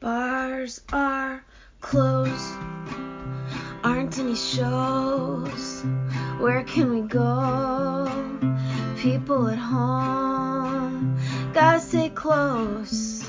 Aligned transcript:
Bars 0.00 0.80
are 0.92 1.44
closed. 1.80 2.54
Aren't 3.82 4.16
any 4.20 4.36
shows. 4.36 5.84
Where 6.38 6.62
can 6.62 6.90
we 6.90 7.00
go? 7.00 8.08
People 8.96 9.48
at 9.48 9.58
home. 9.58 11.18
Gotta 11.52 11.80
stay 11.80 12.10
close. 12.10 13.28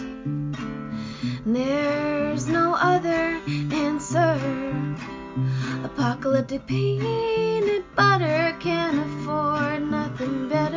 There's 1.44 2.48
no 2.48 2.76
other 2.76 3.42
answer. 3.74 4.38
Apocalyptic 5.84 6.68
peanut 6.68 7.84
butter 7.96 8.56
can't 8.60 9.00
afford 9.00 9.90
nothing 9.90 10.50
better. 10.50 10.69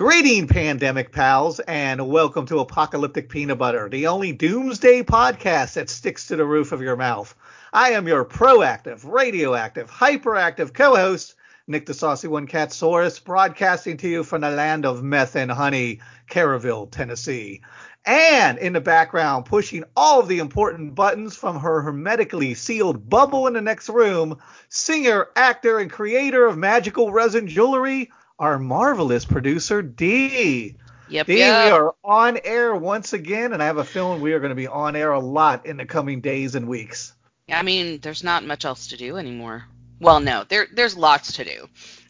Greeting, 0.00 0.46
pandemic 0.46 1.12
pals, 1.12 1.60
and 1.60 2.08
welcome 2.08 2.46
to 2.46 2.60
Apocalyptic 2.60 3.28
Peanut 3.28 3.58
Butter, 3.58 3.86
the 3.90 4.06
only 4.06 4.32
doomsday 4.32 5.02
podcast 5.02 5.74
that 5.74 5.90
sticks 5.90 6.26
to 6.28 6.36
the 6.36 6.46
roof 6.46 6.72
of 6.72 6.80
your 6.80 6.96
mouth. 6.96 7.34
I 7.74 7.90
am 7.90 8.08
your 8.08 8.24
proactive, 8.24 9.00
radioactive, 9.04 9.90
hyperactive 9.90 10.72
co 10.72 10.96
host, 10.96 11.34
Nick 11.66 11.84
the 11.84 11.92
Saucy 11.92 12.28
One 12.28 12.46
Catsaurus, 12.46 13.22
broadcasting 13.22 13.98
to 13.98 14.08
you 14.08 14.24
from 14.24 14.40
the 14.40 14.50
land 14.50 14.86
of 14.86 15.02
meth 15.02 15.36
and 15.36 15.50
honey, 15.50 16.00
Caryville, 16.30 16.90
Tennessee. 16.90 17.60
And 18.06 18.56
in 18.56 18.72
the 18.72 18.80
background, 18.80 19.44
pushing 19.44 19.84
all 19.94 20.20
of 20.20 20.28
the 20.28 20.38
important 20.38 20.94
buttons 20.94 21.36
from 21.36 21.60
her 21.60 21.82
hermetically 21.82 22.54
sealed 22.54 23.10
bubble 23.10 23.46
in 23.46 23.52
the 23.52 23.60
next 23.60 23.90
room, 23.90 24.38
singer, 24.70 25.28
actor, 25.36 25.78
and 25.78 25.92
creator 25.92 26.46
of 26.46 26.56
magical 26.56 27.12
resin 27.12 27.46
jewelry, 27.46 28.10
our 28.40 28.58
marvelous 28.58 29.24
producer, 29.26 29.82
Dee. 29.82 30.76
Yep, 31.10 31.26
Dee, 31.26 31.38
yep. 31.38 31.66
we 31.66 31.70
are 31.72 31.94
on 32.02 32.38
air 32.42 32.74
once 32.74 33.12
again, 33.12 33.52
and 33.52 33.62
I 33.62 33.66
have 33.66 33.76
a 33.76 33.84
feeling 33.84 34.20
we 34.20 34.32
are 34.32 34.40
going 34.40 34.50
to 34.50 34.56
be 34.56 34.66
on 34.66 34.96
air 34.96 35.12
a 35.12 35.20
lot 35.20 35.66
in 35.66 35.76
the 35.76 35.84
coming 35.84 36.20
days 36.20 36.54
and 36.54 36.66
weeks. 36.66 37.12
I 37.52 37.62
mean, 37.62 37.98
there's 38.00 38.24
not 38.24 38.44
much 38.44 38.64
else 38.64 38.88
to 38.88 38.96
do 38.96 39.16
anymore. 39.18 39.66
Well, 40.00 40.20
no, 40.20 40.44
there 40.48 40.66
there's 40.72 40.96
lots 40.96 41.34
to 41.34 41.44
do. 41.44 41.68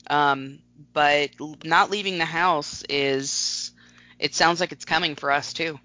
Um, 0.09 0.61
but 0.93 1.31
not 1.65 1.91
leaving 1.91 2.19
the 2.19 2.25
house 2.25 2.85
is 2.89 3.73
it 4.19 4.35
sounds 4.35 4.61
like 4.61 4.73
it's 4.73 4.85
coming 4.85 5.17
for 5.17 5.31
us 5.31 5.53
too. 5.53 5.79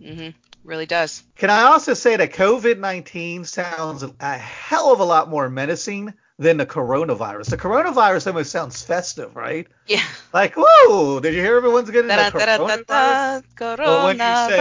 Mhm. 0.00 0.34
Really 0.64 0.86
does. 0.86 1.22
Can 1.36 1.50
I 1.50 1.64
also 1.64 1.92
say 1.94 2.16
that 2.16 2.32
COVID 2.32 2.78
19 2.78 3.44
sounds 3.44 4.02
a 4.02 4.38
hell 4.38 4.92
of 4.92 5.00
a 5.00 5.04
lot 5.04 5.28
more 5.28 5.50
menacing 5.50 6.14
than 6.38 6.56
the 6.56 6.66
coronavirus? 6.66 7.50
The 7.50 7.56
coronavirus 7.56 8.26
almost 8.28 8.50
sounds 8.50 8.82
festive, 8.82 9.34
right? 9.36 9.66
Yeah. 9.86 10.02
Like, 10.32 10.54
whoa, 10.56 11.20
did 11.20 11.34
you 11.34 11.40
hear 11.40 11.56
everyone's 11.56 11.90
getting 11.90 12.08
the 12.32 12.38
coronavirus? 12.58 13.42
Or 13.86 14.04
when 14.04 14.16
you 14.16 14.22
say- 14.50 14.56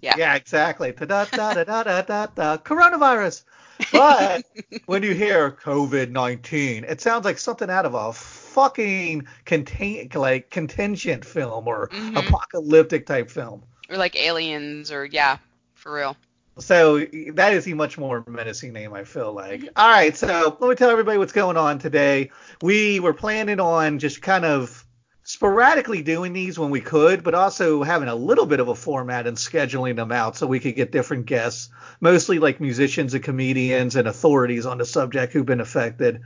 Yeah. 0.00 0.14
Yeah, 0.18 0.34
exactly. 0.34 0.92
Da-da-da-da-da-da-da, 0.92 2.56
coronavirus. 2.64 3.44
But 3.92 4.44
when 4.86 5.02
you 5.02 5.14
hear 5.14 5.50
COVID 5.50 6.10
19, 6.10 6.84
it 6.84 7.00
sounds 7.00 7.24
like 7.24 7.38
something 7.38 7.70
out 7.70 7.86
of 7.86 7.94
a 7.94 8.12
fucking 8.12 9.26
contain, 9.44 10.10
like 10.14 10.50
contingent 10.50 11.24
film 11.24 11.66
or 11.66 11.88
Mhm. 11.88 12.16
apocalyptic 12.16 13.06
type 13.06 13.30
film. 13.30 13.62
Or 13.90 13.96
like 13.96 14.14
aliens 14.16 14.90
or 14.92 15.04
yeah, 15.04 15.38
for 15.74 15.92
real. 15.94 16.16
So 16.58 17.00
that 17.32 17.52
is 17.52 17.66
a 17.66 17.74
much 17.74 17.98
more 17.98 18.24
menacing 18.28 18.72
name, 18.72 18.94
I 18.94 19.04
feel 19.04 19.32
like. 19.32 19.68
All 19.76 19.88
right, 19.88 20.16
so 20.16 20.56
let 20.60 20.68
me 20.68 20.74
tell 20.76 20.90
everybody 20.90 21.18
what's 21.18 21.32
going 21.32 21.56
on 21.56 21.78
today. 21.78 22.30
We 22.62 23.00
were 23.00 23.14
planning 23.14 23.58
on 23.58 23.98
just 23.98 24.22
kind 24.22 24.44
of 24.44 24.84
sporadically 25.24 26.02
doing 26.02 26.32
these 26.32 26.58
when 26.58 26.70
we 26.70 26.80
could, 26.80 27.24
but 27.24 27.34
also 27.34 27.82
having 27.82 28.08
a 28.08 28.14
little 28.14 28.46
bit 28.46 28.60
of 28.60 28.68
a 28.68 28.74
format 28.74 29.26
and 29.26 29.36
scheduling 29.36 29.96
them 29.96 30.12
out 30.12 30.36
so 30.36 30.46
we 30.46 30.60
could 30.60 30.76
get 30.76 30.92
different 30.92 31.26
guests, 31.26 31.70
mostly 32.00 32.38
like 32.38 32.60
musicians 32.60 33.14
and 33.14 33.24
comedians 33.24 33.96
and 33.96 34.06
authorities 34.06 34.66
on 34.66 34.78
the 34.78 34.84
subject 34.84 35.32
who've 35.32 35.46
been 35.46 35.60
affected. 35.60 36.20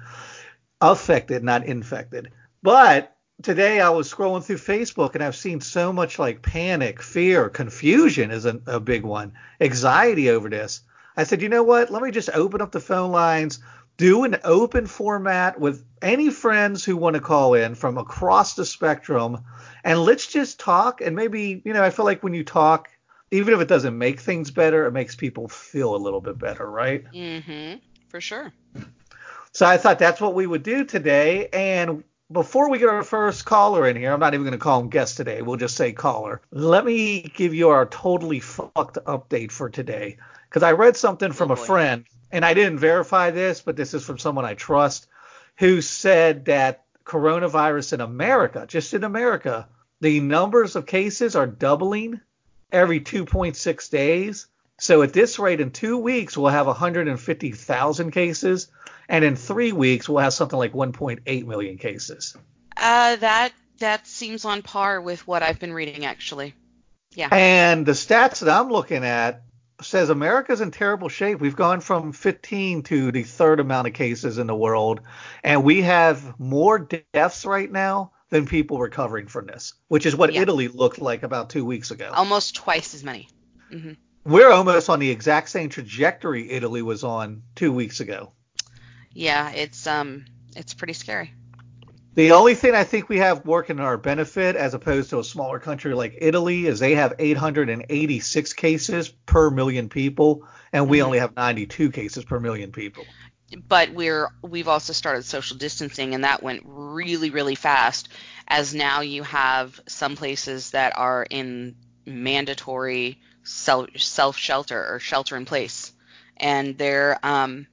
Affected, 0.81 1.43
not 1.43 1.65
infected. 1.65 2.31
But 2.63 3.17
today 3.43 3.81
I 3.81 3.89
was 3.91 4.13
scrolling 4.13 4.45
through 4.45 4.57
Facebook 4.57 5.15
and 5.15 5.23
I've 5.23 5.37
seen 5.37 5.61
so 5.61 5.93
much 5.93 6.19
like 6.19 6.43
panic, 6.43 7.03
fear, 7.03 7.49
confusion 7.49 8.31
is 8.31 8.45
a, 8.47 8.61
a 8.67 8.81
big 8.81 9.05
one, 9.05 9.33
anxiety 9.61 10.31
over 10.31 10.49
this. 10.49 10.83
I 11.17 11.25
said, 11.25 11.43
you 11.43 11.49
know 11.49 11.63
what? 11.63 11.91
Let 11.91 12.03
me 12.03 12.11
just 12.11 12.31
open 12.35 12.61
up 12.61 12.73
the 12.73 12.81
phone 12.81 13.11
lines, 13.11 13.61
do 13.97 14.25
an 14.25 14.39
open 14.45 14.87
format 14.87 15.59
with 15.59 15.85
any 16.01 16.31
friends 16.31 16.85
who 16.85 16.97
want 16.97 17.15
to 17.15 17.21
call 17.21 17.55
in 17.55 17.75
from 17.75 17.99
across 17.99 18.55
the 18.55 18.65
spectrum, 18.65 19.39
and 19.83 20.05
let's 20.05 20.29
just 20.29 20.61
talk. 20.61 21.01
And 21.01 21.17
maybe, 21.17 21.61
you 21.65 21.73
know, 21.73 21.83
I 21.83 21.91
feel 21.91 22.05
like 22.05 22.23
when 22.23 22.35
you 22.35 22.45
talk, 22.45 22.89
even 23.33 23.53
if 23.53 23.61
it 23.61 23.69
doesn't 23.69 23.99
make 23.99 24.21
things 24.21 24.53
better, 24.53 24.87
it 24.87 24.93
makes 24.93 25.17
people 25.17 25.49
feel 25.49 25.95
a 25.95 25.99
little 25.99 26.21
bit 26.21 26.39
better, 26.39 26.71
right? 26.71 27.05
Mm 27.13 27.45
hmm. 27.45 27.79
For 28.09 28.21
sure. 28.21 28.53
So 29.53 29.67
I 29.67 29.77
thought 29.77 29.99
that's 29.99 30.21
what 30.21 30.35
we 30.35 30.47
would 30.47 30.63
do 30.63 30.85
today. 30.85 31.49
And 31.53 32.05
before 32.31 32.69
we 32.69 32.79
get 32.79 32.89
our 32.89 33.03
first 33.03 33.45
caller 33.45 33.89
in 33.89 33.97
here, 33.97 34.13
I'm 34.13 34.21
not 34.21 34.35
even 34.35 34.45
going 34.45 34.53
to 34.53 34.59
call 34.59 34.81
him 34.81 34.91
guest 34.91 35.17
today. 35.17 35.41
We'll 35.41 35.57
just 35.57 35.77
say 35.77 35.93
caller. 35.93 36.43
Let 36.51 36.85
me 36.85 37.23
give 37.23 37.55
you 37.55 37.71
our 37.71 37.87
totally 37.87 38.41
fucked 38.41 38.99
update 39.07 39.51
for 39.51 39.71
today. 39.71 40.19
Because 40.49 40.63
I 40.63 40.73
read 40.73 40.97
something 40.97 41.33
from 41.33 41.51
Oh, 41.51 41.55
a 41.55 41.57
friend, 41.57 42.05
and 42.31 42.45
I 42.45 42.55
didn't 42.55 42.79
verify 42.79 43.31
this, 43.31 43.61
but 43.61 43.77
this 43.77 43.95
is 43.95 44.05
from 44.05 44.19
someone 44.19 44.45
I 44.45 44.55
trust, 44.55 45.07
who 45.57 45.81
said 45.81 46.45
that 46.47 46.85
coronavirus 47.05 47.95
in 47.95 48.01
America, 48.01 48.67
just 48.69 48.93
in 48.93 49.05
America, 49.05 49.67
the 50.01 50.21
numbers 50.21 50.77
of 50.77 50.87
cases 50.87 51.35
are 51.35 51.47
doubling 51.47 52.21
every 52.71 53.01
2.6 53.01 53.91
days. 53.91 54.47
So 54.79 55.03
at 55.03 55.13
this 55.13 55.39
rate, 55.39 55.61
in 55.61 55.71
two 55.71 55.99
weeks, 55.99 56.37
we'll 56.37 56.51
have 56.51 56.67
150,000 56.67 58.11
cases, 58.11 58.69
and 59.09 59.25
in 59.25 59.37
three 59.37 59.73
weeks, 59.73 60.09
we'll 60.09 60.19
have 60.19 60.35
something 60.35 60.59
like 60.59 60.73
1.8 60.73 61.47
million 61.47 61.79
cases. 61.79 62.37
Uh 62.77 63.17
that 63.17 63.53
that 63.79 64.07
seems 64.07 64.45
on 64.45 64.63
par 64.63 65.01
with 65.01 65.27
what 65.27 65.43
I've 65.43 65.59
been 65.59 65.73
reading 65.73 66.05
actually. 66.05 66.55
Yeah. 67.15 67.29
And 67.33 67.87
the 67.87 67.93
stats 67.93 68.41
that 68.41 68.49
I'm 68.49 68.71
looking 68.71 69.05
at 69.05 69.43
says 69.81 70.11
America's 70.11 70.61
in 70.61 70.71
terrible 70.73 71.09
shape. 71.09 71.41
We've 71.41 71.55
gone 71.57 71.81
from 71.81 72.13
15 72.13 72.83
to 72.85 73.13
the 73.13 73.23
third 73.23 73.61
amount 73.61 73.87
of 73.87 73.95
cases 73.95 74.39
in 74.39 74.49
the 74.49 74.55
world, 74.55 75.01
and 75.45 75.63
we 75.63 75.83
have 75.83 76.39
more 76.39 76.79
deaths 77.13 77.45
right 77.45 77.71
now 77.71 78.11
than 78.31 78.47
people 78.47 78.79
recovering 78.79 79.29
from 79.29 79.47
this, 79.47 79.75
which 79.87 80.05
is 80.05 80.17
what 80.17 80.33
Yeah. 80.35 80.43
Italy 80.43 80.69
looked 80.69 81.01
like 81.01 81.23
about 81.23 81.51
two 81.51 81.65
weeks 81.65 81.91
ago. 81.93 82.11
Almost 82.13 82.57
twice 82.57 82.93
as 82.95 83.05
many. 83.05 83.29
Mhm. 83.73 83.97
We're 84.25 84.51
almost 84.51 84.91
on 84.91 84.99
the 84.99 85.11
exact 85.11 85.49
same 85.49 85.69
trajectory 85.69 86.51
Italy 86.51 86.83
was 86.83 87.05
on 87.05 87.43
two 87.55 87.73
weeks 87.73 88.01
ago. 88.01 88.33
Yeah, 89.13 89.51
it's 89.51 89.87
um 89.87 90.25
it's 90.57 90.75
pretty 90.75 90.93
scary. 90.95 91.33
The 92.15 92.33
only 92.33 92.55
thing 92.55 92.75
I 92.75 92.85
think 92.85 93.09
we 93.09 93.17
have 93.19 93.47
working 93.47 93.79
in 93.79 93.83
our 93.85 93.97
benefit, 93.97 94.57
as 94.57 94.75
opposed 94.75 95.09
to 95.11 95.21
a 95.21 95.25
smaller 95.25 95.59
country 95.59 95.95
like 95.95 96.19
Italy, 96.21 96.67
is 96.67 96.79
they 96.81 96.95
have 96.97 97.15
886 97.19 98.53
cases 98.53 99.09
per 99.09 99.51
million 99.51 99.89
people, 99.89 100.47
and 100.73 100.89
we 100.89 101.01
Mhm. 101.01 101.03
only 101.03 101.19
have 101.21 101.35
92 101.37 101.91
cases 101.91 102.25
per 102.27 102.41
million 102.41 102.73
people. 102.73 103.15
but 103.67 103.91
we're 103.95 104.29
we've 104.43 104.69
also 104.69 104.93
started 104.93 105.25
social 105.25 105.57
distancing 105.57 106.15
and 106.15 106.25
that 106.25 106.43
went 106.43 106.63
really 106.67 107.31
really 107.31 107.55
fast 107.55 108.09
as 108.47 108.75
now 108.75 109.01
you 109.01 109.23
have 109.23 109.81
some 109.89 110.17
places 110.17 110.71
that 110.71 110.93
are 110.97 111.27
in 111.31 111.75
mandatory 112.05 113.19
self 113.45 113.89
self 113.97 114.37
shelter 114.37 114.85
or 114.93 114.99
shelter 114.99 115.37
in 115.37 115.47
place 115.47 115.93
and 116.37 116.77
there 116.77 117.19
um 117.23 117.67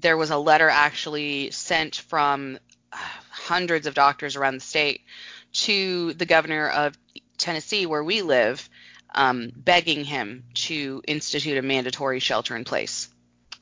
there 0.00 0.16
was 0.16 0.30
a 0.30 0.36
letter 0.38 0.68
actually 0.68 1.50
sent 1.50 1.96
from 1.96 2.58
uh, 2.92 2.96
hundreds 3.30 3.86
of 3.86 3.94
doctors 3.94 4.36
around 4.36 4.54
the 4.54 4.60
state 4.60 5.02
to 5.52 6.12
the 6.14 6.26
governor 6.26 6.68
of 6.68 6.96
Tennessee 7.36 7.86
where 7.86 8.04
we 8.04 8.22
live 8.22 8.68
um, 9.14 9.50
begging 9.56 10.04
him 10.04 10.44
to 10.54 11.02
institute 11.06 11.56
a 11.58 11.62
mandatory 11.62 12.20
shelter 12.20 12.56
in 12.56 12.64
place 12.64 13.08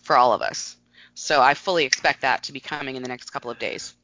for 0.02 0.16
all 0.16 0.32
of 0.32 0.42
us 0.42 0.76
so 1.16 1.40
I 1.40 1.54
fully 1.54 1.84
expect 1.86 2.20
that 2.20 2.44
to 2.44 2.52
be 2.52 2.60
coming 2.60 2.94
in 2.94 3.02
the 3.02 3.08
next 3.08 3.30
couple 3.30 3.50
of 3.50 3.58
days. 3.58 3.94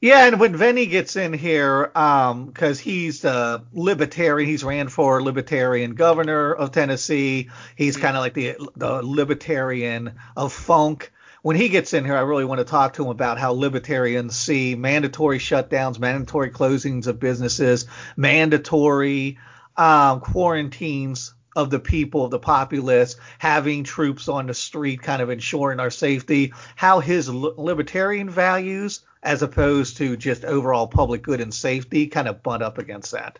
Yeah, 0.00 0.26
and 0.26 0.40
when 0.40 0.56
Vinnie 0.56 0.86
gets 0.86 1.16
in 1.16 1.32
here, 1.32 1.90
um, 1.94 2.46
because 2.46 2.78
he's 2.78 3.24
a 3.24 3.64
libertarian, 3.72 4.48
he's 4.48 4.64
ran 4.64 4.88
for 4.88 5.22
libertarian 5.22 5.94
governor 5.94 6.52
of 6.52 6.72
Tennessee. 6.72 7.50
He's 7.76 7.96
Mhm. 7.96 8.00
kind 8.02 8.16
of 8.16 8.20
like 8.22 8.34
the 8.34 8.56
the 8.76 9.02
libertarian 9.02 10.14
of 10.36 10.52
funk. 10.52 11.12
When 11.46 11.54
he 11.54 11.68
gets 11.68 11.94
in 11.94 12.04
here, 12.04 12.16
I 12.16 12.22
really 12.22 12.44
want 12.44 12.58
to 12.58 12.64
talk 12.64 12.94
to 12.94 13.04
him 13.04 13.08
about 13.08 13.38
how 13.38 13.52
libertarians 13.52 14.36
see 14.36 14.74
mandatory 14.74 15.38
shutdowns, 15.38 15.96
mandatory 15.96 16.50
closings 16.50 17.06
of 17.06 17.20
businesses, 17.20 17.86
mandatory 18.16 19.38
um, 19.76 20.18
quarantines 20.18 21.34
of 21.54 21.70
the 21.70 21.78
people, 21.78 22.24
of 22.24 22.32
the 22.32 22.40
populace, 22.40 23.14
having 23.38 23.84
troops 23.84 24.26
on 24.26 24.48
the 24.48 24.54
street, 24.54 25.02
kind 25.02 25.22
of 25.22 25.30
ensuring 25.30 25.78
our 25.78 25.88
safety, 25.88 26.52
how 26.74 26.98
his 26.98 27.28
libertarian 27.28 28.28
values, 28.28 29.02
as 29.22 29.40
opposed 29.42 29.98
to 29.98 30.16
just 30.16 30.44
overall 30.44 30.88
public 30.88 31.22
good 31.22 31.40
and 31.40 31.54
safety, 31.54 32.08
kind 32.08 32.26
of 32.26 32.42
butt 32.42 32.60
up 32.60 32.78
against 32.78 33.12
that. 33.12 33.38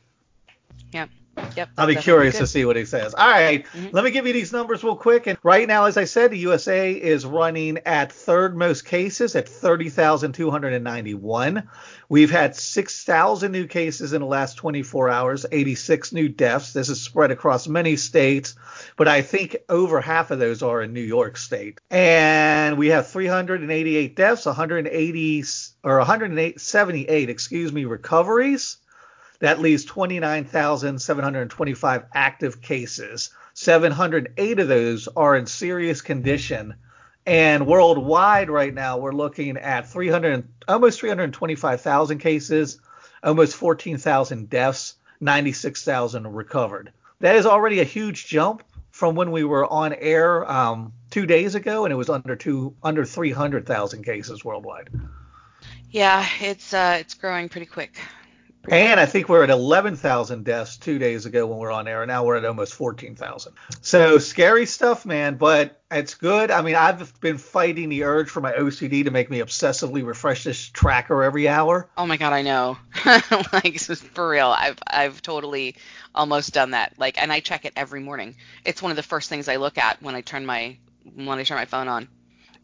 Yep. 0.93 1.11
Yep. 1.57 1.71
I'll 1.77 1.87
be 1.87 1.97
curious 1.97 2.39
to 2.39 2.47
see 2.47 2.65
what 2.65 2.77
he 2.77 2.85
says. 2.85 3.15
All 3.15 3.29
right, 3.29 3.65
mm-hmm. 3.65 3.89
let 3.93 4.05
me 4.05 4.11
give 4.11 4.27
you 4.27 4.33
these 4.33 4.53
numbers 4.53 4.83
real 4.85 4.97
quick. 4.97 5.27
And 5.27 5.37
right 5.43 5.69
now, 5.69 5.85
as 5.85 5.97
I 5.97 6.05
said, 6.05 6.31
the 6.31 6.39
USA 6.39 6.93
is 6.93 7.27
running 7.27 7.79
at 7.87 8.13
third 8.13 8.57
most 8.57 8.85
cases 8.85 9.35
at 9.37 9.49
30,291. 9.49 11.69
We've 12.09 12.31
had 12.31 12.55
6,000 12.55 13.53
new 13.53 13.67
cases 13.67 14.13
in 14.13 14.21
the 14.21 14.27
last 14.27 14.57
24 14.57 15.11
hours, 15.11 15.47
86 15.51 16.13
new 16.13 16.29
deaths. 16.29 16.73
This 16.73 16.89
is 16.89 17.03
spread 17.03 17.31
across 17.31 17.69
many 17.69 17.97
states, 17.97 18.55
but 18.97 19.09
I 19.09 19.23
think 19.23 19.57
over 19.69 20.01
half 20.01 20.31
of 20.31 20.39
those 20.39 20.63
are 20.63 20.83
in 20.83 20.93
New 20.93 21.01
York 21.01 21.37
State. 21.37 21.81
And 21.91 22.79
we 22.79 22.89
have 22.89 23.09
388 23.09 24.17
deaths, 24.17 24.47
180 24.47 25.45
or 25.85 25.99
178, 25.99 27.31
excuse 27.31 27.73
me, 27.73 27.85
recoveries. 27.85 28.79
That 29.41 29.61
leaves 29.61 29.85
29,725 29.85 32.05
active 32.15 32.63
cases. 32.63 33.31
708 33.55 34.59
of 34.59 34.69
those 34.69 35.09
are 35.09 35.37
in 35.37 35.47
serious 35.47 36.03
condition. 36.03 36.75
And 37.27 37.67
worldwide 37.67 38.51
right 38.51 38.73
now, 38.73 38.99
we're 38.99 39.13
looking 39.13 39.57
at 39.57 39.91
300, 39.91 40.47
almost 40.69 41.01
325,000 41.01 42.19
cases, 42.19 42.79
almost 43.23 43.57
14,000 43.57 44.49
deaths, 44.49 44.95
96,000 45.21 46.27
recovered. 46.29 46.93
That 47.21 47.37
is 47.37 47.47
already 47.47 47.81
a 47.81 47.85
huge 47.85 48.27
jump 48.27 48.63
from 48.91 49.15
when 49.15 49.31
we 49.31 49.45
were 49.45 49.67
on 49.67 49.93
air 49.95 50.51
um, 50.51 50.93
two 51.11 51.27
days 51.27 51.55
ago, 51.55 51.85
and 51.85 51.93
it 51.93 51.97
was 51.97 52.09
under 52.09 52.37
two 52.37 52.75
under 52.83 53.05
300,000 53.05 54.05
cases 54.05 54.45
worldwide. 54.45 54.89
Yeah, 55.91 56.27
it's 56.41 56.73
uh, 56.73 56.97
it's 57.01 57.15
growing 57.15 57.49
pretty 57.49 57.67
quick. 57.67 57.99
And 58.69 58.99
I 58.99 59.07
think 59.07 59.29
we're 59.29 59.45
at 59.45 59.51
11,000 59.51 60.45
deaths 60.45 60.77
two 60.77 60.99
days 60.99 61.27
ago 61.27 61.47
when 61.47 61.59
we 61.59 61.67
are 61.67 61.71
on 61.71 61.87
air. 61.87 62.03
And 62.03 62.09
now 62.09 62.25
we're 62.25 62.37
at 62.37 62.45
almost 62.45 62.75
14,000. 62.75 63.53
So 63.81 64.19
scary 64.19 64.67
stuff, 64.67 65.07
man, 65.07 65.37
but 65.37 65.81
it's 65.91 66.15
good. 66.15 66.51
I 66.51 66.63
mean, 66.63 66.75
I've 66.75 67.21
been 67.21 67.39
fighting 67.39 67.89
the 67.89 68.05
urge 68.05 68.29
for 68.29 68.41
my 68.41 68.53
OCD 68.53 69.05
to 69.05 69.11
make 69.11 69.31
me 69.31 69.39
obsessively 69.39 70.05
refresh 70.05 70.45
this 70.45 70.69
tracker 70.69 71.23
every 71.23 71.49
hour. 71.49 71.89
Oh 71.97 72.07
my 72.07 72.17
god, 72.17 72.33
I 72.33 72.43
know. 72.43 72.77
like 73.53 73.79
for 73.79 74.29
real, 74.29 74.49
I've 74.49 74.79
I've 74.87 75.23
totally 75.23 75.77
almost 76.15 76.53
done 76.53 76.73
that. 76.73 76.95
Like, 76.99 77.21
and 77.23 77.33
I 77.33 77.41
check 77.41 77.65
it 77.65 77.73
every 77.77 78.01
morning. 78.01 78.37
It's 78.65 78.83
one 78.83 78.91
of 78.91 78.97
the 78.97 79.03
first 79.03 79.29
things 79.29 79.49
I 79.49 79.57
look 79.57 79.79
at 79.79 80.03
when 80.03 80.15
I 80.17 80.23
turn 80.23 80.45
my 80.45 80.77
when 81.15 81.39
I 81.39 81.45
turn 81.45 81.59
my 81.59 81.67
phone 81.67 81.89
on. 81.89 82.09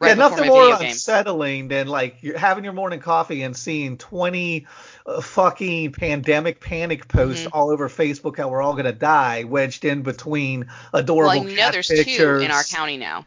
Right 0.02 0.08
yeah, 0.08 0.14
nothing 0.14 0.48
more 0.48 0.82
unsettling 0.82 1.68
than 1.68 1.86
like 1.86 2.16
you're 2.22 2.36
having 2.36 2.64
your 2.64 2.72
morning 2.72 2.98
coffee 2.98 3.44
and 3.44 3.56
seeing 3.56 3.96
20 3.96 4.66
uh, 5.06 5.20
fucking 5.20 5.92
pandemic 5.92 6.58
panic 6.58 7.06
posts 7.06 7.44
mm-hmm. 7.44 7.56
all 7.56 7.70
over 7.70 7.88
Facebook 7.88 8.36
how 8.36 8.48
we're 8.48 8.60
all 8.60 8.74
gonna 8.74 8.90
die, 8.90 9.44
wedged 9.44 9.84
in 9.84 10.02
between 10.02 10.66
adorable 10.92 11.38
well, 11.40 11.48
you 11.48 11.56
know 11.56 11.70
there's 11.70 11.86
pictures. 11.86 12.16
two 12.16 12.44
in 12.44 12.50
our 12.50 12.64
county 12.64 12.96
now. 12.96 13.24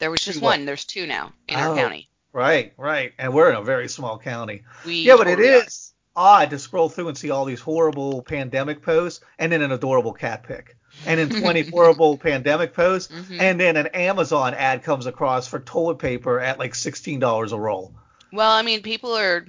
There 0.00 0.10
was 0.10 0.20
just 0.20 0.42
one. 0.42 0.64
There's 0.64 0.84
two 0.84 1.06
now 1.06 1.32
in 1.46 1.56
oh, 1.56 1.70
our 1.70 1.76
county. 1.76 2.08
Right, 2.32 2.72
right, 2.76 3.12
and 3.16 3.32
we're 3.32 3.50
in 3.50 3.56
a 3.56 3.62
very 3.62 3.88
small 3.88 4.18
county. 4.18 4.64
We 4.84 5.02
yeah, 5.02 5.14
but 5.16 5.28
it 5.28 5.38
is 5.38 5.92
are. 6.16 6.42
odd 6.42 6.50
to 6.50 6.58
scroll 6.58 6.88
through 6.88 7.10
and 7.10 7.16
see 7.16 7.30
all 7.30 7.44
these 7.44 7.60
horrible 7.60 8.22
pandemic 8.22 8.82
posts 8.82 9.24
and 9.38 9.52
then 9.52 9.62
an 9.62 9.70
adorable 9.70 10.14
cat 10.14 10.42
pic 10.42 10.76
and 11.06 11.20
in 11.20 11.28
20 11.40 11.70
horrible 11.70 12.16
pandemic 12.16 12.74
posts, 12.74 13.12
mm-hmm. 13.12 13.40
and 13.40 13.60
then 13.60 13.76
an 13.76 13.88
Amazon 13.88 14.54
ad 14.54 14.82
comes 14.82 15.06
across 15.06 15.46
for 15.46 15.60
toilet 15.60 15.98
paper 15.98 16.40
at 16.40 16.58
like 16.58 16.72
$16 16.72 17.52
a 17.52 17.58
roll. 17.58 17.94
Well, 18.32 18.50
I 18.50 18.62
mean, 18.62 18.82
people 18.82 19.16
are 19.16 19.46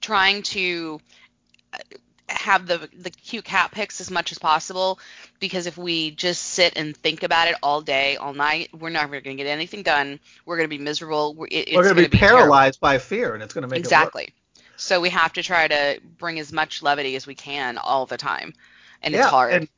trying 0.00 0.42
to 0.42 1.00
uh, 1.72 1.78
have 2.28 2.66
the 2.66 2.88
the 2.96 3.10
cute 3.10 3.44
cat 3.44 3.70
pics 3.72 4.00
as 4.00 4.10
much 4.10 4.32
as 4.32 4.38
possible 4.38 4.98
because 5.38 5.66
if 5.66 5.76
we 5.76 6.10
just 6.10 6.42
sit 6.42 6.72
and 6.76 6.96
think 6.96 7.22
about 7.22 7.48
it 7.48 7.54
all 7.62 7.82
day, 7.82 8.16
all 8.16 8.32
night, 8.32 8.70
we're 8.72 8.90
never 8.90 9.20
going 9.20 9.36
to 9.36 9.42
get 9.42 9.50
anything 9.50 9.82
done. 9.82 10.18
We're 10.46 10.56
going 10.56 10.68
to 10.68 10.76
be 10.76 10.82
miserable. 10.82 11.34
We're, 11.34 11.48
it, 11.50 11.74
we're 11.74 11.82
going 11.82 11.96
to 11.96 12.02
be, 12.02 12.08
be 12.08 12.18
paralyzed 12.18 12.80
terrible. 12.80 12.98
by 12.98 12.98
fear, 12.98 13.34
and 13.34 13.42
it's 13.42 13.52
going 13.52 13.62
to 13.62 13.68
make 13.68 13.80
exactly. 13.80 14.32
So 14.76 15.00
we 15.00 15.10
have 15.10 15.34
to 15.34 15.42
try 15.42 15.68
to 15.68 16.00
bring 16.18 16.38
as 16.40 16.52
much 16.52 16.82
levity 16.82 17.14
as 17.16 17.26
we 17.26 17.34
can 17.34 17.78
all 17.78 18.06
the 18.06 18.16
time, 18.16 18.54
and 19.02 19.12
yeah, 19.12 19.20
it's 19.20 19.28
hard. 19.28 19.52
And, 19.52 19.68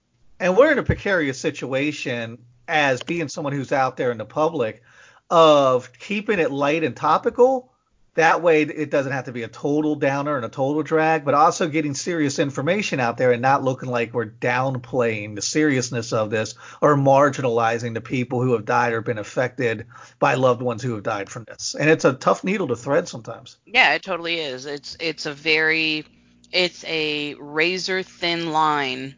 and 0.44 0.58
we're 0.58 0.70
in 0.70 0.79
a 0.79 0.82
precarious 0.82 1.38
situation 1.38 2.37
as 2.69 3.02
being 3.02 3.29
someone 3.29 3.55
who's 3.55 3.73
out 3.73 3.96
there 3.96 4.11
in 4.11 4.19
the 4.19 4.26
public 4.26 4.82
of 5.31 5.91
keeping 5.99 6.38
it 6.38 6.50
light 6.50 6.85
and 6.85 6.94
topical. 6.94 7.73
That 8.12 8.43
way, 8.43 8.61
it 8.61 8.91
doesn't 8.91 9.11
have 9.11 9.25
to 9.25 9.32
be 9.32 9.43
a 9.44 9.49
total 9.49 9.94
downer 9.96 10.37
and 10.37 10.44
a 10.44 10.50
total 10.50 10.82
drag, 10.82 11.25
but 11.25 11.32
also 11.32 11.67
getting 11.67 11.94
serious 11.94 12.38
information 12.38 13.00
out 13.00 13.17
there 13.17 13.32
and 13.32 13.41
not 13.41 13.64
looking 13.64 13.88
like 13.88 14.12
we're 14.12 14.26
downplaying 14.26 15.35
the 15.35 15.41
seriousness 15.41 16.12
of 16.12 16.29
this 16.29 16.55
or 16.82 16.94
marginalizing 16.94 17.94
the 17.94 18.02
people 18.02 18.43
who 18.43 18.52
have 18.52 18.67
died 18.67 18.93
or 18.93 19.00
been 19.00 19.17
affected 19.17 19.87
by 20.19 20.35
loved 20.35 20.61
ones 20.61 20.82
who 20.82 20.93
have 20.93 21.02
died 21.02 21.31
from 21.31 21.44
this. 21.44 21.75
And 21.75 21.88
it's 21.88 22.05
a 22.05 22.12
tough 22.12 22.44
needle 22.44 22.69
to 22.69 22.76
thread 22.76 23.08
sometimes. 23.08 23.56
Yeah, 23.64 23.94
it 23.94 24.02
totally 24.02 24.41
is. 24.41 24.67
It's 24.67 24.94
it's 25.00 25.25
a 25.25 25.32
very 25.32 26.05
it's 26.52 26.85
a 26.85 27.35
razor 27.41 28.02
thin 28.02 28.52
line 28.52 29.14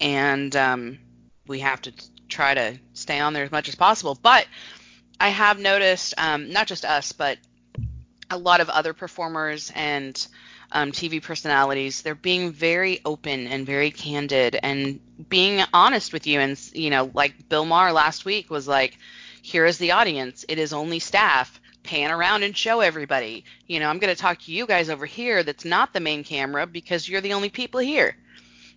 and 0.00 0.54
um, 0.56 0.98
we 1.46 1.60
have 1.60 1.80
to 1.82 1.92
try 2.28 2.54
to 2.54 2.78
stay 2.92 3.18
on 3.18 3.32
there 3.32 3.44
as 3.44 3.52
much 3.52 3.68
as 3.68 3.74
possible. 3.74 4.18
But 4.20 4.46
I 5.20 5.28
have 5.28 5.58
noticed, 5.58 6.14
um, 6.18 6.50
not 6.50 6.66
just 6.66 6.84
us, 6.84 7.12
but 7.12 7.38
a 8.30 8.36
lot 8.36 8.60
of 8.60 8.68
other 8.68 8.92
performers 8.92 9.72
and 9.74 10.26
um, 10.72 10.92
TV 10.92 11.22
personalities, 11.22 12.02
they're 12.02 12.14
being 12.14 12.52
very 12.52 13.00
open 13.04 13.46
and 13.46 13.64
very 13.64 13.90
candid 13.90 14.58
and 14.62 15.00
being 15.28 15.62
honest 15.72 16.12
with 16.12 16.26
you. 16.26 16.40
And, 16.40 16.60
you 16.74 16.90
know, 16.90 17.10
like 17.14 17.48
Bill 17.48 17.64
Maher 17.64 17.92
last 17.92 18.24
week 18.24 18.50
was 18.50 18.66
like, 18.66 18.98
here 19.42 19.64
is 19.64 19.78
the 19.78 19.92
audience. 19.92 20.44
It 20.48 20.58
is 20.58 20.72
only 20.72 20.98
staff. 20.98 21.60
Pan 21.84 22.10
around 22.10 22.42
and 22.42 22.56
show 22.56 22.80
everybody. 22.80 23.44
You 23.68 23.78
know, 23.78 23.88
I'm 23.88 24.00
going 24.00 24.12
to 24.12 24.20
talk 24.20 24.40
to 24.40 24.52
you 24.52 24.66
guys 24.66 24.90
over 24.90 25.06
here 25.06 25.44
that's 25.44 25.64
not 25.64 25.92
the 25.92 26.00
main 26.00 26.24
camera 26.24 26.66
because 26.66 27.08
you're 27.08 27.20
the 27.20 27.34
only 27.34 27.48
people 27.48 27.78
here 27.78 28.16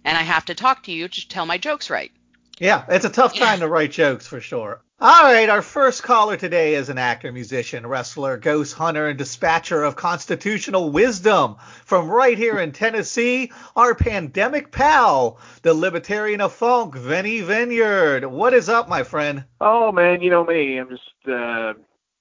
and 0.03 0.17
I 0.17 0.23
have 0.23 0.45
to 0.45 0.55
talk 0.55 0.83
to 0.83 0.91
you 0.91 1.07
to 1.07 1.27
tell 1.27 1.45
my 1.45 1.57
jokes 1.57 1.89
right. 1.89 2.11
Yeah, 2.59 2.83
it's 2.89 3.05
a 3.05 3.09
tough 3.09 3.35
time 3.35 3.59
to 3.59 3.69
write 3.69 3.91
jokes 3.91 4.27
for 4.27 4.41
sure. 4.41 4.81
All 5.01 5.23
right, 5.23 5.47
our 5.47 5.61
first 5.61 6.03
caller 6.03 6.35
today 6.35 6.75
is 6.75 6.89
an 6.89 6.97
actor, 6.97 7.31
musician, 7.31 7.87
wrestler, 7.87 8.35
ghost 8.35 8.73
hunter, 8.73 9.07
and 9.07 9.17
dispatcher 9.17 9.81
of 9.81 9.95
constitutional 9.95 10.91
wisdom 10.91 11.55
from 11.85 12.09
right 12.09 12.37
here 12.37 12.59
in 12.59 12.73
Tennessee. 12.73 13.53
Our 13.77 13.95
pandemic 13.95 14.73
pal, 14.73 15.39
the 15.61 15.73
libertarian 15.73 16.41
of 16.41 16.51
funk, 16.51 16.95
Vinnie 16.95 17.39
Vineyard. 17.39 18.25
What 18.25 18.53
is 18.53 18.67
up, 18.67 18.89
my 18.89 19.03
friend? 19.03 19.45
Oh 19.61 19.93
man, 19.93 20.21
you 20.21 20.29
know 20.29 20.43
me. 20.43 20.77
I'm 20.77 20.89
just 20.89 21.29
uh, 21.31 21.75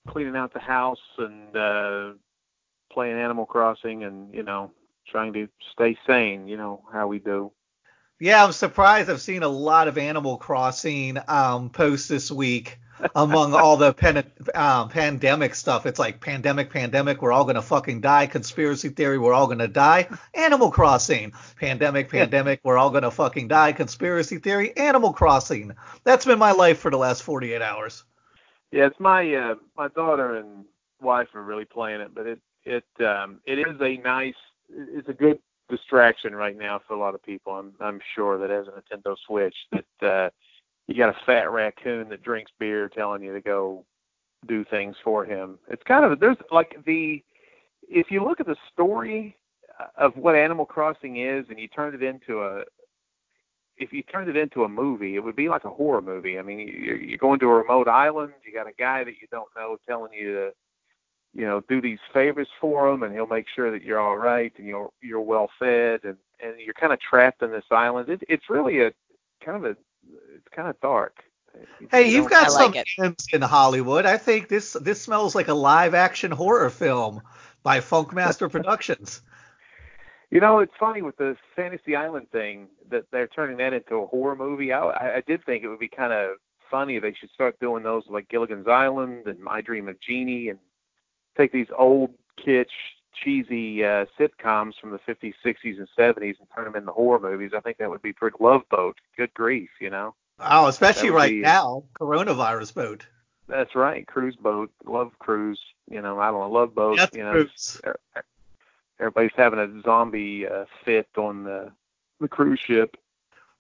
cleaning 0.07 0.37
out 0.37 0.53
the 0.53 0.61
house 0.61 1.03
and 1.19 1.57
uh, 1.57 2.12
playing 2.93 3.19
Animal 3.19 3.47
Crossing, 3.47 4.05
and 4.05 4.33
you 4.33 4.45
know, 4.45 4.71
trying 5.09 5.33
to 5.33 5.49
stay 5.73 5.99
sane. 6.07 6.47
You 6.47 6.57
know 6.57 6.85
how 6.93 7.09
we 7.09 7.19
do. 7.19 7.50
Yeah, 8.21 8.45
I'm 8.45 8.53
surprised. 8.53 9.09
I've 9.11 9.21
seen 9.21 9.45
a 9.45 9.49
lot 9.49 9.87
of 9.87 9.97
Animal 9.97 10.39
Crossing 10.39 11.19
um, 11.29 11.71
posts 11.71 12.09
this 12.09 12.33
week 12.33 12.81
among 13.15 13.55
all 13.55 13.77
the 13.77 13.93
pen, 13.95 14.25
um, 14.57 14.89
pandemic 14.89 15.55
stuff. 15.55 15.87
It's 15.87 16.01
like 16.01 16.21
pandemic, 16.21 16.71
pandemic, 16.71 17.23
we're 17.23 17.31
all 17.31 17.45
gonna 17.45 17.63
fucking 17.63 18.01
die. 18.01 18.27
Conspiracy 18.27 18.89
theory, 18.89 19.19
we're 19.19 19.33
all 19.33 19.47
gonna 19.47 19.69
die. 19.69 20.09
Animal 20.35 20.73
Crossing, 20.73 21.33
pandemic, 21.61 22.11
pandemic, 22.11 22.59
we're 22.65 22.77
all 22.77 22.91
gonna 22.91 23.13
fucking 23.13 23.47
die. 23.47 23.73
Conspiracy 23.73 24.39
theory, 24.39 24.77
Animal 24.77 25.13
Crossing. 25.13 25.77
That's 26.03 26.25
been 26.25 26.41
my 26.41 26.51
life 26.51 26.79
for 26.81 26.91
the 26.91 26.99
last 26.99 27.23
48 27.23 27.63
hours. 27.63 28.03
Yeah, 28.73 28.87
it's 28.87 28.99
my 28.99 29.33
uh, 29.33 29.55
my 29.77 29.89
daughter 29.89 30.37
and 30.37 30.65
wife 31.01 31.29
are 31.35 31.43
really 31.43 31.67
playing 31.67 32.01
it, 32.01 32.15
but 32.15 32.27
it 32.27 32.41
it 32.65 32.85
um, 33.01 33.41
it 33.47 33.61
is 33.61 33.81
a 33.81 33.97
nice, 33.99 34.35
it's 34.69 35.09
a 35.09 35.15
good 35.15 35.39
distraction 35.69 36.35
right 36.35 36.57
now 36.57 36.81
for 36.87 36.95
a 36.95 36.99
lot 36.99 37.15
of 37.15 37.23
people. 37.23 37.53
I'm 37.53 37.73
I'm 37.81 38.01
sure 38.15 38.39
that 38.39 38.51
as 38.51 38.67
a 38.67 38.71
Nintendo 38.71 39.17
Switch 39.27 39.55
that 39.73 40.09
uh, 40.09 40.31
you 40.87 40.97
got 40.97 41.11
a 41.11 41.25
fat 41.27 41.51
raccoon 41.51 42.09
that 42.09 42.23
drinks 42.23 42.51
beer 42.59 42.89
telling 42.89 43.23
you 43.23 43.33
to 43.33 43.41
go 43.41 43.85
do 44.47 44.65
things 44.65 44.97
for 45.03 45.25
him. 45.25 45.59
It's 45.69 45.83
kind 45.83 46.05
of 46.05 46.21
there's 46.21 46.37
like 46.51 46.77
the 46.87 47.23
if 47.89 48.11
you 48.11 48.25
look 48.25 48.41
at 48.41 48.47
the 48.47 48.57
story 48.73 49.37
of 49.97 50.17
what 50.17 50.35
Animal 50.35 50.67
Crossing 50.67 51.19
is 51.19 51.47
and 51.51 51.59
you 51.59 51.69
turn 51.69 51.95
it 51.95 52.03
into 52.03 52.43
a 52.43 52.65
if 53.79 53.93
you 53.93 54.03
turned 54.03 54.29
it 54.29 54.37
into 54.37 54.65
a 54.65 54.69
movie, 54.69 55.15
it 55.15 55.21
would 55.21 55.37
be 55.37 55.49
like 55.49 55.65
a 55.65 55.71
horror 55.71 56.03
movie. 56.03 56.39
I 56.39 56.43
mean, 56.43 56.59
you're, 56.59 56.97
you're 56.97 57.19
going 57.19 57.39
to 57.41 57.47
a 57.47 57.55
remote 57.55 57.87
island. 57.89 58.33
You 58.45 58.53
got 58.53 58.69
a 58.69 58.73
guy 58.73 59.05
that 59.05 59.15
you 59.21 59.29
don't 59.31 59.49
know 59.57 59.77
telling 59.89 60.13
you 60.13 60.33
to, 60.35 60.51
you 61.38 61.47
know, 61.47 61.62
do 61.68 61.80
these 61.80 62.00
favors 62.12 62.49
for 62.61 62.88
him, 62.88 63.04
and 63.04 63.14
he'll 63.14 63.28
make 63.28 63.47
sure 63.54 63.71
that 63.71 63.85
you're 63.85 64.00
all 64.00 64.16
right 64.16 64.52
and 64.59 64.66
you're 64.66 64.90
you're 65.00 65.21
well 65.21 65.49
fed, 65.57 66.00
and 66.02 66.16
and 66.42 66.59
you're 66.59 66.75
kind 66.75 66.92
of 66.92 66.99
trapped 66.99 67.42
in 67.42 67.52
this 67.52 67.64
island. 67.71 68.09
It, 68.09 68.25
it's 68.28 68.50
really 68.50 68.80
a 68.80 68.90
kind 69.42 69.57
of 69.57 69.64
a 69.64 69.76
it's 70.35 70.49
kind 70.50 70.68
of 70.68 70.78
dark. 70.80 71.23
Hey, 71.92 72.11
you've 72.11 72.28
got 72.28 72.47
I 72.47 72.49
some 72.49 72.73
like 72.73 72.85
gems 72.85 73.28
in 73.33 73.40
Hollywood. 73.40 74.04
I 74.04 74.16
think 74.16 74.49
this 74.49 74.73
this 74.73 75.00
smells 75.00 75.37
like 75.37 75.47
a 75.47 75.54
live 75.54 75.95
action 75.95 76.33
horror 76.33 76.71
film 76.71 77.23
by 77.62 77.78
Funkmaster 77.78 78.50
Productions. 78.50 79.23
You 80.30 80.40
know, 80.40 80.59
it's 80.59 80.75
funny 80.78 81.02
with 81.02 81.16
the 81.18 81.37
Fantasy 81.54 81.95
Island 81.95 82.33
thing 82.33 82.66
that 82.90 83.04
they're 83.12 83.28
turning 83.28 83.59
that 83.59 83.73
into 83.73 83.95
a 83.95 84.07
horror 84.07 84.35
movie. 84.35 84.73
I, 84.73 84.80
I 84.80 85.14
I 85.18 85.23
did 85.25 85.45
think 85.45 85.62
it 85.62 85.68
would 85.68 85.78
be 85.78 85.88
kind 85.88 86.12
of 86.12 86.30
funny 86.68 86.97
if 86.97 87.02
they 87.02 87.14
should 87.14 87.30
start 87.30 87.61
doing 87.61 87.85
those 87.85 88.02
like 88.09 88.28
Gilligan's 88.28 88.66
Island 88.66 89.28
and 89.28 89.38
My 89.38 89.61
Dream 89.61 89.88
of 89.88 90.00
Jeannie 90.00 90.49
and 90.49 90.59
take 91.38 91.52
these 91.52 91.68
old 91.76 92.11
kitsch, 92.37 92.66
cheesy 93.14 93.85
uh, 93.85 94.07
sitcoms 94.18 94.75
from 94.80 94.90
the 94.90 94.99
50s, 94.99 95.35
60s, 95.45 95.78
and 95.78 95.88
70s 95.97 96.38
and 96.38 96.49
turn 96.54 96.64
them 96.64 96.76
into 96.76 96.92
horror 96.92 97.18
movies. 97.21 97.52
I 97.57 97.61
think 97.61 97.78
that 97.78 97.90
would 97.90 98.02
be 98.02 98.12
pretty. 98.12 98.37
Love 98.40 98.62
Boat, 98.71 98.97
good 99.16 99.33
grief, 99.35 99.71
you 99.80 99.90
know. 99.90 100.14
Oh, 100.40 100.66
especially 100.66 101.11
right 101.11 101.30
be- 101.30 101.40
now, 101.40 101.85
coronavirus 101.99 102.75
boat. 102.75 103.07
That's 103.49 103.75
right, 103.75 104.07
cruise 104.07 104.37
boat, 104.37 104.71
love 104.85 105.18
cruise. 105.18 105.61
You 105.90 106.02
know, 106.02 106.21
I 106.21 106.30
don't 106.30 106.40
know, 106.40 106.50
love 106.50 106.75
boat. 106.75 106.99
Death 106.99 107.16
you 107.16 107.25
know, 107.25 107.33
Cruise. 107.33 107.80
everybody's 109.00 109.33
having 109.37 109.59
a 109.59 109.83
zombie 109.83 110.47
uh, 110.47 110.66
fit 110.85 111.09
on 111.16 111.45
the 111.45 111.73
the 112.21 112.28
cruise 112.28 112.61
ship. 112.61 112.97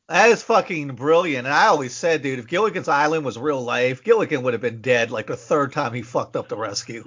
That 0.08 0.30
is 0.30 0.42
fucking 0.42 0.94
brilliant. 0.94 1.46
And 1.46 1.54
I 1.54 1.66
always 1.66 1.94
said, 1.94 2.22
dude, 2.22 2.38
if 2.38 2.46
Gilligan's 2.46 2.88
Island 2.88 3.24
was 3.24 3.38
real 3.38 3.62
life, 3.62 4.02
Gilligan 4.02 4.42
would 4.42 4.54
have 4.54 4.62
been 4.62 4.80
dead 4.80 5.10
like 5.10 5.26
the 5.26 5.36
third 5.36 5.72
time 5.72 5.92
he 5.92 6.02
fucked 6.02 6.36
up 6.36 6.48
the 6.48 6.56
rescue. 6.56 7.04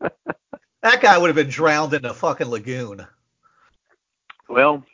That 0.00 1.00
guy 1.00 1.18
would 1.18 1.28
have 1.28 1.36
been 1.36 1.48
drowned 1.48 1.94
in 1.94 2.04
a 2.04 2.14
fucking 2.14 2.48
lagoon. 2.48 3.06
Well, 4.48 4.84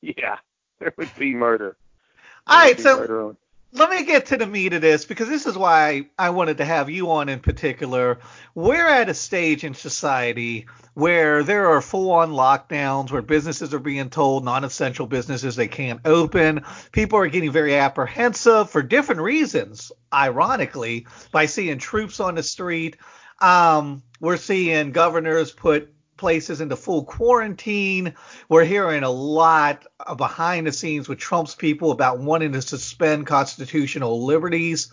yeah, 0.00 0.36
there 0.78 0.92
would 0.96 1.14
be 1.18 1.34
murder. 1.34 1.76
All 2.46 2.58
There 2.58 2.68
would 2.68 2.76
right, 2.76 2.82
so 2.82 2.96
murder 2.98 3.36
let 3.72 3.90
me 3.90 4.04
get 4.04 4.26
to 4.26 4.36
the 4.38 4.46
meat 4.46 4.72
of 4.72 4.80
this 4.80 5.04
because 5.04 5.28
this 5.28 5.46
is 5.46 5.56
why 5.56 6.08
I 6.18 6.30
wanted 6.30 6.58
to 6.58 6.64
have 6.64 6.88
you 6.88 7.10
on 7.10 7.28
in 7.28 7.40
particular. 7.40 8.18
We're 8.54 8.86
at 8.88 9.10
a 9.10 9.14
stage 9.14 9.62
in 9.62 9.74
society 9.74 10.66
where 10.94 11.42
there 11.42 11.68
are 11.68 11.82
full 11.82 12.10
on 12.12 12.30
lockdowns, 12.32 13.12
where 13.12 13.20
businesses 13.20 13.74
are 13.74 13.78
being 13.78 14.08
told 14.08 14.44
non 14.44 14.64
essential 14.64 15.06
businesses 15.06 15.54
they 15.54 15.68
can't 15.68 16.00
open. 16.06 16.64
People 16.92 17.18
are 17.18 17.28
getting 17.28 17.52
very 17.52 17.76
apprehensive 17.76 18.70
for 18.70 18.82
different 18.82 19.20
reasons, 19.20 19.92
ironically, 20.12 21.06
by 21.30 21.46
seeing 21.46 21.78
troops 21.78 22.20
on 22.20 22.36
the 22.36 22.42
street. 22.42 22.96
Um, 23.40 24.02
we're 24.20 24.36
seeing 24.36 24.92
governors 24.92 25.52
put 25.52 25.92
places 26.16 26.60
into 26.60 26.76
full 26.76 27.04
quarantine. 27.04 28.14
We're 28.48 28.64
hearing 28.64 29.04
a 29.04 29.10
lot 29.10 29.86
behind 30.16 30.66
the 30.66 30.72
scenes 30.72 31.08
with 31.08 31.18
Trump's 31.18 31.54
people 31.54 31.92
about 31.92 32.18
wanting 32.18 32.52
to 32.52 32.62
suspend 32.62 33.26
constitutional 33.26 34.24
liberties. 34.26 34.92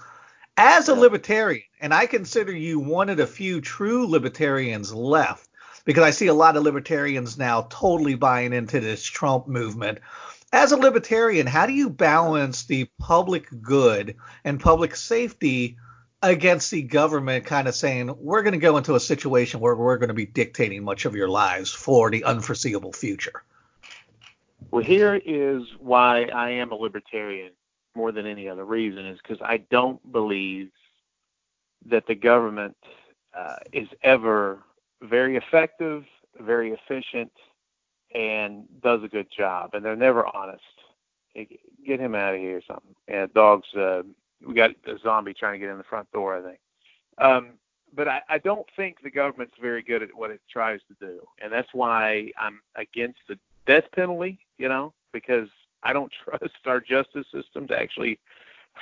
As 0.57 0.87
a 0.87 0.95
libertarian, 0.95 1.63
and 1.81 1.93
I 1.93 2.05
consider 2.05 2.55
you 2.55 2.79
one 2.79 3.09
of 3.09 3.17
the 3.17 3.27
few 3.27 3.59
true 3.59 4.07
libertarians 4.07 4.93
left, 4.93 5.49
because 5.83 6.03
I 6.03 6.11
see 6.11 6.27
a 6.27 6.33
lot 6.33 6.55
of 6.55 6.63
libertarians 6.63 7.37
now 7.37 7.67
totally 7.69 8.15
buying 8.15 8.53
into 8.53 8.79
this 8.79 9.03
Trump 9.03 9.47
movement. 9.47 9.99
As 10.53 10.71
a 10.71 10.77
libertarian, 10.77 11.47
how 11.47 11.65
do 11.65 11.73
you 11.73 11.89
balance 11.89 12.63
the 12.63 12.87
public 12.99 13.47
good 13.61 14.15
and 14.45 14.59
public 14.59 14.95
safety 14.95 15.77
against 16.29 16.71
the 16.71 16.81
government 16.81 17.45
kind 17.45 17.67
of 17.67 17.75
saying 17.75 18.15
we're 18.19 18.43
going 18.43 18.53
to 18.53 18.59
go 18.59 18.77
into 18.77 18.95
a 18.95 18.99
situation 18.99 19.59
where 19.59 19.75
we're 19.75 19.97
going 19.97 20.09
to 20.09 20.13
be 20.13 20.25
dictating 20.25 20.83
much 20.83 21.05
of 21.05 21.15
your 21.15 21.29
lives 21.29 21.71
for 21.71 22.09
the 22.09 22.23
unforeseeable 22.23 22.93
future. 22.93 23.43
Well, 24.71 24.83
here 24.83 25.15
is 25.15 25.63
why 25.79 26.23
I 26.25 26.51
am 26.51 26.71
a 26.71 26.75
libertarian 26.75 27.51
more 27.95 28.11
than 28.11 28.25
any 28.25 28.49
other 28.49 28.65
reason 28.65 29.05
is 29.05 29.19
because 29.21 29.41
I 29.41 29.57
don't 29.57 30.11
believe 30.11 30.71
that 31.85 32.07
the 32.07 32.15
government 32.15 32.75
uh, 33.37 33.57
is 33.71 33.87
ever 34.03 34.59
very 35.01 35.37
effective, 35.37 36.03
very 36.39 36.71
efficient, 36.71 37.31
and 38.13 38.65
does 38.81 39.03
a 39.03 39.07
good 39.07 39.27
job, 39.35 39.71
and 39.73 39.83
they're 39.83 39.95
never 39.95 40.25
honest. 40.25 40.63
Get 41.85 41.99
him 41.99 42.15
out 42.15 42.33
of 42.33 42.39
here 42.39 42.57
or 42.57 42.61
something. 42.67 42.95
And 43.07 43.33
dogs, 43.33 43.67
uh, 43.75 44.03
we 44.45 44.53
got 44.53 44.71
a 44.87 44.97
zombie 45.03 45.33
trying 45.33 45.53
to 45.53 45.59
get 45.59 45.71
in 45.71 45.77
the 45.77 45.83
front 45.83 46.11
door, 46.11 46.37
I 46.37 46.41
think. 46.41 46.59
Um, 47.17 47.53
but 47.95 48.07
I, 48.07 48.21
I 48.29 48.37
don't 48.39 48.65
think 48.75 48.97
the 49.01 49.09
government's 49.09 49.55
very 49.61 49.81
good 49.81 50.03
at 50.03 50.09
what 50.13 50.31
it 50.31 50.41
tries 50.51 50.81
to 50.87 51.05
do, 51.05 51.21
and 51.41 51.51
that's 51.51 51.69
why 51.73 52.31
I'm 52.39 52.61
against 52.75 53.19
the 53.27 53.37
death 53.65 53.85
penalty. 53.93 54.39
You 54.57 54.69
know, 54.69 54.93
because 55.13 55.49
I 55.83 55.93
don't 55.93 56.11
trust 56.23 56.55
our 56.65 56.79
justice 56.79 57.25
system 57.33 57.67
to 57.67 57.79
actually 57.79 58.19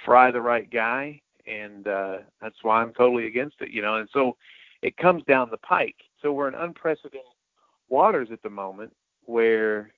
fry 0.06 0.32
the 0.32 0.42
right 0.42 0.70
guy, 0.70 1.22
and 1.46 1.88
uh, 1.88 2.18
that's 2.42 2.64
why 2.64 2.82
I'm 2.82 2.94
totally 2.94 3.28
against 3.28 3.58
it. 3.62 3.70
You 3.70 3.82
know, 3.82 3.98
and 3.98 4.10
so 4.12 4.36
it 4.82 4.98
comes 4.98 5.24
down 5.26 5.50
the 5.52 5.58
pike. 5.58 5.96
So 6.22 6.34
we're 6.34 6.48
in 6.48 6.56
unprecedented 6.56 7.22
waters 7.90 8.30
at 8.32 8.42
the 8.42 8.50
moment 8.50 8.94
where 9.26 9.92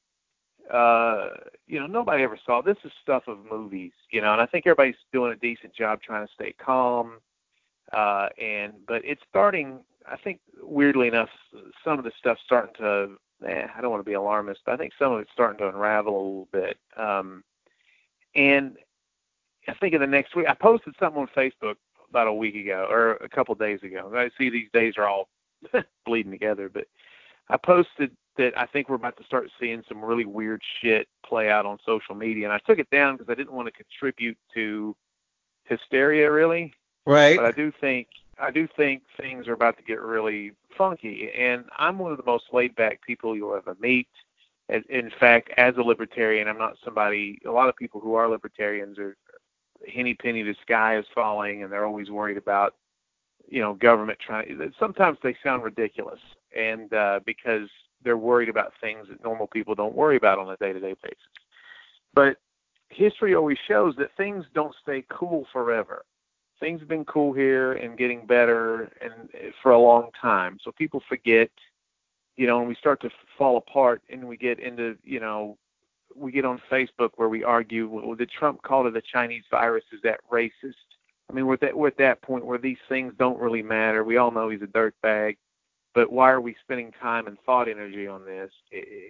uh 0.72 1.30
you 1.68 1.80
know 1.80 1.86
nobody 1.86 2.24
ever 2.24 2.40
saw 2.44 2.62
this 2.62 2.78
is 2.84 2.92
stuff 3.02 3.24
of 3.28 3.38
movies 3.50 3.92
you 4.12 4.20
know 4.20 4.32
and 4.32 4.42
i 4.42 4.46
think 4.46 4.66
everybody's 4.66 4.96
doing 5.14 5.32
a 5.32 5.36
decent 5.36 5.74
job 5.74 6.02
trying 6.02 6.26
to 6.26 6.34
stay 6.34 6.54
calm 6.54 7.20
uh 7.94 8.30
and 8.42 8.74
but 8.88 9.04
it's 9.06 9.22
starting 9.30 9.80
i 10.10 10.16
think 10.16 10.40
weirdly 10.62 11.08
enough 11.08 11.30
some 11.84 12.00
of 12.00 12.04
the 12.04 12.12
stuff's 12.18 12.42
starting 12.44 12.74
to 12.76 13.16
eh, 13.48 13.68
i 13.76 13.82
don't 13.82 13.92
want 13.92 14.00
to 14.00 14.10
be 14.10 14.14
alarmist 14.14 14.62
but 14.66 14.74
i 14.74 14.78
think 14.78 14.92
some 14.98 15.12
of 15.12 15.20
it's 15.20 15.32
starting 15.32 15.58
to 15.58 15.68
unravel 15.68 16.14
a 16.14 16.18
little 16.18 16.48
bit 16.52 16.78
um 16.98 17.44
and 18.34 18.78
i 19.68 19.74
think 19.76 19.94
in 19.94 20.02
the 20.02 20.08
next 20.08 20.36
week 20.36 20.48
i 20.50 20.54
posted 20.56 20.96
something 21.00 21.22
on 21.22 21.28
facebook 21.36 21.76
about 22.10 22.28
a 22.28 22.34
week 22.34 22.56
ago 22.56 22.88
or 22.90 23.12
a 23.18 23.30
couple 23.30 23.54
of 23.54 23.60
days 23.60 23.84
ago 23.84 24.12
i 24.16 24.30
see 24.36 24.50
these 24.50 24.70
days 24.74 24.96
are 24.98 25.08
all 25.08 25.30
bleeding 26.08 26.32
together 26.32 26.70
but 26.70 26.88
i 27.50 27.58
posted 27.58 28.10
that 28.38 28.58
I 28.58 28.66
think 28.66 28.90
we're 28.90 28.96
about 28.96 29.18
to 29.18 29.24
start 29.24 29.50
seeing 29.60 29.84
some 29.88 30.04
really 30.04 30.26
weird 30.26 30.62
shit 30.82 31.08
play 31.26 31.50
out 31.50 31.66
on 31.66 31.78
social 31.86 32.16
media. 32.16 32.46
And 32.46 32.54
I 32.54 32.60
took 32.60 32.80
it 32.80 32.90
down 32.90 33.16
because 33.16 33.32
I 33.32 33.36
didn't 33.36 33.54
want 33.54 33.68
to 33.68 33.72
contribute 33.72 34.38
to 34.54 34.96
hysteria, 35.64 36.32
really. 36.32 36.74
Right. 37.06 37.38
But 37.38 37.46
I 37.46 37.52
do 37.52 37.72
think 37.80 38.08
I 38.40 38.52
do 38.52 38.68
think 38.76 39.04
things 39.20 39.48
are 39.48 39.54
about 39.54 39.78
to 39.78 39.84
get 39.84 40.02
really 40.02 40.52
funky. 40.78 41.32
And 41.32 41.66
I'm 41.78 41.98
one 41.98 42.12
of 42.12 42.18
the 42.18 42.26
most 42.26 42.46
laid 42.52 42.76
back 42.76 43.02
people 43.06 43.36
you'll 43.36 43.56
ever 43.56 43.78
meet. 43.80 44.10
And 44.68 44.84
in 44.88 45.12
fact, 45.20 45.52
as 45.58 45.78
a 45.78 45.82
libertarian, 45.82 46.48
I'm 46.48 46.58
not 46.58 46.78
somebody. 46.84 47.40
A 47.46 47.52
lot 47.52 47.70
of 47.70 47.76
people 47.76 48.02
who 48.02 48.16
are 48.16 48.28
libertarians 48.28 48.98
are 48.98 49.16
henny 49.88 50.16
penny 50.16 50.42
the 50.44 50.56
sky 50.62 50.98
is 50.98 51.06
falling, 51.14 51.64
and 51.64 51.72
they're 51.72 51.86
always 51.86 52.10
worried 52.10 52.38
about 52.38 52.76
you 53.48 53.62
know 53.62 53.74
government 53.76 54.20
trying. 54.20 54.74
Sometimes 54.80 55.18
they 55.22 55.36
sound 55.44 55.64
ridiculous, 55.64 56.20
and 56.56 56.92
uh, 56.94 57.20
because 57.26 57.70
they're 58.06 58.16
worried 58.16 58.48
about 58.48 58.72
things 58.80 59.08
that 59.10 59.22
normal 59.24 59.48
people 59.48 59.76
don't 59.76 59.96
worry 59.96 60.16
about 60.16 60.40
on 60.40 60.50
a 60.50 60.56
day-to-day 60.58 60.96
basis. 61.04 61.18
But 62.14 62.38
history 62.90 63.36
always 63.36 63.58
shows 63.68 63.96
that 63.98 64.16
things 64.16 64.46
don't 64.54 64.74
stay 64.82 65.04
cool 65.10 65.46
forever. 65.52 66.06
Things 66.60 66.80
have 66.80 66.88
been 66.88 67.04
cool 67.04 67.34
here 67.34 67.74
and 67.74 67.98
getting 67.98 68.26
better 68.26 68.84
and 69.02 69.30
eh, 69.34 69.52
for 69.62 69.72
a 69.72 69.80
long 69.80 70.12
time. 70.20 70.58
So 70.64 70.72
people 70.72 71.02
forget, 71.10 71.50
you 72.38 72.48
know, 72.48 72.60
and 72.60 72.68
we 72.70 72.76
start 72.76 73.02
to 73.02 73.10
fall 73.38 73.58
apart 73.58 74.02
and 74.10 74.26
we 74.26 74.38
get 74.38 74.60
into, 74.60 74.98
you 75.04 75.20
know, 75.20 75.58
we 76.16 76.32
get 76.32 76.46
on 76.46 76.62
Facebook 76.72 77.10
where 77.16 77.28
we 77.28 77.44
argue, 77.44 77.90
well, 77.90 78.16
did 78.16 78.30
Trump 78.30 78.62
call 78.62 78.88
it 78.88 78.96
a 78.96 79.02
Chinese 79.02 79.44
virus? 79.52 79.84
Is 79.92 80.00
that 80.04 80.22
racist? 80.32 80.76
I 81.30 81.34
mean, 81.34 81.46
we're 81.48 81.56
at 81.56 81.62
that, 81.62 81.78
we're 81.78 81.88
at 81.88 81.98
that 81.98 82.22
point 82.22 82.46
where 82.46 82.60
these 82.60 82.78
things 82.88 83.14
don't 83.18 83.40
really 83.40 83.64
matter. 83.64 84.04
We 84.04 84.16
all 84.16 84.32
know 84.32 84.48
he's 84.48 84.62
a 84.62 84.68
dirtbag 84.68 85.36
but 85.96 86.12
why 86.12 86.30
are 86.30 86.42
we 86.42 86.56
spending 86.62 86.92
time 87.02 87.26
and 87.26 87.38
thought 87.46 87.70
energy 87.70 88.06
on 88.06 88.26
this? 88.26 88.52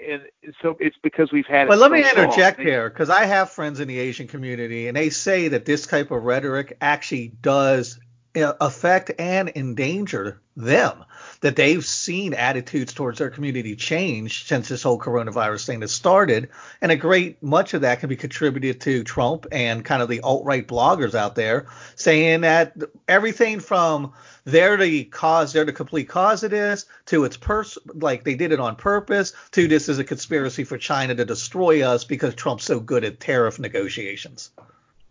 And 0.07 0.21
so 0.61 0.77
it's 0.79 0.95
because 1.03 1.31
we've 1.31 1.47
had. 1.47 1.67
But 1.67 1.79
let 1.79 1.91
me 1.91 2.07
interject 2.07 2.59
long. 2.59 2.67
here 2.67 2.89
because 2.89 3.09
I 3.09 3.25
have 3.25 3.49
friends 3.49 3.79
in 3.79 3.87
the 3.87 3.99
Asian 3.99 4.27
community, 4.27 4.87
and 4.87 4.95
they 4.95 5.09
say 5.09 5.49
that 5.49 5.65
this 5.65 5.87
type 5.87 6.11
of 6.11 6.23
rhetoric 6.23 6.77
actually 6.79 7.29
does 7.41 7.99
affect 8.35 9.11
and 9.19 9.51
endanger 9.55 10.41
them. 10.55 11.03
That 11.41 11.55
they've 11.55 11.85
seen 11.85 12.33
attitudes 12.33 12.93
towards 12.93 13.19
their 13.19 13.29
community 13.29 13.75
change 13.75 14.45
since 14.45 14.69
this 14.69 14.83
whole 14.83 14.99
coronavirus 14.99 15.65
thing 15.65 15.81
has 15.81 15.91
started, 15.91 16.49
and 16.81 16.91
a 16.91 16.95
great 16.95 17.41
much 17.43 17.73
of 17.73 17.81
that 17.81 17.99
can 17.99 18.09
be 18.09 18.15
contributed 18.15 18.81
to 18.81 19.03
Trump 19.03 19.45
and 19.51 19.83
kind 19.83 20.01
of 20.01 20.09
the 20.09 20.21
alt 20.21 20.45
right 20.45 20.67
bloggers 20.67 21.13
out 21.13 21.35
there 21.35 21.67
saying 21.95 22.41
that 22.41 22.73
everything 23.07 23.59
from 23.59 24.13
they're 24.45 24.77
the 24.77 25.05
cause, 25.05 25.53
they're 25.53 25.65
the 25.65 25.73
complete 25.73 26.07
cause 26.07 26.43
of 26.43 26.51
this, 26.51 26.85
to 27.07 27.25
it's 27.25 27.37
pers- 27.37 27.77
like 27.93 28.23
they 28.23 28.35
did 28.35 28.51
it 28.51 28.59
on 28.59 28.75
purpose, 28.75 29.33
to 29.51 29.67
this 29.67 29.89
is 29.89 29.99
a 29.99 30.03
conspiracy 30.03 30.63
for 30.63 30.77
China 30.77 31.15
to 31.15 31.25
destroy 31.25 31.81
us 31.81 32.03
because 32.03 32.35
Trump's 32.35 32.63
so 32.63 32.79
good 32.79 33.03
at 33.03 33.19
tariff 33.19 33.59
negotiations. 33.59 34.51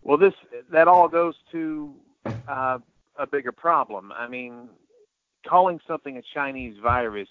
Well, 0.01 0.17
this 0.17 0.33
that 0.71 0.87
all 0.87 1.07
goes 1.07 1.35
to 1.51 1.93
uh, 2.47 2.79
a 3.17 3.27
bigger 3.27 3.51
problem. 3.51 4.11
I 4.11 4.27
mean, 4.27 4.69
calling 5.47 5.79
something 5.87 6.17
a 6.17 6.21
Chinese 6.33 6.77
virus, 6.81 7.29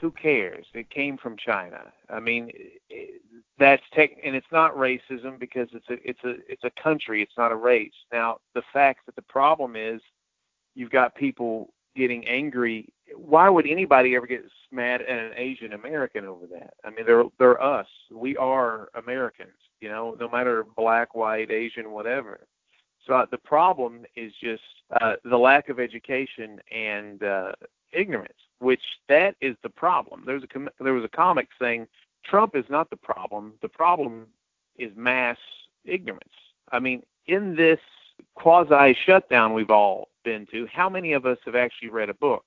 who 0.00 0.10
cares? 0.10 0.66
It 0.74 0.90
came 0.90 1.16
from 1.16 1.36
China. 1.36 1.92
I 2.10 2.20
mean, 2.20 2.52
that's 3.58 3.82
tech, 3.92 4.10
and 4.22 4.36
it's 4.36 4.46
not 4.52 4.76
racism 4.76 5.38
because 5.38 5.68
it's 5.72 5.88
a 5.88 6.08
it's 6.08 6.24
a 6.24 6.34
it's 6.48 6.64
a 6.64 6.82
country. 6.82 7.22
It's 7.22 7.36
not 7.38 7.52
a 7.52 7.56
race. 7.56 7.94
Now, 8.12 8.38
the 8.54 8.62
fact 8.72 9.06
that 9.06 9.16
the 9.16 9.22
problem 9.22 9.74
is, 9.76 10.00
you've 10.74 10.90
got 10.90 11.14
people 11.14 11.72
getting 11.96 12.26
angry. 12.28 12.92
Why 13.14 13.48
would 13.48 13.66
anybody 13.66 14.14
ever 14.16 14.26
get 14.26 14.44
mad 14.70 15.00
at 15.00 15.18
an 15.18 15.32
Asian 15.36 15.72
American 15.72 16.26
over 16.26 16.46
that? 16.48 16.74
I 16.84 16.90
mean, 16.90 17.06
they're 17.06 17.24
they're 17.38 17.62
us. 17.62 17.88
We 18.12 18.36
are 18.36 18.90
Americans. 18.94 19.56
You 19.80 19.88
know, 19.88 20.16
no 20.20 20.28
matter 20.28 20.64
black, 20.76 21.14
white, 21.14 21.50
Asian, 21.50 21.90
whatever. 21.90 22.46
So 23.06 23.14
uh, 23.14 23.26
the 23.30 23.38
problem 23.38 24.04
is 24.16 24.32
just 24.42 24.62
uh, 25.00 25.14
the 25.24 25.36
lack 25.36 25.68
of 25.68 25.78
education 25.78 26.60
and 26.72 27.22
uh, 27.22 27.52
ignorance, 27.92 28.38
which 28.58 28.82
that 29.08 29.36
is 29.40 29.56
the 29.62 29.68
problem. 29.68 30.24
There's 30.26 30.42
a 30.42 30.48
com- 30.48 30.70
there 30.80 30.94
was 30.94 31.04
a 31.04 31.16
comic 31.16 31.48
saying 31.60 31.86
Trump 32.24 32.56
is 32.56 32.64
not 32.68 32.90
the 32.90 32.96
problem. 32.96 33.54
The 33.62 33.68
problem 33.68 34.26
is 34.76 34.90
mass 34.96 35.38
ignorance. 35.84 36.24
I 36.72 36.80
mean, 36.80 37.02
in 37.26 37.54
this 37.54 37.78
quasi 38.34 38.96
shutdown 39.06 39.54
we've 39.54 39.70
all 39.70 40.08
been 40.24 40.46
to, 40.50 40.66
how 40.72 40.88
many 40.88 41.12
of 41.12 41.26
us 41.26 41.38
have 41.44 41.54
actually 41.54 41.90
read 41.90 42.10
a 42.10 42.14
book? 42.14 42.44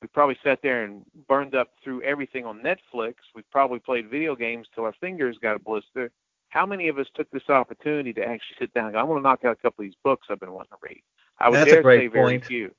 We've 0.00 0.12
probably 0.12 0.38
sat 0.42 0.60
there 0.62 0.84
and 0.84 1.04
burned 1.28 1.54
up 1.54 1.72
through 1.84 2.02
everything 2.02 2.46
on 2.46 2.62
Netflix. 2.62 3.16
We've 3.34 3.50
probably 3.50 3.80
played 3.80 4.08
video 4.08 4.34
games 4.34 4.66
till 4.74 4.84
our 4.84 4.94
fingers 4.98 5.36
got 5.42 5.56
a 5.56 5.58
blister 5.58 6.10
how 6.50 6.66
many 6.66 6.88
of 6.88 6.98
us 6.98 7.06
took 7.14 7.30
this 7.30 7.48
opportunity 7.48 8.12
to 8.14 8.20
actually 8.22 8.56
sit 8.58 8.74
down 8.74 8.86
and 8.86 8.94
go, 8.94 9.00
I 9.00 9.04
want 9.04 9.20
to 9.20 9.22
knock 9.22 9.44
out 9.44 9.52
a 9.52 9.62
couple 9.62 9.82
of 9.84 9.86
these 9.86 9.98
books 10.04 10.28
I've 10.30 10.40
been 10.40 10.52
wanting 10.52 10.70
to 10.72 10.78
read? 10.88 11.02
I 11.38 11.48
would 11.48 11.60
That's 11.60 11.70
dare 11.70 11.80
a 11.80 11.82
great 11.82 12.02
say 12.02 12.08
point. 12.08 12.12
very 12.12 12.38
few. 12.40 12.74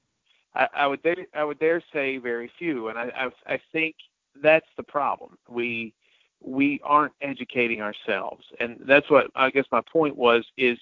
I, 0.55 0.67
I 0.73 0.87
would 0.87 1.01
dare, 1.01 1.25
I 1.33 1.43
would 1.43 1.59
dare 1.59 1.81
say 1.93 2.17
very 2.17 2.51
few, 2.59 2.89
and 2.89 2.99
I, 2.99 3.11
I 3.47 3.53
I 3.55 3.61
think 3.71 3.95
that's 4.41 4.67
the 4.77 4.83
problem. 4.83 5.37
We 5.49 5.93
we 6.41 6.79
aren't 6.83 7.13
educating 7.21 7.81
ourselves, 7.81 8.45
and 8.59 8.77
that's 8.85 9.09
what 9.09 9.27
I 9.35 9.49
guess 9.49 9.65
my 9.71 9.81
point 9.81 10.15
was. 10.15 10.45
Is 10.57 10.77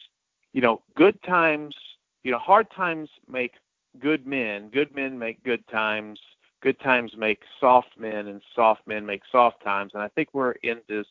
you 0.53 0.62
know, 0.62 0.81
good 0.96 1.22
times, 1.24 1.75
you 2.24 2.31
know, 2.31 2.39
hard 2.39 2.69
times 2.72 3.10
make 3.27 3.53
good 4.00 4.25
men. 4.25 4.69
Good 4.69 4.96
men 4.96 5.17
make 5.17 5.43
good 5.43 5.65
times. 5.67 6.19
Good 6.62 6.79
times 6.79 7.15
make 7.17 7.41
soft 7.60 7.98
men, 7.98 8.27
and 8.27 8.41
soft 8.55 8.81
men 8.88 9.05
make 9.05 9.22
soft 9.31 9.63
times. 9.63 9.91
And 9.93 10.01
I 10.03 10.08
think 10.10 10.29
we're 10.34 10.53
in 10.63 10.79
this 10.89 11.08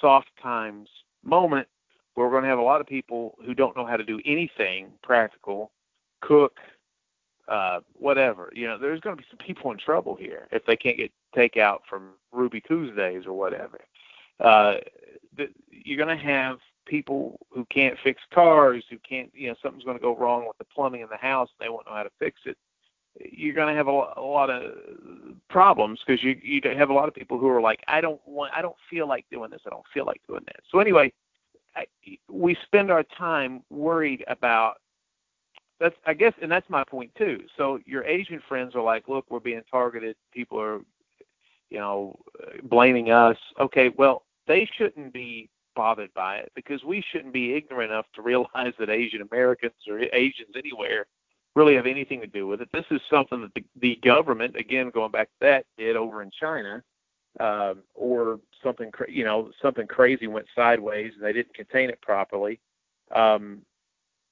soft 0.00 0.30
times 0.40 0.88
moment 1.26 1.68
where 2.14 2.26
we're 2.26 2.32
going 2.32 2.44
to 2.44 2.48
have 2.48 2.58
a 2.58 2.62
lot 2.62 2.80
of 2.80 2.86
people 2.86 3.36
who 3.44 3.54
don't 3.54 3.76
know 3.76 3.86
how 3.86 3.96
to 3.96 4.04
do 4.04 4.20
anything 4.24 4.90
practical, 5.02 5.70
cook, 6.22 6.58
uh, 7.48 7.80
whatever. 7.94 8.50
You 8.54 8.66
know, 8.66 8.78
there's 8.78 9.00
going 9.00 9.16
to 9.16 9.22
be 9.22 9.28
some 9.30 9.38
people 9.38 9.70
in 9.70 9.78
trouble 9.78 10.16
here 10.16 10.48
if 10.50 10.64
they 10.66 10.76
can't 10.76 10.96
get 10.96 11.12
takeout 11.36 11.80
from 11.88 12.10
Ruby 12.32 12.60
Tuesdays 12.60 13.26
or 13.26 13.32
whatever. 13.34 13.80
Uh, 14.40 14.74
the, 15.36 15.48
you're 15.70 16.02
going 16.02 16.16
to 16.16 16.24
have 16.24 16.58
people 16.86 17.38
who 17.50 17.64
can't 17.66 17.98
fix 18.02 18.22
cars, 18.32 18.84
who 18.90 18.96
can't, 18.98 19.30
you 19.34 19.48
know, 19.48 19.54
something's 19.62 19.84
going 19.84 19.96
to 19.96 20.02
go 20.02 20.16
wrong 20.16 20.46
with 20.46 20.56
the 20.58 20.64
plumbing 20.64 21.02
in 21.02 21.08
the 21.10 21.16
house 21.16 21.48
and 21.58 21.64
they 21.64 21.70
won't 21.70 21.86
know 21.86 21.94
how 21.94 22.02
to 22.02 22.10
fix 22.18 22.40
it. 22.46 22.56
You're 23.20 23.54
going 23.54 23.68
to 23.68 23.74
have 23.74 23.88
a, 23.88 24.12
a 24.16 24.20
lot 24.20 24.50
of 24.50 24.72
problems 25.48 26.00
because 26.06 26.22
you 26.22 26.38
you 26.42 26.60
have 26.76 26.90
a 26.90 26.94
lot 26.94 27.08
of 27.08 27.14
people 27.14 27.38
who 27.38 27.48
are 27.48 27.60
like, 27.60 27.80
I 27.88 28.00
don't 28.00 28.20
want, 28.26 28.52
I 28.54 28.62
don't 28.62 28.76
feel 28.90 29.08
like 29.08 29.24
doing 29.30 29.50
this, 29.50 29.62
I 29.66 29.70
don't 29.70 29.84
feel 29.92 30.04
like 30.04 30.20
doing 30.28 30.42
that. 30.46 30.60
So 30.70 30.80
anyway, 30.80 31.12
I, 31.74 31.86
we 32.30 32.56
spend 32.64 32.90
our 32.90 33.02
time 33.02 33.62
worried 33.70 34.24
about 34.28 34.76
that's 35.78 35.94
I 36.06 36.14
guess 36.14 36.32
and 36.40 36.50
that's 36.50 36.68
my 36.70 36.84
point 36.84 37.14
too. 37.16 37.44
So 37.56 37.78
your 37.84 38.04
Asian 38.04 38.42
friends 38.48 38.74
are 38.74 38.82
like, 38.82 39.08
look, 39.08 39.26
we're 39.28 39.40
being 39.40 39.62
targeted. 39.70 40.16
People 40.32 40.60
are, 40.60 40.80
you 41.70 41.78
know, 41.78 42.18
blaming 42.64 43.10
us. 43.10 43.36
Okay, 43.60 43.90
well 43.96 44.24
they 44.46 44.68
shouldn't 44.76 45.12
be 45.12 45.50
bothered 45.74 46.12
by 46.14 46.36
it 46.36 46.50
because 46.54 46.82
we 46.82 47.04
shouldn't 47.12 47.34
be 47.34 47.54
ignorant 47.54 47.92
enough 47.92 48.06
to 48.14 48.22
realize 48.22 48.72
that 48.78 48.88
Asian 48.88 49.20
Americans 49.30 49.74
or 49.86 50.00
Asians 50.12 50.50
anywhere 50.56 51.06
really 51.56 51.74
have 51.74 51.86
anything 51.86 52.20
to 52.20 52.28
do 52.28 52.46
with 52.46 52.60
it. 52.60 52.68
This 52.72 52.84
is 52.92 53.00
something 53.10 53.40
that 53.40 53.54
the, 53.54 53.64
the 53.80 53.96
government, 53.96 54.54
again, 54.54 54.90
going 54.90 55.10
back 55.10 55.26
to 55.28 55.36
that, 55.40 55.64
did 55.76 55.96
over 55.96 56.22
in 56.22 56.30
China, 56.30 56.84
um, 57.40 57.82
or 57.94 58.38
something, 58.62 58.92
cra- 58.92 59.10
you 59.10 59.24
know, 59.24 59.50
something 59.60 59.88
crazy 59.88 60.28
went 60.28 60.46
sideways 60.54 61.14
and 61.16 61.24
they 61.24 61.32
didn't 61.32 61.54
contain 61.54 61.90
it 61.90 62.00
properly. 62.00 62.60
Um, 63.10 63.62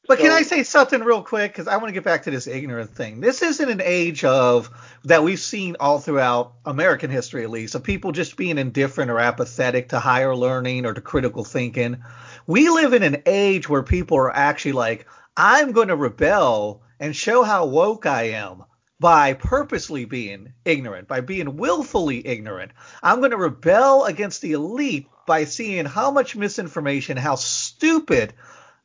But 0.07 0.19
can 0.19 0.33
I 0.33 0.43
say 0.43 0.63
something 0.65 1.03
real 1.03 1.23
quick? 1.23 1.53
Because 1.53 1.67
I 1.67 1.77
want 1.79 1.89
to 1.89 1.93
get 1.93 2.05
back 2.05 2.25
to 2.25 2.31
this 2.31 2.47
ignorant 2.47 2.91
thing. 2.91 3.21
This 3.21 3.41
isn't 3.41 3.71
an 3.71 3.81
age 3.83 4.23
of 4.25 4.71
that 5.05 5.25
we've 5.25 5.41
seen 5.41 5.77
all 5.81 5.99
throughout 5.99 6.53
American 6.67 7.11
history, 7.11 7.43
at 7.43 7.51
least, 7.51 7.75
of 7.75 7.83
people 7.83 8.13
just 8.13 8.37
being 8.37 8.59
indifferent 8.59 9.11
or 9.11 9.19
apathetic 9.19 9.89
to 9.89 9.99
higher 9.99 10.37
learning 10.37 10.85
or 10.85 10.93
to 10.93 11.01
critical 11.01 11.43
thinking. 11.43 12.03
We 12.47 12.69
live 12.69 12.93
in 12.93 13.03
an 13.03 13.23
age 13.25 13.67
where 13.69 13.83
people 13.83 14.19
are 14.19 14.35
actually 14.35 14.73
like, 14.73 15.07
I'm 15.39 15.73
going 15.73 15.89
to 15.89 15.97
rebel 15.97 16.83
and 17.05 17.15
show 17.15 17.43
how 17.43 17.67
woke 17.67 18.07
I 18.07 18.31
am 18.31 18.65
by 18.99 19.35
purposely 19.35 20.07
being 20.07 20.55
ignorant, 20.65 21.07
by 21.07 21.21
being 21.21 21.59
willfully 21.59 22.27
ignorant. 22.27 22.73
I'm 23.03 23.19
going 23.19 23.33
to 23.33 23.37
rebel 23.37 24.07
against 24.07 24.41
the 24.41 24.53
elite 24.53 25.07
by 25.27 25.45
seeing 25.45 25.85
how 25.85 26.11
much 26.11 26.35
misinformation, 26.35 27.19
how 27.19 27.35
stupid 27.35 28.33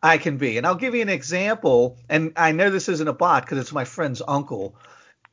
I 0.03 0.17
can 0.17 0.35
be. 0.35 0.57
And 0.57 0.67
I'll 0.67 0.75
give 0.75 0.95
you 0.95 1.01
an 1.01 1.07
example. 1.07 1.97
And 2.09 2.33
I 2.35 2.51
know 2.51 2.69
this 2.69 2.89
isn't 2.89 3.07
a 3.07 3.13
bot 3.13 3.45
because 3.45 3.57
it's 3.57 3.71
my 3.71 3.85
friend's 3.85 4.21
uncle. 4.27 4.75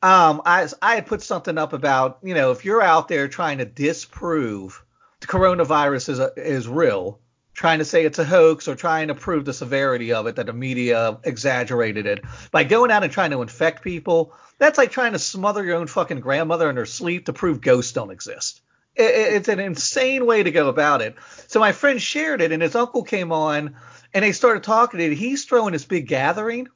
Um, 0.01 0.41
I, 0.45 0.65
I 0.81 0.95
had 0.95 1.07
put 1.07 1.21
something 1.21 1.57
up 1.57 1.73
about, 1.73 2.19
you 2.23 2.35
know, 2.35 2.51
if 2.51 2.63
you're 2.63 2.81
out 2.81 3.09
there 3.09 3.27
trying 3.27 3.57
to 3.57 3.65
disprove 3.65 4.81
the 5.19 5.27
coronavirus 5.27 6.07
is, 6.07 6.19
a, 6.19 6.31
is 6.37 6.69
real, 6.69 7.19
trying 7.57 7.79
to 7.79 7.85
say 7.85 8.05
it's 8.05 8.19
a 8.19 8.23
hoax 8.23 8.67
or 8.67 8.75
trying 8.75 9.07
to 9.07 9.15
prove 9.15 9.43
the 9.43 9.51
severity 9.51 10.13
of 10.13 10.27
it, 10.27 10.35
that 10.35 10.45
the 10.45 10.53
media 10.53 11.17
exaggerated 11.23 12.05
it, 12.05 12.23
by 12.51 12.63
going 12.63 12.91
out 12.91 13.03
and 13.03 13.11
trying 13.11 13.31
to 13.31 13.41
infect 13.41 13.83
people, 13.83 14.31
that's 14.59 14.77
like 14.77 14.91
trying 14.91 15.13
to 15.13 15.19
smother 15.19 15.65
your 15.65 15.77
own 15.77 15.87
fucking 15.87 16.19
grandmother 16.19 16.69
in 16.69 16.77
her 16.77 16.85
sleep 16.85 17.25
to 17.25 17.33
prove 17.33 17.59
ghosts 17.59 17.93
don't 17.93 18.11
exist. 18.11 18.61
It, 18.95 19.09
it, 19.09 19.33
it's 19.33 19.47
an 19.47 19.59
insane 19.59 20.27
way 20.27 20.43
to 20.43 20.51
go 20.51 20.69
about 20.69 21.01
it. 21.01 21.15
So 21.47 21.59
my 21.59 21.71
friend 21.71 21.99
shared 21.99 22.41
it, 22.41 22.51
and 22.51 22.61
his 22.61 22.75
uncle 22.75 23.03
came 23.03 23.31
on 23.31 23.75
and 24.13 24.23
they 24.23 24.33
started 24.33 24.63
talking 24.63 25.01
and. 25.01 25.13
He's 25.13 25.45
throwing 25.45 25.73
this 25.73 25.85
big 25.85 26.07
gathering 26.07 26.67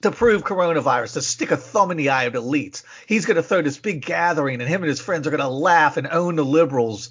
to 0.00 0.10
prove 0.10 0.44
coronavirus, 0.44 1.12
to 1.12 1.22
stick 1.22 1.50
a 1.50 1.56
thumb 1.58 1.90
in 1.90 1.98
the 1.98 2.08
eye 2.08 2.24
of 2.24 2.32
elites. 2.32 2.84
He's 3.06 3.26
going 3.26 3.36
to 3.36 3.42
throw 3.42 3.60
this 3.60 3.78
big 3.78 4.04
gathering, 4.04 4.60
and 4.60 4.68
him 4.68 4.82
and 4.82 4.88
his 4.88 5.00
friends 5.00 5.26
are 5.26 5.30
going 5.30 5.40
to 5.40 5.48
laugh 5.48 5.98
and 5.98 6.08
own 6.08 6.36
the 6.36 6.44
liberals. 6.44 7.10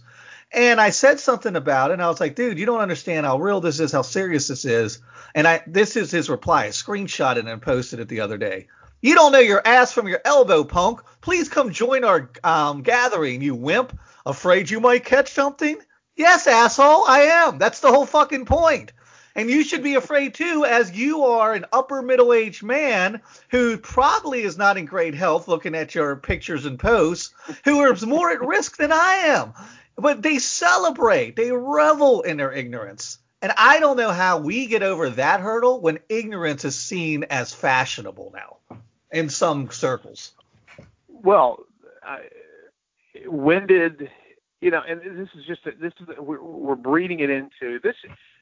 And 0.54 0.82
I 0.82 0.90
said 0.90 1.20
something 1.20 1.56
about 1.56 1.92
it, 1.92 1.94
and 1.94 2.04
I 2.04 2.10
was 2.10 2.20
like, 2.20 2.36
dude, 2.36 2.60
you 2.60 2.66
don't 2.66 2.82
understand 2.82 3.26
how 3.26 3.40
real 3.40 3.62
this 3.62 3.80
is, 3.80 3.94
how 3.94 4.02
serious 4.02 4.48
this 4.48 4.66
is. 4.66 5.00
And 5.34 5.48
I 5.48 5.64
this 5.66 5.96
is 5.96 6.12
his 6.12 6.30
reply. 6.30 6.66
I 6.66 6.70
screenshot 6.70 7.38
it 7.38 7.46
and 7.46 7.62
posted 7.62 8.00
it 8.00 8.10
the 8.10 8.20
other 8.20 8.38
day. 8.38 8.68
You 9.02 9.16
don't 9.16 9.32
know 9.32 9.40
your 9.40 9.66
ass 9.66 9.92
from 9.94 10.08
your 10.08 10.22
elbow, 10.26 10.64
punk. 10.64 11.02
Please 11.22 11.50
come 11.50 11.72
join 11.72 12.04
our 12.04 12.30
um, 12.44 12.84
gathering, 12.84 13.42
you 13.42 13.56
wimp. 13.56 13.98
Afraid 14.26 14.70
you 14.70 14.80
might 14.80 15.06
catch 15.06 15.32
something? 15.32 15.78
Yes, 16.16 16.46
asshole, 16.46 17.06
I 17.08 17.22
am. 17.22 17.58
That's 17.58 17.80
the 17.80 17.90
whole 17.90 18.06
fucking 18.06 18.46
point. 18.46 18.92
And 19.34 19.50
you 19.50 19.64
should 19.64 19.82
be 19.82 19.96
afraid 19.96 20.34
too, 20.34 20.66
as 20.66 20.92
you 20.92 21.24
are 21.24 21.54
an 21.54 21.66
upper 21.72 22.02
middle 22.02 22.34
aged 22.34 22.64
man 22.64 23.22
who 23.50 23.78
probably 23.78 24.42
is 24.44 24.58
not 24.58 24.78
in 24.78 24.86
great 24.86 25.16
health 25.16 25.48
looking 25.48 25.74
at 25.74 25.96
your 25.96 26.18
pictures 26.18 26.66
and 26.66 26.78
posts, 26.78 27.34
who 27.64 27.84
is 27.92 28.06
more 28.06 28.30
at 28.30 28.42
risk 28.42 28.76
than 28.78 28.92
I 28.92 29.14
am. 29.28 29.54
But 30.02 30.22
they 30.22 30.40
celebrate, 30.40 31.36
they 31.36 31.52
revel 31.52 32.22
in 32.22 32.38
their 32.38 32.52
ignorance. 32.52 33.20
And 33.42 33.52
I 33.58 33.80
don't 33.80 33.98
know 33.98 34.12
how 34.12 34.40
we 34.40 34.68
get 34.68 34.84
over 34.84 35.10
that 35.12 35.40
hurdle 35.40 35.82
when 35.82 36.00
ignorance 36.10 36.66
is 36.66 36.76
seen 36.76 37.26
as 37.30 37.54
fashionable 37.54 38.32
now 38.34 38.80
in 39.12 39.30
some 39.30 39.70
circles. 39.72 40.34
Well, 41.08 41.66
I, 42.04 42.20
when 43.26 43.68
did 43.68 44.10
you 44.60 44.72
know? 44.72 44.82
And 44.88 45.02
this 45.02 45.30
is 45.36 45.46
just 45.46 45.66
a, 45.66 45.72
this 45.80 45.94
is 46.00 46.08
we're, 46.20 46.42
we're 46.42 46.76
breeding 46.76 47.20
it 47.20 47.30
into 47.30 47.80
this. 47.82 47.96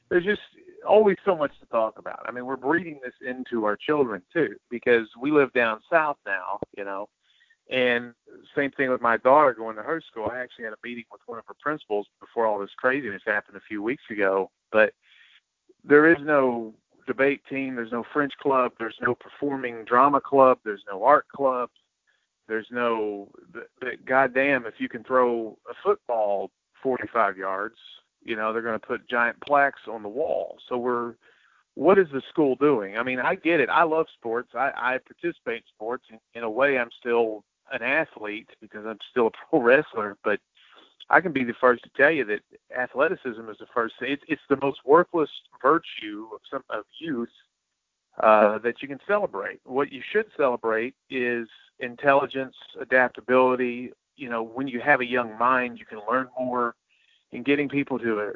There's 0.08 0.24
just 0.24 0.40
always 0.86 1.16
so 1.24 1.36
much 1.36 1.52
to 1.60 1.66
talk 1.66 1.98
about. 1.98 2.24
I 2.26 2.32
mean, 2.32 2.46
we're 2.46 2.56
breeding 2.56 3.00
this 3.02 3.14
into 3.26 3.64
our 3.64 3.76
children 3.76 4.22
too, 4.32 4.56
because 4.70 5.08
we 5.20 5.30
live 5.30 5.52
down 5.52 5.80
south 5.90 6.16
now, 6.26 6.60
you 6.76 6.84
know. 6.84 7.08
And 7.70 8.14
same 8.56 8.72
thing 8.72 8.90
with 8.90 9.00
my 9.00 9.16
daughter 9.16 9.54
going 9.54 9.76
to 9.76 9.82
her 9.82 10.00
school. 10.00 10.28
I 10.30 10.38
actually 10.38 10.64
had 10.64 10.72
a 10.72 10.76
meeting 10.84 11.04
with 11.10 11.20
one 11.26 11.38
of 11.38 11.44
her 11.46 11.54
principals 11.60 12.06
before 12.18 12.46
all 12.46 12.58
this 12.58 12.70
craziness 12.76 13.22
happened 13.24 13.56
a 13.56 13.68
few 13.68 13.82
weeks 13.82 14.02
ago. 14.10 14.50
But 14.72 14.92
there 15.84 16.10
is 16.10 16.18
no 16.20 16.74
debate 17.06 17.42
team, 17.48 17.76
there's 17.76 17.92
no 17.92 18.04
French 18.12 18.32
club, 18.42 18.72
there's 18.78 18.98
no 19.00 19.14
performing 19.14 19.84
drama 19.84 20.20
club, 20.20 20.58
there's 20.64 20.82
no 20.90 21.04
art 21.04 21.26
club, 21.28 21.70
there's 22.48 22.66
no. 22.70 23.28
Goddamn, 24.04 24.66
if 24.66 24.74
you 24.78 24.88
can 24.88 25.04
throw 25.04 25.56
a 25.68 25.74
football 25.82 26.50
45 26.82 27.36
yards, 27.36 27.76
you 28.22 28.34
know 28.34 28.52
they're 28.52 28.62
going 28.62 28.78
to 28.78 28.86
put 28.86 29.08
giant 29.08 29.40
plaques 29.40 29.82
on 29.88 30.02
the 30.02 30.08
wall. 30.08 30.58
So 30.68 30.76
we're 30.76 31.14
what 31.74 31.98
is 31.98 32.08
the 32.12 32.22
school 32.28 32.56
doing? 32.56 32.98
I 32.98 33.04
mean, 33.04 33.20
I 33.20 33.36
get 33.36 33.60
it. 33.60 33.68
I 33.70 33.84
love 33.84 34.06
sports. 34.14 34.50
I, 34.54 34.70
I 34.76 34.98
participate 34.98 35.58
in 35.58 35.62
sports. 35.74 36.04
In, 36.10 36.18
in 36.34 36.42
a 36.42 36.50
way, 36.50 36.78
I'm 36.78 36.90
still 36.98 37.44
an 37.70 37.82
athlete 37.82 38.48
because 38.60 38.84
I'm 38.86 38.98
still 39.10 39.28
a 39.28 39.30
pro 39.48 39.60
wrestler. 39.62 40.16
But 40.24 40.40
I 41.08 41.20
can 41.20 41.32
be 41.32 41.44
the 41.44 41.54
first 41.60 41.82
to 41.84 41.90
tell 41.96 42.10
you 42.10 42.24
that 42.26 42.40
athleticism 42.76 43.48
is 43.48 43.58
the 43.58 43.66
first. 43.74 43.94
It's 44.00 44.22
it's 44.28 44.42
the 44.48 44.58
most 44.62 44.80
worthless 44.84 45.30
virtue 45.62 46.28
of 46.32 46.40
some 46.50 46.62
of 46.70 46.84
youth 46.98 47.28
uh, 48.22 48.58
that 48.58 48.82
you 48.82 48.88
can 48.88 49.00
celebrate. 49.06 49.60
What 49.64 49.92
you 49.92 50.02
should 50.12 50.26
celebrate 50.36 50.94
is 51.08 51.48
intelligence, 51.78 52.54
adaptability. 52.80 53.92
You 54.16 54.28
know, 54.28 54.42
when 54.42 54.68
you 54.68 54.80
have 54.80 55.00
a 55.00 55.06
young 55.06 55.36
mind, 55.38 55.78
you 55.78 55.86
can 55.86 56.00
learn 56.08 56.28
more 56.38 56.74
and 57.32 57.44
getting 57.44 57.68
people 57.68 57.98
to 57.98 58.20
uh, 58.20 58.32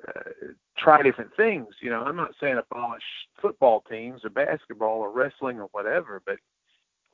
try 0.78 1.02
different 1.02 1.30
things. 1.36 1.68
You 1.80 1.90
know, 1.90 2.02
I'm 2.02 2.16
not 2.16 2.34
saying 2.40 2.58
abolish 2.58 3.02
football 3.40 3.82
teams 3.90 4.24
or 4.24 4.30
basketball 4.30 5.00
or 5.00 5.10
wrestling 5.10 5.60
or 5.60 5.68
whatever, 5.72 6.22
but 6.24 6.38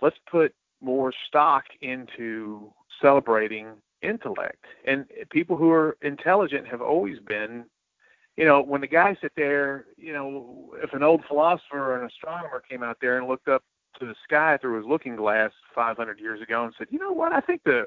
let's 0.00 0.16
put 0.30 0.54
more 0.80 1.12
stock 1.28 1.64
into 1.80 2.72
celebrating 3.00 3.68
intellect. 4.02 4.64
And 4.84 5.06
people 5.30 5.56
who 5.56 5.70
are 5.70 5.96
intelligent 6.02 6.66
have 6.68 6.80
always 6.80 7.18
been, 7.18 7.64
you 8.36 8.44
know, 8.44 8.62
when 8.62 8.80
the 8.80 8.86
guys 8.86 9.16
sit 9.20 9.32
there, 9.36 9.86
you 9.96 10.12
know, 10.12 10.74
if 10.82 10.92
an 10.92 11.02
old 11.02 11.24
philosopher 11.26 11.78
or 11.78 12.00
an 12.00 12.06
astronomer 12.06 12.62
came 12.68 12.82
out 12.82 12.98
there 13.00 13.18
and 13.18 13.28
looked 13.28 13.48
up 13.48 13.62
to 13.98 14.06
the 14.06 14.14
sky 14.24 14.56
through 14.56 14.78
his 14.78 14.86
looking 14.86 15.16
glass 15.16 15.50
500 15.74 16.18
years 16.20 16.40
ago 16.40 16.64
and 16.64 16.74
said, 16.78 16.86
you 16.90 16.98
know 16.98 17.12
what, 17.12 17.32
I 17.32 17.40
think 17.40 17.62
the 17.64 17.86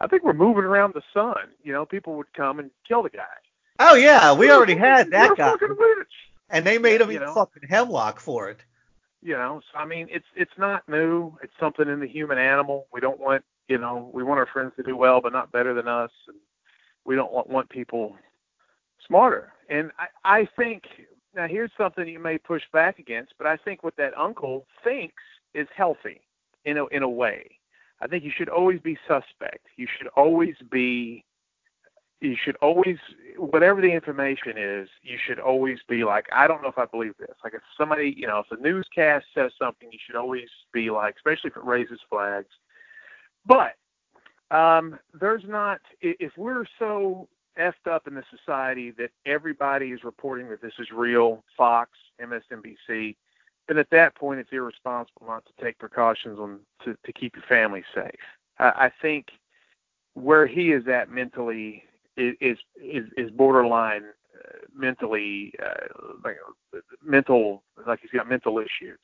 I 0.00 0.08
think 0.08 0.24
we're 0.24 0.32
moving 0.32 0.64
around 0.64 0.94
the 0.94 1.02
sun. 1.14 1.36
You 1.62 1.72
know, 1.72 1.86
people 1.86 2.16
would 2.16 2.32
come 2.34 2.58
and 2.58 2.70
kill 2.86 3.04
the 3.04 3.10
guy. 3.10 3.22
Oh 3.78 3.94
yeah, 3.94 4.34
we 4.34 4.50
already 4.50 4.74
had 4.74 5.10
that 5.12 5.36
guy. 5.36 5.54
And 6.50 6.66
they 6.66 6.78
made 6.78 7.00
him 7.00 7.10
eat 7.10 7.20
know? 7.20 7.32
fucking 7.34 7.68
hemlock 7.68 8.20
for 8.20 8.50
it. 8.50 8.64
You 9.22 9.34
know, 9.34 9.60
so 9.72 9.78
I 9.78 9.84
mean, 9.84 10.08
it's 10.10 10.26
it's 10.34 10.58
not 10.58 10.88
new. 10.88 11.32
It's 11.42 11.52
something 11.60 11.88
in 11.88 12.00
the 12.00 12.08
human 12.08 12.38
animal. 12.38 12.86
We 12.92 13.00
don't 13.00 13.20
want, 13.20 13.44
you 13.68 13.78
know, 13.78 14.10
we 14.12 14.24
want 14.24 14.40
our 14.40 14.48
friends 14.52 14.72
to 14.76 14.82
do 14.82 14.96
well, 14.96 15.20
but 15.20 15.32
not 15.32 15.52
better 15.52 15.74
than 15.74 15.86
us. 15.86 16.10
And 16.26 16.36
we 17.04 17.14
don't 17.14 17.32
want, 17.32 17.48
want 17.48 17.68
people 17.68 18.16
smarter. 19.06 19.52
And 19.68 19.92
I, 19.98 20.40
I 20.40 20.48
think 20.56 20.82
now 21.36 21.46
here's 21.46 21.70
something 21.78 22.06
you 22.08 22.18
may 22.18 22.36
push 22.36 22.62
back 22.72 22.98
against, 22.98 23.34
but 23.38 23.46
I 23.46 23.56
think 23.56 23.84
what 23.84 23.96
that 23.96 24.16
uncle 24.18 24.66
thinks 24.82 25.22
is 25.54 25.68
healthy 25.74 26.20
in 26.64 26.78
a 26.78 26.86
in 26.86 27.04
a 27.04 27.08
way. 27.08 27.58
I 28.00 28.08
think 28.08 28.24
you 28.24 28.32
should 28.36 28.48
always 28.48 28.80
be 28.80 28.98
suspect. 29.06 29.66
You 29.76 29.86
should 29.86 30.08
always 30.16 30.56
be 30.70 31.24
you 32.22 32.36
should 32.42 32.56
always 32.56 32.96
whatever 33.36 33.80
the 33.80 33.90
information 33.90 34.54
is, 34.56 34.88
you 35.02 35.18
should 35.26 35.40
always 35.40 35.78
be 35.88 36.04
like, 36.04 36.26
I 36.32 36.46
don't 36.46 36.62
know 36.62 36.68
if 36.68 36.78
I 36.78 36.84
believe 36.84 37.14
this. 37.18 37.34
Like 37.42 37.54
if 37.54 37.62
somebody, 37.76 38.14
you 38.16 38.26
know, 38.26 38.38
if 38.38 38.58
a 38.58 38.62
newscast 38.62 39.26
says 39.34 39.52
something, 39.58 39.88
you 39.90 39.98
should 40.06 40.16
always 40.16 40.48
be 40.72 40.90
like, 40.90 41.16
especially 41.16 41.50
if 41.50 41.56
it 41.56 41.64
raises 41.64 41.98
flags. 42.08 42.48
But 43.44 43.74
um, 44.56 44.98
there's 45.18 45.44
not 45.46 45.80
if 46.00 46.32
we're 46.36 46.64
so 46.78 47.28
effed 47.58 47.90
up 47.90 48.06
in 48.06 48.14
the 48.14 48.24
society 48.30 48.92
that 48.92 49.10
everybody 49.26 49.88
is 49.88 50.04
reporting 50.04 50.48
that 50.50 50.62
this 50.62 50.74
is 50.78 50.88
real, 50.94 51.42
Fox, 51.56 51.90
MSNBC, 52.20 53.16
then 53.68 53.78
at 53.78 53.90
that 53.90 54.14
point 54.14 54.40
it's 54.40 54.52
irresponsible 54.52 55.26
not 55.26 55.44
to 55.46 55.64
take 55.64 55.78
precautions 55.78 56.38
on 56.38 56.60
to, 56.84 56.96
to 57.04 57.12
keep 57.12 57.34
your 57.34 57.44
family 57.48 57.82
safe. 57.94 58.10
I, 58.58 58.64
I 58.64 58.92
think 59.02 59.26
where 60.14 60.46
he 60.46 60.72
is 60.72 60.86
at 60.86 61.10
mentally 61.10 61.84
is 62.16 62.58
is 62.82 63.04
is 63.16 63.30
borderline 63.30 64.02
uh, 64.02 64.58
mentally 64.74 65.54
uh, 65.62 65.86
like 66.24 66.36
mental 67.02 67.62
like 67.86 68.00
he's 68.00 68.10
got 68.10 68.28
mental 68.28 68.58
issues. 68.58 68.98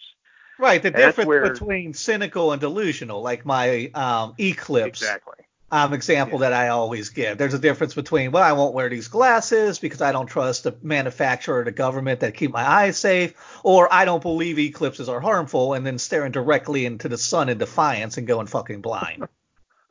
Right, 0.61 0.83
the 0.83 0.88
and 0.88 0.97
difference 0.97 1.29
where, 1.29 1.49
between 1.49 1.94
cynical 1.94 2.51
and 2.51 2.61
delusional, 2.61 3.23
like 3.23 3.47
my 3.47 3.90
um, 3.94 4.35
eclipse. 4.38 5.03
Exactly 5.03 5.44
um, 5.71 5.92
example 5.92 6.40
yeah. 6.40 6.51
that 6.51 6.53
I 6.55 6.68
always 6.68 7.11
give. 7.11 7.37
There's 7.37 7.55
a 7.55 7.59
difference 7.59 7.94
between, 7.94 8.33
well, 8.33 8.42
I 8.42 8.53
won't 8.53 8.75
wear 8.75 8.88
these 8.88 9.09
glasses 9.09 9.79
because 9.79 10.01
I 10.01 10.12
don't 10.12 10.27
trust 10.27 10.64
the 10.64 10.77
manufacturer 10.83 11.61
or 11.61 11.64
the 11.64 11.73
government 11.73 12.21
that 12.21 12.35
keep 12.35 12.53
my 12.53 12.66
eyes 12.66 12.97
safe, 12.97 13.35
or 13.62 13.92
I 13.92 14.05
don't 14.05 14.23
believe 14.23 14.59
eclipses 14.59 15.09
are 15.09 15.21
harmful, 15.21 15.75
and 15.75 15.85
then 15.85 15.99
staring 15.99 16.33
directly 16.33 16.87
into 16.87 17.09
the 17.09 17.18
sun 17.18 17.49
in 17.49 17.59
defiance 17.59 18.16
and 18.16 18.27
going 18.27 18.47
fucking 18.47 18.81
blind. 18.81 19.29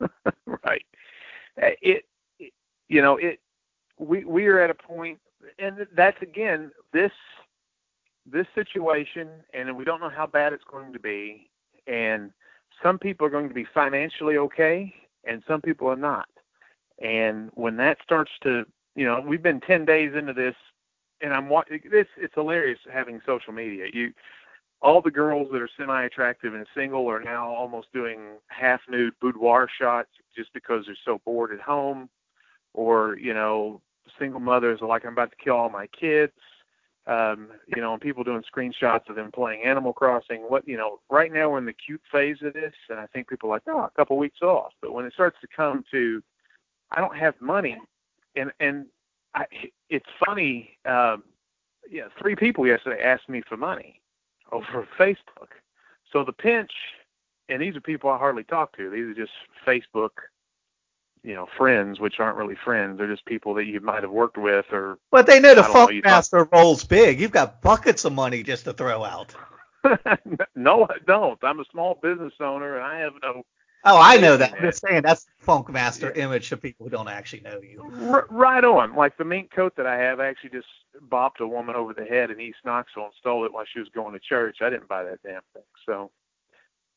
right. 0.46 0.84
Uh, 1.60 1.70
it, 1.80 2.04
it, 2.38 2.52
you 2.88 3.02
know, 3.02 3.16
it. 3.16 3.40
We 3.98 4.24
we 4.24 4.46
are 4.46 4.60
at 4.60 4.70
a 4.70 4.74
point, 4.74 5.18
and 5.58 5.86
that's 5.96 6.20
again 6.22 6.70
this 6.92 7.12
this 8.24 8.46
situation, 8.54 9.28
and 9.52 9.76
we 9.76 9.84
don't 9.84 10.00
know 10.00 10.10
how 10.10 10.26
bad 10.26 10.52
it's 10.52 10.64
going 10.70 10.92
to 10.92 10.98
be, 11.00 11.50
and 11.86 12.30
some 12.82 12.98
people 12.98 13.26
are 13.26 13.30
going 13.30 13.48
to 13.48 13.54
be 13.54 13.66
financially 13.74 14.36
okay 14.36 14.94
and 15.28 15.42
some 15.46 15.60
people 15.60 15.88
are 15.88 15.96
not. 15.96 16.28
And 17.00 17.50
when 17.54 17.76
that 17.76 17.98
starts 18.02 18.32
to, 18.42 18.64
you 18.96 19.04
know, 19.04 19.20
we've 19.24 19.42
been 19.42 19.60
10 19.60 19.84
days 19.84 20.12
into 20.16 20.32
this, 20.32 20.54
and 21.20 21.32
I'm 21.32 21.48
watching 21.48 21.80
this. 21.90 22.06
It's 22.16 22.34
hilarious 22.34 22.78
having 22.92 23.20
social 23.24 23.52
media. 23.52 23.86
You, 23.92 24.12
all 24.80 25.02
the 25.02 25.10
girls 25.10 25.48
that 25.52 25.62
are 25.62 25.68
semi-attractive 25.76 26.54
and 26.54 26.66
single 26.74 27.08
are 27.08 27.22
now 27.22 27.48
almost 27.48 27.92
doing 27.92 28.20
half-nude 28.48 29.14
boudoir 29.20 29.68
shots 29.68 30.10
just 30.36 30.52
because 30.52 30.86
they're 30.86 30.96
so 31.04 31.20
bored 31.24 31.52
at 31.52 31.60
home, 31.60 32.08
or 32.74 33.18
you 33.18 33.34
know, 33.34 33.80
single 34.18 34.40
mothers 34.40 34.80
are 34.82 34.88
like, 34.88 35.04
I'm 35.04 35.12
about 35.12 35.30
to 35.30 35.44
kill 35.44 35.56
all 35.56 35.70
my 35.70 35.86
kids 35.88 36.32
um, 37.08 37.48
you 37.74 37.80
know, 37.80 37.94
and 37.94 38.02
people 38.02 38.22
doing 38.22 38.42
screenshots 38.54 39.08
of 39.08 39.16
them 39.16 39.32
playing 39.32 39.62
Animal 39.64 39.94
Crossing. 39.94 40.42
What 40.42 40.68
you 40.68 40.76
know, 40.76 41.00
right 41.10 41.32
now 41.32 41.48
we're 41.48 41.58
in 41.58 41.64
the 41.64 41.72
cute 41.72 42.02
phase 42.12 42.36
of 42.42 42.52
this, 42.52 42.74
and 42.90 43.00
I 43.00 43.06
think 43.06 43.28
people 43.28 43.48
are 43.48 43.54
like, 43.54 43.62
oh, 43.66 43.78
a 43.80 43.90
couple 43.96 44.18
weeks 44.18 44.42
off. 44.42 44.72
But 44.82 44.92
when 44.92 45.06
it 45.06 45.14
starts 45.14 45.38
to 45.40 45.48
come 45.54 45.84
to, 45.90 46.22
I 46.90 47.00
don't 47.00 47.16
have 47.16 47.34
money, 47.40 47.78
and 48.36 48.52
and 48.60 48.86
I, 49.34 49.46
it's 49.88 50.06
funny. 50.24 50.76
Um, 50.84 51.24
yeah, 51.90 52.08
three 52.20 52.36
people 52.36 52.66
yesterday 52.66 53.02
asked 53.02 53.30
me 53.30 53.42
for 53.48 53.56
money 53.56 54.02
over 54.52 54.86
Facebook. 54.98 55.56
So 56.12 56.24
the 56.24 56.32
pinch, 56.32 56.72
and 57.48 57.62
these 57.62 57.74
are 57.74 57.80
people 57.80 58.10
I 58.10 58.18
hardly 58.18 58.44
talk 58.44 58.76
to. 58.76 58.90
These 58.90 59.04
are 59.04 59.14
just 59.14 59.32
Facebook 59.66 60.10
you 61.28 61.34
know 61.34 61.46
friends, 61.58 62.00
which 62.00 62.18
aren't 62.20 62.38
really 62.38 62.56
friends. 62.64 62.96
They're 62.96 63.06
just 63.06 63.26
people 63.26 63.52
that 63.54 63.66
you 63.66 63.80
might 63.80 64.02
have 64.02 64.10
worked 64.10 64.38
with 64.38 64.64
or. 64.72 64.98
But 65.10 65.26
they 65.26 65.38
know 65.38 65.54
the 65.54 65.62
Funk 65.62 66.02
Master 66.02 66.48
rolls 66.50 66.84
big. 66.84 67.20
You've 67.20 67.32
got 67.32 67.60
buckets 67.60 68.06
of 68.06 68.14
money 68.14 68.42
just 68.42 68.64
to 68.64 68.72
throw 68.72 69.04
out. 69.04 69.34
no, 70.56 70.86
I 70.88 70.96
don't. 71.06 71.38
I'm 71.44 71.60
a 71.60 71.64
small 71.70 71.98
business 72.02 72.32
owner, 72.40 72.76
and 72.76 72.84
I 72.84 72.98
have 73.00 73.12
no. 73.22 73.42
Oh, 73.84 74.00
I 74.00 74.16
know 74.16 74.38
that. 74.38 74.54
I'm 74.54 74.62
just 74.62 74.80
saying 74.80 75.02
that's 75.02 75.26
Funk 75.36 75.68
Master 75.68 76.12
yeah. 76.16 76.24
image 76.24 76.48
to 76.48 76.56
people 76.56 76.86
who 76.86 76.90
don't 76.90 77.08
actually 77.08 77.42
know 77.42 77.60
you. 77.60 77.92
R- 78.08 78.26
right 78.30 78.64
on. 78.64 78.96
Like 78.96 79.18
the 79.18 79.24
mink 79.24 79.50
coat 79.54 79.74
that 79.76 79.86
I 79.86 79.98
have, 79.98 80.20
I 80.20 80.28
actually 80.28 80.50
just 80.50 80.66
bopped 81.10 81.40
a 81.40 81.46
woman 81.46 81.76
over 81.76 81.92
the 81.92 82.06
head 82.06 82.30
in 82.30 82.40
East 82.40 82.58
Knoxville 82.64 83.04
and 83.04 83.12
stole 83.20 83.44
it 83.44 83.52
while 83.52 83.66
she 83.70 83.80
was 83.80 83.88
going 83.94 84.14
to 84.14 84.18
church. 84.18 84.58
I 84.62 84.70
didn't 84.70 84.88
buy 84.88 85.04
that 85.04 85.22
damn 85.22 85.42
thing. 85.52 85.62
So, 85.84 86.10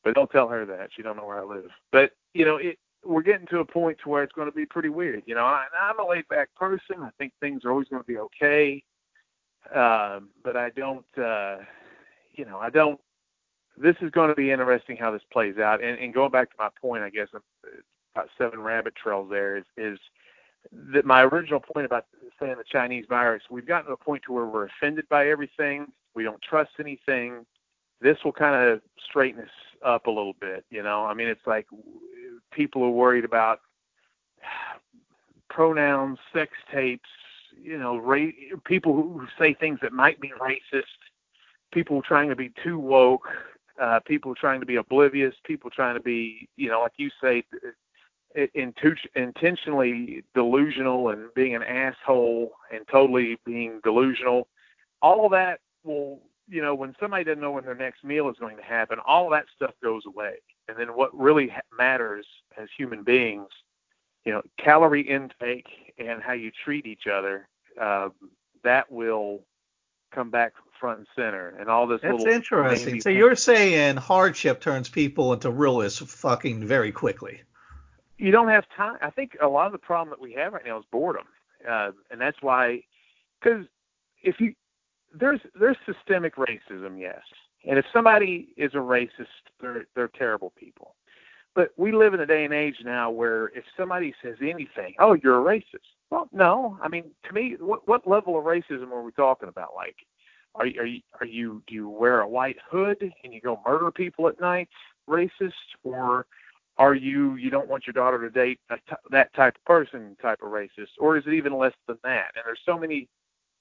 but 0.02 0.14
don't 0.14 0.30
tell 0.30 0.48
her 0.48 0.64
that. 0.64 0.88
She 0.96 1.02
don't 1.02 1.18
know 1.18 1.26
where 1.26 1.38
I 1.38 1.44
live. 1.44 1.70
But 1.92 2.12
you 2.32 2.46
know, 2.46 2.56
it 2.56 2.78
we're 3.04 3.22
getting 3.22 3.46
to 3.48 3.58
a 3.58 3.64
point 3.64 3.98
to 4.02 4.08
where 4.08 4.22
it's 4.22 4.32
going 4.32 4.48
to 4.48 4.54
be 4.54 4.66
pretty 4.66 4.88
weird. 4.88 5.22
You 5.26 5.34
know, 5.34 5.44
I, 5.44 5.64
I'm 5.80 5.98
a 5.98 6.06
laid 6.08 6.28
back 6.28 6.54
person. 6.54 7.02
I 7.02 7.10
think 7.18 7.32
things 7.40 7.64
are 7.64 7.70
always 7.70 7.88
going 7.88 8.02
to 8.02 8.06
be 8.06 8.18
okay. 8.18 8.82
Um, 9.74 10.30
but 10.44 10.56
I 10.56 10.70
don't, 10.70 11.06
uh, 11.18 11.58
you 12.32 12.44
know, 12.44 12.58
I 12.58 12.70
don't. 12.70 13.00
This 13.76 13.96
is 14.02 14.10
going 14.10 14.28
to 14.28 14.34
be 14.34 14.50
interesting 14.50 14.96
how 14.96 15.10
this 15.10 15.22
plays 15.32 15.58
out. 15.58 15.82
And, 15.82 15.98
and 15.98 16.12
going 16.12 16.30
back 16.30 16.50
to 16.50 16.56
my 16.58 16.68
point, 16.80 17.02
I 17.02 17.10
guess 17.10 17.28
about 18.14 18.28
seven 18.36 18.60
rabbit 18.60 18.94
trails 18.94 19.28
there 19.30 19.56
is 19.56 19.64
is 19.76 19.98
that 20.94 21.04
my 21.04 21.22
original 21.22 21.60
point 21.60 21.86
about 21.86 22.06
saying 22.38 22.56
the 22.56 22.64
Chinese 22.64 23.06
virus. 23.08 23.42
We've 23.50 23.66
gotten 23.66 23.86
to 23.86 23.92
a 23.92 23.96
point 23.96 24.22
to 24.26 24.32
where 24.32 24.46
we're 24.46 24.66
offended 24.66 25.08
by 25.08 25.28
everything. 25.28 25.86
We 26.14 26.22
don't 26.22 26.40
trust 26.42 26.70
anything. 26.78 27.46
This 28.02 28.18
will 28.24 28.32
kind 28.32 28.70
of 28.70 28.80
straighten 29.08 29.42
us 29.42 29.48
up 29.84 30.06
a 30.06 30.10
little 30.10 30.34
bit. 30.40 30.64
You 30.70 30.82
know, 30.82 31.04
I 31.04 31.14
mean, 31.14 31.28
it's 31.28 31.46
like 31.46 31.66
people 32.52 32.82
are 32.82 32.90
worried 32.90 33.24
about 33.24 33.60
pronouns, 35.48 36.18
sex 36.32 36.52
tapes, 36.72 37.08
you 37.60 37.78
know, 37.78 37.98
ra- 37.98 38.30
people 38.64 38.94
who 38.94 39.26
say 39.38 39.54
things 39.54 39.78
that 39.82 39.92
might 39.92 40.20
be 40.20 40.32
racist, 40.40 40.82
people 41.72 42.02
trying 42.02 42.28
to 42.28 42.36
be 42.36 42.52
too 42.62 42.78
woke, 42.78 43.28
uh, 43.80 44.00
people 44.06 44.34
trying 44.34 44.60
to 44.60 44.66
be 44.66 44.76
oblivious, 44.76 45.34
people 45.44 45.70
trying 45.70 45.94
to 45.94 46.02
be, 46.02 46.48
you 46.56 46.68
know, 46.68 46.80
like 46.80 46.92
you 46.96 47.10
say, 47.22 47.44
intu- 48.54 48.96
intentionally 49.14 50.24
delusional 50.34 51.10
and 51.10 51.32
being 51.34 51.54
an 51.54 51.62
asshole 51.62 52.52
and 52.72 52.86
totally 52.90 53.38
being 53.44 53.80
delusional. 53.84 54.48
All 55.00 55.26
of 55.26 55.32
that 55.32 55.60
will, 55.84 56.20
you 56.48 56.62
know, 56.62 56.74
when 56.74 56.94
somebody 57.00 57.24
doesn't 57.24 57.40
know 57.40 57.52
when 57.52 57.64
their 57.64 57.74
next 57.74 58.04
meal 58.04 58.28
is 58.28 58.36
going 58.38 58.56
to 58.56 58.62
happen, 58.62 58.98
all 59.06 59.30
that 59.30 59.46
stuff 59.54 59.74
goes 59.82 60.02
away. 60.06 60.34
And 60.68 60.76
then 60.76 60.88
what 60.88 61.16
really 61.18 61.48
ha- 61.48 61.60
matters 61.76 62.26
as 62.56 62.68
human 62.76 63.02
beings, 63.02 63.48
you 64.24 64.32
know, 64.32 64.42
calorie 64.58 65.02
intake 65.02 65.66
and 65.98 66.22
how 66.22 66.32
you 66.32 66.50
treat 66.64 66.86
each 66.86 67.06
other, 67.06 67.48
uh, 67.80 68.10
that 68.64 68.90
will 68.90 69.40
come 70.12 70.30
back 70.30 70.52
front 70.78 70.98
and 70.98 71.06
center. 71.16 71.54
And 71.58 71.68
all 71.68 71.86
this. 71.86 72.02
Little. 72.02 72.18
That's 72.18 72.34
interesting. 72.36 73.00
So 73.00 73.08
you're 73.08 73.36
saying 73.36 73.96
hardship 73.96 74.60
turns 74.60 74.88
people 74.88 75.32
into 75.32 75.50
realists 75.50 75.98
fucking 75.98 76.66
very 76.66 76.92
quickly 76.92 77.42
you 78.22 78.30
don't 78.30 78.48
have 78.48 78.64
time. 78.76 78.98
I 79.02 79.10
think 79.10 79.36
a 79.40 79.48
lot 79.48 79.66
of 79.66 79.72
the 79.72 79.78
problem 79.78 80.10
that 80.10 80.20
we 80.20 80.32
have 80.34 80.52
right 80.52 80.64
now 80.64 80.78
is 80.78 80.84
boredom, 80.92 81.26
uh, 81.68 81.90
and 82.10 82.20
that's 82.20 82.40
why. 82.40 82.82
Because 83.40 83.66
if 84.22 84.40
you 84.40 84.54
there's 85.18 85.40
there's 85.58 85.76
systemic 85.86 86.36
racism, 86.36 86.98
yes, 86.98 87.20
and 87.68 87.78
if 87.78 87.84
somebody 87.92 88.48
is 88.56 88.72
a 88.74 88.78
racist, 88.78 89.26
they're 89.60 89.86
they're 89.94 90.08
terrible 90.08 90.52
people. 90.56 90.94
But 91.54 91.72
we 91.76 91.92
live 91.92 92.14
in 92.14 92.20
a 92.20 92.26
day 92.26 92.44
and 92.44 92.54
age 92.54 92.76
now 92.82 93.10
where 93.10 93.48
if 93.48 93.64
somebody 93.76 94.14
says 94.22 94.36
anything, 94.40 94.94
oh, 94.98 95.14
you're 95.14 95.38
a 95.40 95.58
racist. 95.58 95.84
Well, 96.10 96.28
no. 96.32 96.78
I 96.82 96.88
mean, 96.88 97.10
to 97.24 97.32
me, 97.32 97.56
what 97.58 97.86
what 97.86 98.08
level 98.08 98.38
of 98.38 98.44
racism 98.44 98.90
are 98.90 99.02
we 99.02 99.12
talking 99.12 99.48
about? 99.48 99.74
Like, 99.74 99.96
are 100.54 100.66
you, 100.66 100.80
are 100.80 100.86
you 100.86 101.00
are 101.20 101.26
you 101.26 101.62
do 101.66 101.74
you 101.74 101.88
wear 101.88 102.20
a 102.20 102.28
white 102.28 102.56
hood 102.70 103.12
and 103.22 103.34
you 103.34 103.40
go 103.40 103.60
murder 103.66 103.90
people 103.90 104.28
at 104.28 104.40
night, 104.40 104.68
racist, 105.08 105.52
or 105.84 106.26
are 106.78 106.94
you 106.94 107.36
you 107.36 107.50
don't 107.50 107.68
want 107.68 107.86
your 107.86 107.92
daughter 107.92 108.20
to 108.20 108.30
date 108.30 108.58
that 109.10 109.34
type 109.34 109.56
of 109.56 109.64
person 109.64 110.16
type 110.20 110.40
of 110.42 110.48
racist 110.50 110.88
or 110.98 111.16
is 111.16 111.24
it 111.26 111.34
even 111.34 111.56
less 111.56 111.74
than 111.86 111.98
that 112.02 112.32
and 112.34 112.42
there's 112.46 112.60
so 112.64 112.78
many 112.78 113.08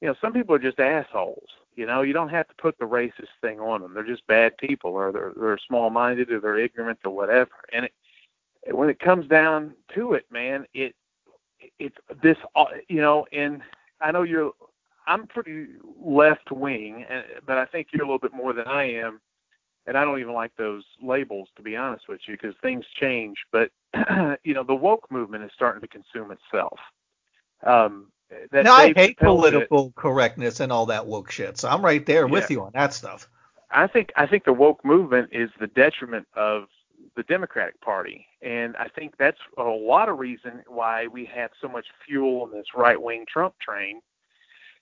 you 0.01 0.07
know 0.07 0.15
some 0.19 0.33
people 0.33 0.53
are 0.55 0.59
just 0.59 0.79
assholes 0.79 1.47
you 1.75 1.85
know 1.85 2.01
you 2.01 2.13
don't 2.13 2.29
have 2.29 2.47
to 2.47 2.55
put 2.55 2.77
the 2.79 2.85
racist 2.85 3.29
thing 3.41 3.59
on 3.59 3.81
them 3.81 3.93
they're 3.93 4.03
just 4.03 4.25
bad 4.27 4.57
people 4.57 4.91
or 4.91 5.11
they're 5.11 5.33
they're 5.39 5.57
small 5.67 5.89
minded 5.89 6.31
or 6.31 6.39
they're 6.39 6.59
ignorant 6.59 6.99
or 7.05 7.15
whatever 7.15 7.51
and 7.73 7.85
it 7.85 7.93
when 8.75 8.89
it 8.89 8.99
comes 8.99 9.27
down 9.27 9.73
to 9.93 10.13
it 10.13 10.25
man 10.31 10.65
it 10.73 10.95
it's 11.79 11.97
this 12.21 12.37
you 12.89 13.01
know 13.01 13.25
and 13.31 13.61
i 14.01 14.11
know 14.11 14.23
you're 14.23 14.51
i'm 15.07 15.27
pretty 15.27 15.67
left 16.03 16.51
wing 16.51 17.05
but 17.45 17.57
i 17.57 17.65
think 17.65 17.87
you're 17.91 18.03
a 18.03 18.05
little 18.05 18.19
bit 18.19 18.33
more 18.33 18.53
than 18.53 18.67
i 18.67 18.83
am 18.83 19.21
and 19.87 19.97
I 19.97 20.03
don't 20.03 20.19
even 20.19 20.33
like 20.33 20.55
those 20.57 20.83
labels 21.01 21.49
to 21.55 21.63
be 21.63 21.75
honest 21.75 22.07
with 22.07 22.21
you 22.27 22.35
because 22.35 22.55
things 22.61 22.85
change. 22.99 23.35
But 23.51 23.71
you 24.43 24.53
know, 24.53 24.63
the 24.63 24.75
woke 24.75 25.09
movement 25.11 25.43
is 25.43 25.51
starting 25.55 25.81
to 25.81 25.87
consume 25.87 26.31
itself. 26.31 26.77
Um, 27.65 28.07
that 28.51 28.65
no, 28.65 28.73
I 28.73 28.93
hate 28.93 29.17
political 29.17 29.87
it, 29.87 29.95
correctness 29.95 30.59
and 30.59 30.71
all 30.71 30.85
that 30.87 31.05
woke 31.05 31.31
shit. 31.31 31.57
So 31.57 31.69
I'm 31.69 31.83
right 31.83 32.05
there 32.05 32.25
yeah. 32.25 32.31
with 32.31 32.49
you 32.49 32.63
on 32.63 32.71
that 32.73 32.93
stuff. 32.93 33.29
I 33.71 33.87
think 33.87 34.11
I 34.15 34.25
think 34.27 34.45
the 34.45 34.53
woke 34.53 34.83
movement 34.83 35.29
is 35.31 35.49
the 35.59 35.67
detriment 35.67 36.27
of 36.35 36.65
the 37.15 37.23
Democratic 37.23 37.79
Party, 37.81 38.25
and 38.41 38.75
I 38.77 38.87
think 38.87 39.15
that's 39.17 39.39
a 39.57 39.63
lot 39.63 40.09
of 40.09 40.19
reason 40.19 40.63
why 40.67 41.07
we 41.07 41.25
have 41.25 41.51
so 41.61 41.67
much 41.67 41.85
fuel 42.05 42.45
in 42.45 42.51
this 42.51 42.67
right 42.75 43.01
wing 43.01 43.25
Trump 43.31 43.55
train. 43.59 44.01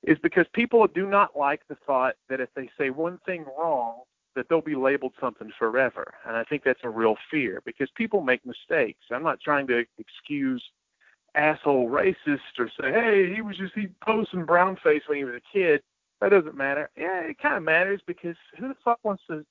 Is 0.02 0.18
because 0.24 0.46
people 0.54 0.88
do 0.88 1.06
not 1.06 1.38
like 1.38 1.68
the 1.68 1.76
thought 1.86 2.16
that 2.30 2.40
if 2.40 2.48
they 2.56 2.70
say 2.78 2.90
one 2.90 3.20
thing 3.26 3.46
wrong, 3.58 4.04
that 4.36 4.48
they'll 4.48 4.62
be 4.62 4.76
labeled 4.76 5.14
something 5.20 5.52
forever. 5.60 6.14
And 6.26 6.38
I 6.38 6.46
think 6.46 6.64
that's 6.64 6.80
a 6.84 6.90
real 6.90 7.18
fear 7.30 7.62
because 7.66 7.90
people 7.96 8.22
make 8.22 8.46
mistakes. 8.46 9.02
I'm 9.12 9.24
not 9.24 9.42
trying 9.42 9.68
to 9.68 9.84
excuse 9.98 10.64
asshole 11.36 11.90
racist 11.90 12.40
or 12.58 12.70
say, 12.80 12.92
hey, 12.92 13.34
he 13.34 13.42
was 13.42 13.58
just 13.58 13.74
he 13.76 13.88
posting 14.06 14.46
brown 14.46 14.78
face 14.84 15.04
when 15.08 15.18
he 15.18 15.24
was 15.24 15.36
a 15.36 15.58
kid. 15.58 15.82
That 16.22 16.30
doesn't 16.30 16.56
matter. 16.56 16.90
Yeah, 16.98 17.22
it 17.22 17.40
kind 17.40 17.56
of 17.56 17.64
matters 17.64 18.02
because 18.06 18.36
who 18.58 18.68
the 18.68 18.76
fuck 18.84 19.00
wants 19.04 19.24
to 19.30 19.46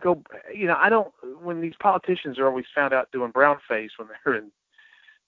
go? 0.00 0.22
You 0.54 0.66
know, 0.66 0.76
I 0.78 0.88
don't. 0.88 1.12
When 1.42 1.60
these 1.60 1.74
politicians 1.80 2.38
are 2.38 2.46
always 2.46 2.64
found 2.74 2.94
out 2.94 3.12
doing 3.12 3.30
brown 3.30 3.58
face 3.68 3.90
when 3.96 4.08
they're 4.24 4.36
in 4.36 4.50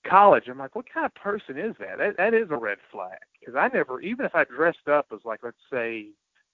college, 0.07 0.45
I'm 0.47 0.57
like, 0.57 0.75
what 0.75 0.91
kind 0.91 1.05
of 1.05 1.13
person 1.13 1.57
is 1.57 1.75
that? 1.79 1.99
That, 1.99 2.17
that 2.17 2.33
is 2.33 2.47
a 2.49 2.57
red 2.57 2.79
flag. 2.91 3.19
Because 3.39 3.55
I 3.55 3.69
never, 3.73 4.01
even 4.01 4.25
if 4.25 4.33
I 4.33 4.43
dressed 4.45 4.87
up 4.87 5.07
as 5.13 5.19
like, 5.23 5.41
let's 5.43 5.57
say, 5.71 6.07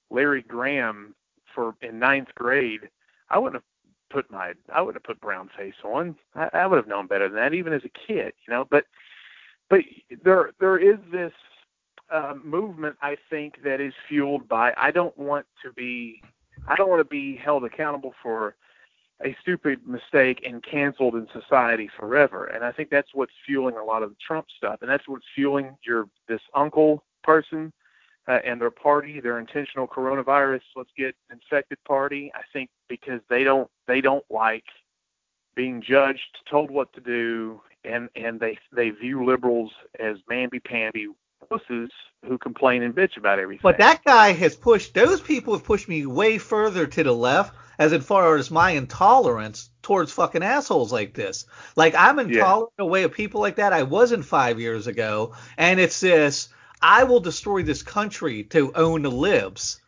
Larry 0.10 0.41
Graham 0.41 1.15
for 1.54 1.76
in 1.82 2.00
ninth 2.00 2.30
grade, 2.36 2.89
I 3.30 3.38
wouldn't 3.38 3.56
have 3.56 3.63
put 4.10 4.30
my 4.32 4.54
I 4.73 4.82
wouldn't 4.82 5.04
have 5.04 5.15
put 5.15 5.21
brown 5.21 5.50
face 5.58 5.73
on. 5.84 6.15
I, 6.36 6.50
I 6.54 6.67
would 6.67 6.78
have 6.78 6.88
known 6.88 7.08
better 7.08 7.28
than 7.28 7.38
that, 7.38 7.54
even 7.54 7.73
as 7.73 7.84
a 7.84 8.08
kid, 8.08 8.34
you 8.45 8.54
know. 8.54 8.65
But 8.69 8.86
but 9.69 9.82
there 10.23 10.51
there 10.60 10.77
is 10.77 10.97
this 11.12 11.34
uh, 12.10 12.34
movement 12.43 12.95
I 13.01 13.17
think 13.30 13.63
that 13.63 13.82
is 13.82 13.93
fueled 14.08 14.47
by 14.47 14.73
I 14.77 14.91
don't 14.91 15.17
want 15.17 15.45
to 15.63 15.73
be 15.73 16.21
I 16.67 16.75
don't 16.75 16.89
want 16.89 17.01
to 17.01 17.10
be 17.10 17.36
held 17.36 17.63
accountable 17.65 18.13
for 18.21 18.56
a 19.23 19.36
stupid 19.41 19.80
mistake 19.88 20.43
and 20.45 20.63
canceled 20.63 21.15
in 21.15 21.27
society 21.34 21.89
forever. 21.97 22.45
And 22.45 22.63
I 22.63 22.71
think 22.71 22.89
that's 22.89 23.10
what's 23.13 23.32
fueling 23.45 23.75
a 23.75 23.84
lot 23.84 24.03
of 24.03 24.10
the 24.10 24.15
Trump 24.25 24.45
stuff, 24.56 24.77
and 24.82 24.89
that's 24.89 25.08
what's 25.08 25.25
fueling 25.34 25.75
your 25.84 26.08
this 26.27 26.41
uncle 26.53 27.03
person 27.23 27.73
uh, 28.27 28.39
and 28.45 28.62
their 28.62 28.71
party, 28.71 29.19
their 29.19 29.39
intentional 29.39 29.88
coronavirus, 29.88 30.62
let's 30.75 30.91
get 30.97 31.15
infected 31.32 31.77
party. 31.86 32.32
I 32.36 32.41
think 32.53 32.69
because 32.89 33.21
they 33.30 33.43
don't 33.43 33.69
they 33.88 34.01
don't 34.01 34.25
like 34.30 34.65
being 35.56 35.82
judged, 35.82 36.38
told 36.49 36.69
what 36.69 36.93
to 36.93 37.01
do, 37.01 37.60
and 37.88 38.10
and 38.15 38.39
they 38.39 38.58
they 38.71 38.89
view 38.89 39.26
liberals 39.26 39.71
as 40.00 40.17
mamby 40.30 40.63
pamby 40.63 41.08
pussies 41.50 41.89
who 42.28 42.38
complain 42.38 42.84
and 42.84 42.95
bitch 42.95 43.17
about 43.17 43.39
everything. 43.39 43.62
But 43.63 43.78
that 43.78 44.04
guy 44.04 44.34
has 44.34 44.56
pushed 44.56 44.93
those 44.93 45.21
people 45.21 45.54
have 45.54 45.63
pushed 45.63 45.88
me 45.88 46.06
way 46.06 46.38
further 46.38 46.88
to 46.88 47.04
the 47.04 47.13
left 47.13 47.56
as 47.80 47.93
in 47.93 48.02
far 48.02 48.36
as 48.38 48.50
my 48.50 48.71
intolerance 48.71 49.69
towards 49.82 50.12
fucking 50.12 50.43
assholes 50.43 50.91
like 50.91 51.13
this. 51.13 51.45
Like 51.76 51.95
I'm 51.95 52.19
intolerant 52.19 52.71
yeah. 52.80 52.86
way 52.86 53.04
of 53.04 53.13
people 53.13 53.41
like 53.41 53.58
that 53.58 53.73
I 53.73 53.84
wasn't 53.84 54.26
five 54.26 54.60
years 54.60 54.88
ago, 54.88 55.34
and 55.58 55.80
it's 55.80 56.00
this 56.00 56.50
I 56.82 57.06
will 57.06 57.19
destroy 57.19 57.63
this 57.63 57.84
country 57.84 58.43
to 58.45 58.71
own 58.73 59.04
the 59.04 59.12
libs 59.12 59.80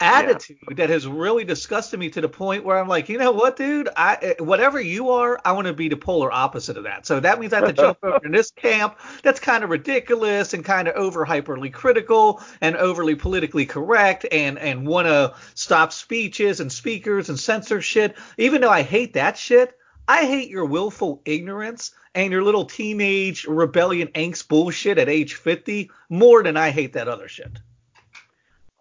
attitude 0.00 0.58
yeah. 0.68 0.74
that 0.76 0.90
has 0.90 1.06
really 1.06 1.44
disgusted 1.44 2.00
me 2.00 2.10
to 2.10 2.20
the 2.20 2.28
point 2.28 2.64
where 2.64 2.78
I'm 2.78 2.88
like, 2.88 3.08
you 3.08 3.18
know 3.18 3.32
what, 3.32 3.56
dude? 3.56 3.88
I 3.96 4.18
eh, 4.20 4.34
whatever 4.38 4.80
you 4.80 5.10
are, 5.10 5.40
I 5.44 5.52
want 5.52 5.66
to 5.66 5.72
be 5.72 5.88
the 5.88 5.96
polar 5.96 6.32
opposite 6.32 6.76
of 6.76 6.84
that. 6.84 7.06
So 7.06 7.20
that 7.20 7.40
means 7.40 7.52
I 7.52 7.60
have 7.60 7.68
to 7.68 7.72
jump 7.72 7.98
over 8.02 8.24
in 8.24 8.32
this 8.32 8.50
camp 8.50 8.98
that's 9.22 9.40
kind 9.40 9.62
of 9.62 9.70
ridiculous 9.70 10.52
and 10.52 10.64
kind 10.64 10.88
of 10.88 10.96
over 10.96 11.24
hyperly 11.24 11.72
critical 11.72 12.42
and 12.60 12.76
overly 12.76 13.14
politically 13.14 13.66
correct 13.66 14.26
and 14.32 14.58
and 14.58 14.86
want 14.86 15.06
to 15.06 15.34
stop 15.54 15.92
speeches 15.92 16.60
and 16.60 16.72
speakers 16.72 17.28
and 17.28 17.38
censor 17.38 17.80
shit. 17.80 18.16
Even 18.36 18.60
though 18.60 18.70
I 18.70 18.82
hate 18.82 19.14
that 19.14 19.38
shit, 19.38 19.78
I 20.08 20.24
hate 20.24 20.50
your 20.50 20.64
willful 20.64 21.22
ignorance 21.24 21.92
and 22.14 22.32
your 22.32 22.42
little 22.42 22.64
teenage 22.64 23.44
rebellion 23.46 24.08
angst 24.08 24.48
bullshit 24.48 24.98
at 24.98 25.08
age 25.08 25.34
50 25.34 25.90
more 26.08 26.42
than 26.42 26.56
I 26.56 26.70
hate 26.70 26.92
that 26.92 27.08
other 27.08 27.28
shit. 27.28 27.58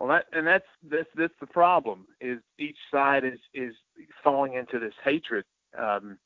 Well, 0.03 0.11
that 0.11 0.25
and 0.37 0.45
that's 0.45 0.65
that's 0.91 1.07
that's 1.15 1.33
the 1.39 1.47
problem 1.47 2.07
is 2.19 2.39
each 2.59 2.75
side 2.91 3.23
is 3.23 3.39
is 3.53 3.73
falling 4.21 4.55
into 4.55 4.77
this 4.77 4.93
hatred, 5.01 5.45
um, 5.77 6.17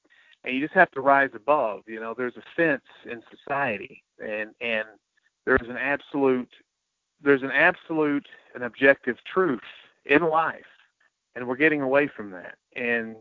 and 0.43 0.55
you 0.55 0.61
just 0.61 0.73
have 0.73 0.89
to 0.93 1.01
rise 1.01 1.29
above. 1.35 1.83
You 1.85 1.99
know, 1.99 2.15
there's 2.17 2.37
a 2.37 2.43
fence 2.55 2.81
in 3.05 3.21
society, 3.29 4.01
and 4.17 4.49
and 4.61 4.87
there's 5.45 5.69
an 5.69 5.77
absolute 5.77 6.49
there's 7.21 7.43
an 7.43 7.51
absolute 7.51 8.25
and 8.55 8.63
objective 8.63 9.17
truth 9.31 9.61
in 10.05 10.27
life, 10.27 10.65
and 11.35 11.47
we're 11.47 11.55
getting 11.55 11.81
away 11.83 12.07
from 12.07 12.31
that. 12.31 12.55
And 12.75 13.15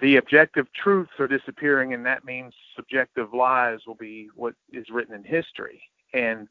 the 0.00 0.16
objective 0.16 0.66
truths 0.72 1.12
are 1.18 1.28
disappearing, 1.28 1.92
and 1.92 2.06
that 2.06 2.24
means 2.24 2.54
subjective 2.74 3.34
lies 3.34 3.80
will 3.86 3.96
be 3.96 4.30
what 4.34 4.54
is 4.72 4.86
written 4.88 5.14
in 5.14 5.24
history. 5.24 5.82
And 6.14 6.48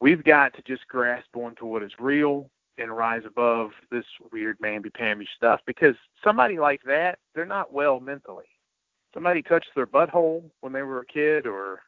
we've 0.00 0.24
got 0.24 0.54
to 0.54 0.62
just 0.62 0.86
grasp 0.88 1.36
onto 1.36 1.66
what 1.66 1.82
is 1.82 1.92
real 1.98 2.50
and 2.78 2.94
rise 2.94 3.22
above 3.26 3.70
this 3.90 4.04
weird 4.32 4.58
mamby-pamby 4.58 5.26
stuff 5.36 5.60
because 5.66 5.96
somebody 6.22 6.58
like 6.58 6.82
that, 6.84 7.18
they're 7.34 7.46
not 7.46 7.72
well 7.72 8.00
mentally. 8.00 8.44
Somebody 9.14 9.42
touched 9.42 9.70
their 9.74 9.86
butthole 9.86 10.50
when 10.60 10.72
they 10.72 10.82
were 10.82 11.00
a 11.00 11.06
kid, 11.06 11.46
or 11.46 11.80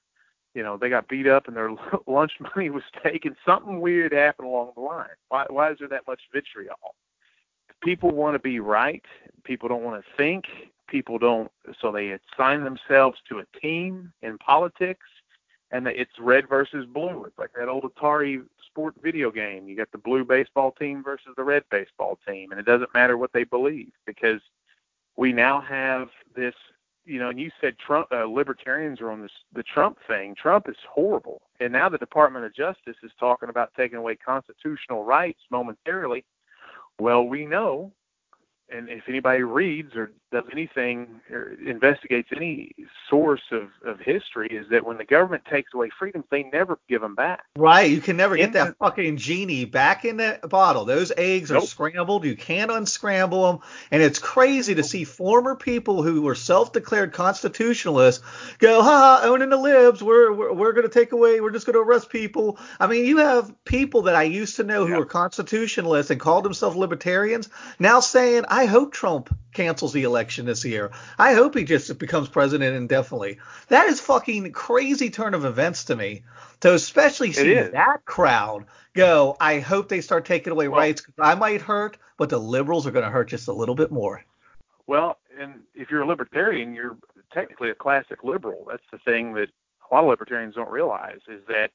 you 0.54 0.62
know 0.62 0.78
they 0.78 0.88
got 0.88 1.08
beat 1.08 1.26
up 1.26 1.46
and 1.46 1.56
their 1.56 1.70
lunch 2.06 2.32
money 2.40 2.70
was 2.70 2.84
taken. 3.02 3.36
Something 3.44 3.80
weird 3.80 4.12
happened 4.12 4.48
along 4.48 4.72
the 4.74 4.80
line. 4.80 5.08
Why, 5.28 5.44
why 5.50 5.70
is 5.70 5.78
there 5.78 5.88
that 5.88 6.06
much 6.06 6.22
vitriol? 6.32 6.94
people 7.82 8.10
want 8.10 8.34
to 8.34 8.38
be 8.38 8.60
right. 8.60 9.04
People 9.44 9.68
don't 9.68 9.82
want 9.82 10.02
to 10.02 10.10
think. 10.16 10.46
People 10.88 11.18
don't, 11.18 11.50
so 11.80 11.92
they 11.92 12.10
assign 12.10 12.64
themselves 12.64 13.18
to 13.28 13.40
a 13.40 13.58
team 13.60 14.12
in 14.22 14.38
politics. 14.38 15.06
And 15.70 15.86
it's 15.86 16.18
red 16.18 16.48
versus 16.48 16.86
blue. 16.86 17.24
It's 17.24 17.38
like 17.38 17.52
that 17.56 17.68
old 17.68 17.84
Atari 17.84 18.42
sport 18.66 18.94
video 19.02 19.30
game. 19.30 19.68
You 19.68 19.76
got 19.76 19.92
the 19.92 19.98
blue 19.98 20.24
baseball 20.24 20.72
team 20.72 21.02
versus 21.02 21.34
the 21.36 21.44
red 21.44 21.64
baseball 21.70 22.18
team, 22.26 22.50
and 22.50 22.60
it 22.60 22.66
doesn't 22.66 22.94
matter 22.94 23.16
what 23.16 23.32
they 23.32 23.44
believe 23.44 23.92
because 24.06 24.40
we 25.16 25.32
now 25.32 25.60
have 25.60 26.08
this. 26.34 26.54
You 27.04 27.18
know, 27.18 27.30
and 27.30 27.40
you 27.40 27.50
said 27.58 27.78
Trump 27.78 28.08
uh, 28.12 28.24
libertarians 28.24 29.00
are 29.00 29.10
on 29.10 29.22
this 29.22 29.32
the 29.54 29.62
Trump 29.62 29.98
thing. 30.06 30.34
Trump 30.34 30.68
is 30.68 30.76
horrible, 30.88 31.40
and 31.58 31.72
now 31.72 31.88
the 31.88 31.98
Department 31.98 32.44
of 32.44 32.54
Justice 32.54 32.96
is 33.02 33.10
talking 33.18 33.48
about 33.48 33.72
taking 33.74 33.98
away 33.98 34.14
constitutional 34.16 35.04
rights 35.04 35.40
momentarily. 35.50 36.24
Well, 36.98 37.24
we 37.24 37.46
know 37.46 37.92
and 38.70 38.88
if 38.88 39.08
anybody 39.08 39.42
reads 39.42 39.94
or 39.96 40.12
does 40.30 40.44
anything 40.52 41.20
or 41.30 41.56
investigates 41.64 42.28
any 42.36 42.74
source 43.08 43.42
of, 43.50 43.68
of 43.84 43.98
history 44.00 44.48
is 44.48 44.68
that 44.70 44.84
when 44.84 44.98
the 44.98 45.04
government 45.04 45.42
takes 45.46 45.72
away 45.72 45.88
freedoms 45.98 46.26
they 46.30 46.42
never 46.44 46.78
give 46.88 47.00
them 47.00 47.14
back. 47.14 47.44
Right. 47.56 47.90
You 47.90 48.00
can 48.02 48.18
never 48.18 48.36
get 48.36 48.52
that 48.52 48.76
fucking 48.78 49.16
genie 49.16 49.64
back 49.64 50.04
in 50.04 50.18
the 50.18 50.38
bottle. 50.48 50.84
Those 50.84 51.12
eggs 51.16 51.50
nope. 51.50 51.62
are 51.62 51.66
scrambled. 51.66 52.24
You 52.24 52.36
can't 52.36 52.70
unscramble 52.70 53.46
them 53.46 53.60
and 53.90 54.02
it's 54.02 54.18
crazy 54.18 54.74
to 54.74 54.84
see 54.84 55.04
former 55.04 55.56
people 55.56 56.02
who 56.02 56.20
were 56.22 56.34
self-declared 56.34 57.12
constitutionalists 57.12 58.22
go 58.58 58.82
ha 58.82 59.20
ha, 59.22 59.28
owning 59.28 59.48
the 59.48 59.56
libs. 59.56 60.02
We're 60.02 60.32
we're, 60.32 60.52
we're 60.52 60.72
going 60.72 60.86
to 60.86 60.92
take 60.92 61.12
away 61.12 61.40
we're 61.40 61.50
just 61.50 61.64
going 61.64 61.74
to 61.74 61.80
arrest 61.80 62.10
people. 62.10 62.58
I 62.78 62.86
mean 62.86 63.06
you 63.06 63.18
have 63.18 63.52
people 63.64 64.02
that 64.02 64.14
i 64.14 64.24
used 64.24 64.56
to 64.56 64.64
know 64.64 64.86
who 64.86 64.96
were 64.96 65.06
constitutionalists 65.06 66.10
and 66.10 66.20
called 66.20 66.44
themselves 66.44 66.76
libertarians 66.76 67.48
now 67.78 68.00
saying 68.00 68.44
I 68.48 68.57
hope 68.66 68.92
Trump 68.92 69.36
cancels 69.52 69.92
the 69.92 70.04
election 70.04 70.46
this 70.46 70.64
year. 70.64 70.90
I 71.18 71.34
hope 71.34 71.54
he 71.54 71.64
just 71.64 71.98
becomes 71.98 72.28
president 72.28 72.76
indefinitely. 72.76 73.38
That 73.68 73.86
is 73.88 74.00
fucking 74.00 74.52
crazy 74.52 75.10
turn 75.10 75.34
of 75.34 75.44
events 75.44 75.84
to 75.84 75.96
me. 75.96 76.24
To 76.60 76.74
especially 76.74 77.32
see 77.32 77.54
that 77.54 78.04
crowd 78.04 78.66
go, 78.94 79.36
I 79.40 79.60
hope 79.60 79.88
they 79.88 80.00
start 80.00 80.24
taking 80.24 80.52
away 80.52 80.68
well, 80.68 80.80
rights. 80.80 81.06
I 81.18 81.34
might 81.36 81.62
hurt, 81.62 81.98
but 82.16 82.30
the 82.30 82.38
liberals 82.38 82.86
are 82.86 82.90
going 82.90 83.04
to 83.04 83.10
hurt 83.10 83.28
just 83.28 83.48
a 83.48 83.52
little 83.52 83.76
bit 83.76 83.92
more. 83.92 84.24
Well, 84.86 85.18
and 85.38 85.60
if 85.74 85.90
you're 85.90 86.02
a 86.02 86.06
libertarian, 86.06 86.74
you're 86.74 86.96
technically 87.32 87.70
a 87.70 87.74
classic 87.74 88.24
liberal. 88.24 88.66
That's 88.68 88.82
the 88.90 88.98
thing 88.98 89.34
that 89.34 89.50
a 89.90 89.94
lot 89.94 90.02
of 90.02 90.10
libertarians 90.10 90.56
don't 90.56 90.70
realize 90.70 91.20
is 91.28 91.42
that 91.46 91.70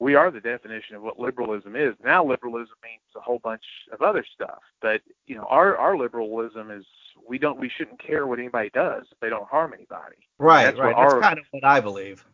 we 0.00 0.14
are 0.14 0.30
the 0.30 0.40
definition 0.40 0.96
of 0.96 1.02
what 1.02 1.18
liberalism 1.18 1.76
is. 1.76 1.94
Now 2.04 2.24
liberalism 2.24 2.74
means 2.82 3.02
a 3.16 3.20
whole 3.20 3.38
bunch 3.38 3.62
of 3.92 4.02
other 4.02 4.24
stuff. 4.34 4.60
But 4.82 5.02
you 5.26 5.36
know, 5.36 5.46
our 5.48 5.76
our 5.76 5.96
liberalism 5.96 6.70
is 6.70 6.84
we 7.28 7.38
don't 7.38 7.58
we 7.58 7.68
shouldn't 7.68 8.04
care 8.04 8.26
what 8.26 8.38
anybody 8.38 8.70
does 8.70 9.04
if 9.10 9.20
they 9.20 9.28
don't 9.28 9.48
harm 9.48 9.72
anybody. 9.72 10.16
Right, 10.38 10.64
that's 10.64 10.78
right. 10.78 10.94
That's 10.96 11.14
our, 11.14 11.20
kind 11.20 11.38
of 11.38 11.44
what 11.52 11.64
I 11.64 11.80
believe. 11.80 12.24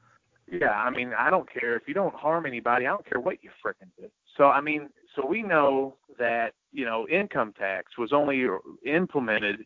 Yeah, 0.51 0.73
I 0.73 0.91
mean, 0.91 1.13
I 1.17 1.31
don't 1.31 1.51
care 1.53 1.77
if 1.77 1.83
you 1.87 1.95
don't 1.95 2.15
harm 2.15 2.45
anybody. 2.45 2.87
I 2.87 2.91
don't 2.91 3.09
care 3.09 3.21
what 3.21 3.43
you 3.43 3.51
fricking 3.65 3.91
do. 3.99 4.09
So 4.37 4.47
I 4.47 4.61
mean, 4.61 4.89
so 5.15 5.27
we 5.27 5.43
know 5.43 5.97
that 6.19 6.55
you 6.73 6.85
know 6.85 7.07
income 7.09 7.53
tax 7.59 7.99
was 7.99 8.13
only 8.13 8.47
implemented 8.85 9.65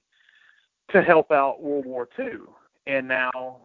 to 0.90 1.02
help 1.02 1.30
out 1.30 1.62
World 1.62 1.86
War 1.86 2.08
II, 2.18 2.40
and 2.86 3.08
now 3.08 3.60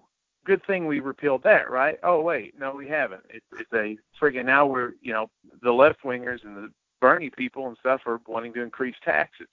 good 0.50 0.66
thing 0.66 0.88
we 0.88 1.00
repealed 1.00 1.44
that, 1.44 1.70
right? 1.70 2.00
Oh 2.02 2.22
wait, 2.22 2.60
no, 2.60 2.74
we 2.74 2.88
haven't. 2.88 3.22
It, 3.30 3.44
it's 3.52 3.72
a 3.72 3.96
friggin' 4.20 4.46
now 4.46 4.66
we're 4.66 4.94
you 5.00 5.14
know 5.14 5.30
the 5.62 5.72
left 5.72 6.02
wingers 6.04 6.44
and 6.44 6.58
the 6.58 6.72
Bernie 7.00 7.30
people 7.30 7.68
and 7.68 7.78
stuff 7.80 8.02
are 8.08 8.20
wanting 8.28 8.52
to 8.54 8.64
increase 8.64 8.96
taxes, 9.06 9.48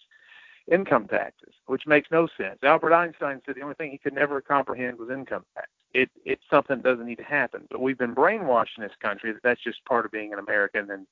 income 0.73 1.07
taxes, 1.07 1.53
which 1.67 1.87
makes 1.87 2.11
no 2.11 2.27
sense. 2.39 2.59
Albert 2.63 2.95
Einstein 2.95 3.43
said 3.45 3.57
the 3.57 3.61
only 3.61 3.75
thing 3.75 3.91
he 3.91 3.99
could 3.99 4.15
never 4.15 4.41
comprehend 4.41 4.99
was 4.99 5.11
income 5.11 5.45
tax. 5.55 5.69
It 5.93 6.09
it's 6.25 6.43
something 6.51 6.79
that 6.79 6.89
doesn't 6.89 7.07
need 7.07 7.19
to 7.19 7.25
happen. 7.25 7.67
But 7.71 7.83
we've 7.83 7.99
been 7.99 8.15
brainwashed 8.15 8.79
in 8.79 8.83
this 8.83 8.97
country 9.03 9.33
that 9.33 9.43
that's 9.43 9.63
just 9.63 9.85
part 9.85 10.07
of 10.07 10.13
being 10.13 10.33
an 10.33 10.39
American 10.39 10.91
and 10.91 11.07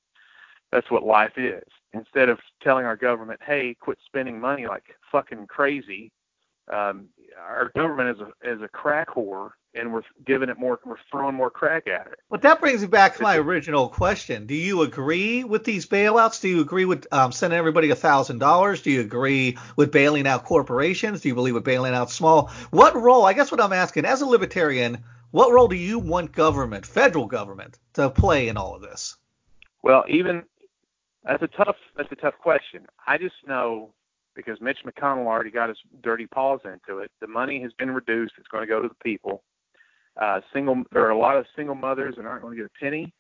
that's 0.73 0.91
what 0.91 1.05
life 1.05 1.37
is. 1.37 1.69
Instead 1.93 2.31
of 2.31 2.39
telling 2.63 2.87
our 2.87 2.97
government, 2.97 3.41
hey, 3.47 3.77
quit 3.79 3.99
spending 4.07 4.41
money 4.41 4.67
like 4.67 4.97
fucking 5.13 5.47
crazy, 5.47 6.11
um, 6.73 7.09
our 7.39 7.71
government 7.77 8.17
is 8.17 8.27
a 8.27 8.51
is 8.55 8.63
a 8.63 8.69
crack 8.69 9.11
whore 9.11 9.51
and 9.75 9.93
we're 9.93 10.03
giving 10.25 10.49
it 10.49 10.59
more, 10.59 10.79
we're 10.85 10.97
throwing 11.11 11.35
more 11.35 11.51
crack 11.51 11.87
at 11.87 12.07
it. 12.07 12.19
But 12.31 12.43
that 12.43 12.61
brings 12.61 12.81
me 12.81 12.87
back 12.87 13.17
to 13.17 13.23
my 13.23 13.37
original 13.37 13.89
question. 13.89 14.47
Do 14.47 14.55
you 14.55 14.83
agree 14.83 15.45
with 15.45 15.65
these 15.65 15.87
bailouts? 15.87 16.41
Do 16.41 16.49
you 16.49 16.61
agree 16.61 16.85
with 16.85 17.07
um, 17.13 17.33
sending 17.33 17.59
everybody 17.59 17.91
a 17.91 17.97
thousand 17.97 18.39
dollars? 18.39 18.83
Do 18.83 18.91
you 18.91 19.01
agree 19.01 19.59
with 19.77 19.93
bailing 19.93 20.27
out 20.27 20.45
corporations? 20.45 21.21
Do 21.21 21.29
you 21.29 21.35
believe 21.35 21.55
with 21.55 21.65
bailing 21.65 21.95
out 21.95 22.11
small? 22.11 22.51
What 22.71 22.95
role? 22.95 23.25
I 23.25 23.33
guess 23.33 23.51
what 23.51 23.61
I'm 23.61 23.73
asking, 23.73 24.05
as 24.05 24.21
a 24.21 24.27
libertarian, 24.27 25.05
what 25.31 25.53
role 25.53 25.69
do 25.69 25.77
you 25.77 25.99
want 25.99 26.33
government, 26.33 26.87
federal 26.87 27.27
government, 27.27 27.79
to 27.95 28.11
play 28.11 28.49
in 28.49 28.57
all 28.57 28.75
of 28.75 28.83
this? 28.83 29.17
Well, 29.83 30.05
even 30.09 30.45
that's 31.25 31.43
a 31.43 31.49
tough 31.49 31.77
that's 31.97 32.13
a 32.13 32.17
tough 32.17 32.35
question. 32.41 32.87
I 33.07 33.19
just 33.19 33.35
know 33.47 33.95
because 34.35 34.61
Mitch 34.61 34.79
McConnell 34.85 35.27
already 35.27 35.51
got 35.51 35.69
his 35.69 35.79
dirty 36.03 36.27
paws 36.27 36.61
into 36.65 37.01
it. 37.01 37.11
The 37.21 37.27
money 37.27 37.63
has 37.63 37.73
been 37.73 37.91
reduced. 37.91 38.35
It's 38.39 38.49
going 38.49 38.63
to 38.63 38.69
go 38.69 38.83
to 38.83 38.89
the 38.89 38.95
people. 39.03 39.43
Uh, 40.21 40.41
single, 40.53 40.83
there 40.93 41.05
are 41.05 41.11
a 41.11 41.19
lot 41.19 41.37
of 41.37 41.47
single 41.57 41.75
mothers 41.75 42.15
that 42.17 42.25
aren't 42.25 42.43
going 42.43 42.57
to 42.57 42.63
get 42.63 42.71
a 42.71 42.81
penny. 42.81 43.13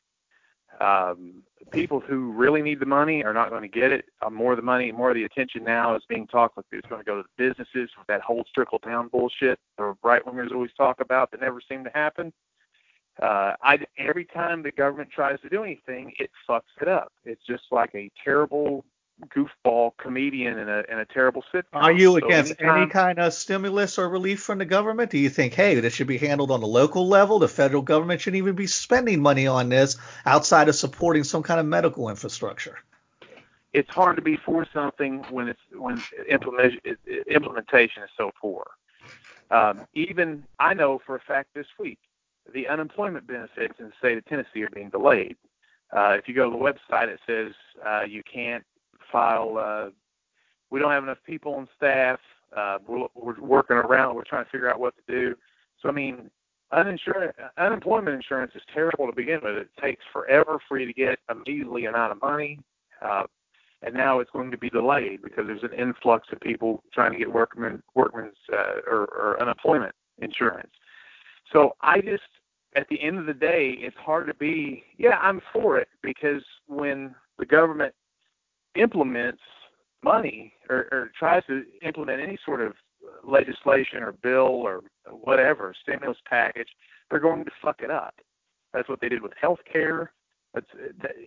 Um, 0.81 1.43
people 1.71 2.01
who 2.01 2.33
really 2.33 2.63
need 2.63 2.81
the 2.81 2.87
money 2.87 3.25
are 3.25 3.33
not 3.33 3.51
going 3.51 3.63
to 3.63 3.69
get 3.69 3.93
it. 3.93 4.07
Uh, 4.23 4.31
more 4.31 4.53
of 4.53 4.57
the 4.57 4.63
money, 4.63 4.91
more 4.93 5.11
of 5.11 5.15
the 5.15 5.25
attention 5.25 5.65
now 5.65 5.95
is 5.95 6.03
being 6.09 6.27
talked 6.27 6.57
with. 6.57 6.67
It's 6.73 6.89
going 6.89 7.01
to 7.01 7.05
go 7.05 7.17
to 7.17 7.23
the 7.23 7.49
businesses 7.49 7.91
with 7.97 8.07
that 8.09 8.21
whole 8.21 8.45
trickle 8.55 8.81
down 8.85 9.09
bullshit 9.09 9.59
the 9.79 9.95
right 10.03 10.25
wingers 10.25 10.53
always 10.53 10.73
talk 10.77 11.01
about 11.01 11.31
that 11.31 11.41
never 11.41 11.61
seem 11.69 11.85
to 11.85 11.91
happen. 11.95 12.33
Uh, 13.23 13.53
I 13.63 13.79
every 13.97 14.25
time 14.25 14.63
the 14.63 14.73
government 14.73 15.11
tries 15.11 15.41
to 15.41 15.49
do 15.49 15.63
anything, 15.63 16.13
it 16.19 16.31
fucks 16.49 16.63
it 16.81 16.89
up. 16.89 17.13
It's 17.25 17.45
just 17.47 17.65
like 17.71 17.95
a 17.95 18.11
terrible 18.23 18.85
goofball 19.29 19.93
comedian 19.97 20.59
in 20.59 20.69
a 20.69 20.83
in 20.89 20.99
a 20.99 21.05
terrible 21.05 21.45
sitcom. 21.53 21.65
Are 21.75 21.93
you 21.93 22.19
so 22.19 22.27
against 22.27 22.55
anytime, 22.59 22.83
any 22.83 22.91
kind 22.91 23.19
of 23.19 23.33
stimulus 23.33 23.99
or 23.99 24.09
relief 24.09 24.43
from 24.43 24.59
the 24.59 24.65
government? 24.65 25.11
Do 25.11 25.19
you 25.19 25.31
think, 25.31 25.55
hey, 25.55 25.79
this 25.81 25.95
should 25.95 26.07
be 26.07 26.19
handled 26.19 26.51
on 26.51 26.61
the 26.61 26.67
local 26.67 27.09
level? 27.09 27.39
The 27.39 27.49
federal 27.49 27.83
government 27.83 28.21
shouldn't 28.21 28.39
even 28.39 28.55
be 28.55 28.67
spending 28.67 29.23
money 29.23 29.47
on 29.47 29.69
this 29.69 29.97
outside 30.27 30.69
of 30.69 30.75
supporting 30.75 31.25
some 31.25 31.43
kind 31.43 31.61
of 31.61 31.67
medical 31.67 32.09
infrastructure. 32.09 32.79
It's 33.73 33.91
hard 33.91 34.17
to 34.17 34.23
be 34.23 34.37
for 34.37 34.67
something 34.73 35.25
when 35.31 35.49
it's 35.49 35.61
when 35.73 36.03
implementation 36.29 36.97
implementation 37.29 38.03
is 38.03 38.11
so 38.17 38.31
poor. 38.41 38.65
Um, 39.51 39.87
even 39.95 40.45
I 40.59 40.75
know 40.75 41.01
for 41.05 41.17
a 41.17 41.21
fact 41.21 41.51
this 41.55 41.67
week 41.79 41.99
the 42.53 42.69
unemployment 42.69 43.27
benefits 43.27 43.75
in 43.79 43.87
the 43.87 43.93
state 43.99 44.19
of 44.19 44.25
Tennessee 44.27 44.63
are 44.63 44.71
being 44.71 44.91
delayed. 44.91 45.37
Uh, 45.93 46.17
if 46.19 46.29
you 46.29 46.35
go 46.35 46.51
to 46.51 46.57
the 46.57 46.63
website, 46.63 47.09
it 47.09 47.21
says 47.27 47.53
uh, 47.87 48.03
you 48.03 48.23
can't 48.23 48.65
file. 49.15 49.57
Uh, 49.57 49.91
we 50.71 50.81
don't 50.81 50.91
have 50.91 51.05
enough 51.05 51.19
people 51.25 51.55
on 51.55 51.69
staff. 51.77 52.19
Uh, 52.55 52.79
we're, 52.87 53.07
we're 53.15 53.41
working 53.41 53.77
around. 53.77 54.17
We're 54.17 54.25
trying 54.25 54.45
to 54.45 54.51
figure 54.51 54.69
out 54.69 54.81
what 54.81 54.95
to 54.97 55.03
do. 55.13 55.37
So 55.81 55.89
I 55.89 55.93
mean, 55.93 56.31
uninsurance, 56.73 57.33
unemployment 57.57 58.17
insurance 58.17 58.53
is 58.57 58.63
terrible 58.73 59.07
to 59.07 59.13
begin 59.15 59.41
with. 59.43 59.57
It 59.57 59.69
takes 59.81 60.03
forever 60.13 60.59
for 60.69 60.79
you 60.79 60.87
to 60.87 60.93
get 60.93 61.19
a 61.29 61.35
measly 61.47 61.85
amount 61.85 62.13
of 62.13 62.21
money, 62.21 62.59
uh, 63.01 63.25
and 63.83 63.95
now 63.95 64.19
it's 64.19 64.31
going 64.31 64.51
to 64.51 64.59
be 64.59 64.71
delayed 64.71 65.23
because 65.23 65.47
there's 65.47 65.63
an 65.63 65.79
influx 65.79 66.27
of 66.33 66.41
people 66.41 66.83
trying 66.93 67.13
to 67.13 67.19
get 67.19 67.33
workman 67.33 67.83
workman's 67.95 68.37
uh, 68.53 68.81
or, 68.91 69.05
or 69.05 69.41
unemployment 69.41 69.95
insurance. 70.19 70.73
So 71.53 71.77
I 71.83 72.01
just, 72.01 72.23
at 72.75 72.89
the 72.89 73.01
end 73.01 73.19
of 73.19 73.27
the 73.27 73.35
day, 73.35 73.77
it's 73.79 73.97
hard 73.97 74.27
to 74.27 74.35
be. 74.35 74.83
Yeah, 74.99 75.19
I'm 75.21 75.41
for 75.53 75.79
it 75.79 75.89
because 76.03 76.43
when 76.67 77.15
the 77.39 77.47
government 77.47 77.95
implements 78.77 79.43
money 80.03 80.53
or, 80.69 80.87
or 80.93 81.11
tries 81.19 81.45
to 81.47 81.65
implement 81.83 82.21
any 82.21 82.39
sort 82.45 82.61
of 82.61 82.75
legislation 83.23 84.03
or 84.03 84.13
bill 84.13 84.41
or 84.43 84.81
whatever 85.11 85.75
stimulus 85.83 86.19
package, 86.29 86.69
they're 87.11 87.21
going 87.21 87.45
to 87.45 87.51
fuck 87.63 87.81
it 87.83 87.91
up. 87.91 88.15
That's 88.73 88.89
what 88.89 89.01
they 89.01 89.09
did 89.09 89.23
with 89.23 89.33
health 89.41 89.61
care. 89.71 90.13
That's 90.53 90.67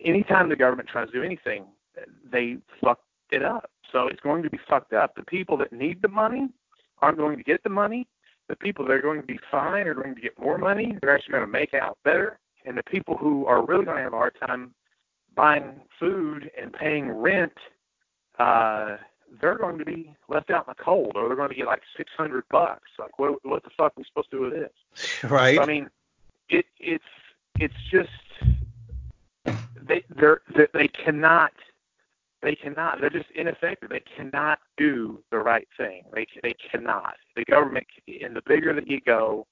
anytime 0.04 0.48
the 0.48 0.56
government 0.56 0.88
tries 0.88 1.08
to 1.08 1.12
do 1.12 1.22
anything, 1.22 1.66
they 2.30 2.58
fuck 2.82 3.00
it 3.30 3.42
up. 3.42 3.70
So 3.92 4.08
it's 4.08 4.20
going 4.20 4.42
to 4.42 4.50
be 4.50 4.58
fucked 4.68 4.92
up. 4.92 5.14
The 5.14 5.22
people 5.24 5.56
that 5.58 5.72
need 5.72 6.02
the 6.02 6.08
money 6.08 6.48
aren't 7.00 7.18
going 7.18 7.36
to 7.36 7.42
get 7.42 7.62
the 7.62 7.70
money. 7.70 8.06
The 8.48 8.56
people 8.56 8.84
that 8.86 8.92
are 8.92 9.02
going 9.02 9.20
to 9.20 9.26
be 9.26 9.38
fine 9.50 9.86
are 9.86 9.94
going 9.94 10.14
to 10.14 10.20
get 10.20 10.38
more 10.38 10.58
money. 10.58 10.96
They're 11.00 11.14
actually 11.14 11.32
going 11.32 11.46
to 11.46 11.52
make 11.52 11.74
out 11.74 11.98
better. 12.04 12.38
And 12.64 12.76
the 12.76 12.82
people 12.84 13.16
who 13.16 13.46
are 13.46 13.64
really 13.64 13.84
going 13.84 13.98
to 13.98 14.02
have 14.02 14.12
a 14.12 14.16
hard 14.16 14.36
time 14.46 14.74
buying 15.38 15.80
food 16.00 16.50
and 16.60 16.72
paying 16.72 17.12
rent, 17.12 17.52
uh, 18.40 18.96
they're 19.40 19.56
going 19.56 19.78
to 19.78 19.84
be 19.84 20.12
left 20.28 20.50
out 20.50 20.66
in 20.66 20.74
the 20.76 20.82
cold, 20.82 21.12
or 21.14 21.28
they're 21.28 21.36
going 21.36 21.50
to 21.50 21.54
get 21.54 21.66
like 21.66 21.82
six 21.96 22.10
hundred 22.16 22.42
bucks. 22.50 22.90
Like, 22.98 23.18
what 23.20 23.38
what 23.44 23.62
the 23.62 23.70
fuck 23.76 23.92
are 23.92 23.98
we 23.98 24.04
supposed 24.04 24.30
to 24.32 24.36
do 24.36 24.42
with 24.42 24.52
this? 24.52 24.72
Right. 25.30 25.56
So, 25.56 25.62
I 25.62 25.66
mean, 25.66 25.88
it 26.48 26.66
it's 26.80 27.04
it's 27.60 27.74
just 27.90 28.10
they 29.86 30.02
they're, 30.16 30.40
they 30.56 30.66
they 30.74 30.88
cannot 30.88 31.52
they 32.42 32.56
cannot 32.56 33.00
they're 33.00 33.10
just 33.10 33.30
ineffective. 33.36 33.90
They 33.90 34.02
cannot 34.16 34.58
do 34.76 35.22
the 35.30 35.38
right 35.38 35.68
thing. 35.76 36.02
They 36.12 36.26
they 36.42 36.54
cannot. 36.70 37.14
The 37.36 37.44
government 37.44 37.86
and 38.08 38.34
the 38.34 38.42
bigger 38.44 38.74
that 38.74 38.88
you 38.88 39.00
go, 39.00 39.46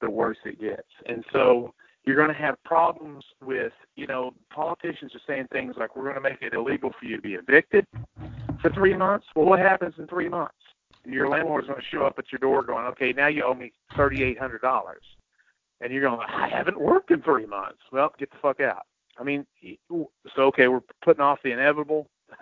the 0.00 0.10
worse 0.10 0.38
it 0.44 0.60
gets. 0.60 0.88
And 1.06 1.24
so 1.32 1.74
You're 2.04 2.16
going 2.16 2.28
to 2.28 2.34
have 2.34 2.62
problems 2.64 3.24
with, 3.44 3.72
you 3.94 4.06
know, 4.06 4.34
politicians 4.52 5.12
are 5.14 5.20
saying 5.26 5.46
things 5.52 5.74
like, 5.78 5.94
we're 5.94 6.02
going 6.02 6.16
to 6.16 6.20
make 6.20 6.42
it 6.42 6.54
illegal 6.54 6.90
for 6.98 7.06
you 7.06 7.16
to 7.16 7.22
be 7.22 7.34
evicted 7.34 7.86
for 8.60 8.70
three 8.70 8.96
months. 8.96 9.26
Well, 9.36 9.46
what 9.46 9.60
happens 9.60 9.94
in 9.98 10.06
three 10.08 10.28
months? 10.28 10.54
Your 11.04 11.28
landlord's 11.28 11.68
going 11.68 11.80
to 11.80 11.86
show 11.86 12.04
up 12.04 12.18
at 12.18 12.30
your 12.32 12.38
door 12.38 12.62
going, 12.62 12.86
okay, 12.86 13.12
now 13.12 13.28
you 13.28 13.44
owe 13.44 13.54
me 13.54 13.72
$3,800. 13.92 14.72
And 15.80 15.92
you're 15.92 16.02
going, 16.02 16.20
I 16.28 16.48
haven't 16.48 16.80
worked 16.80 17.10
in 17.10 17.22
three 17.22 17.46
months. 17.46 17.80
Well, 17.92 18.12
get 18.18 18.30
the 18.30 18.38
fuck 18.40 18.60
out. 18.60 18.86
I 19.18 19.24
mean, 19.24 19.46
so 19.90 20.42
okay, 20.44 20.68
we're 20.68 20.82
putting 21.04 21.22
off 21.22 21.40
the 21.42 21.52
inevitable 21.52 22.08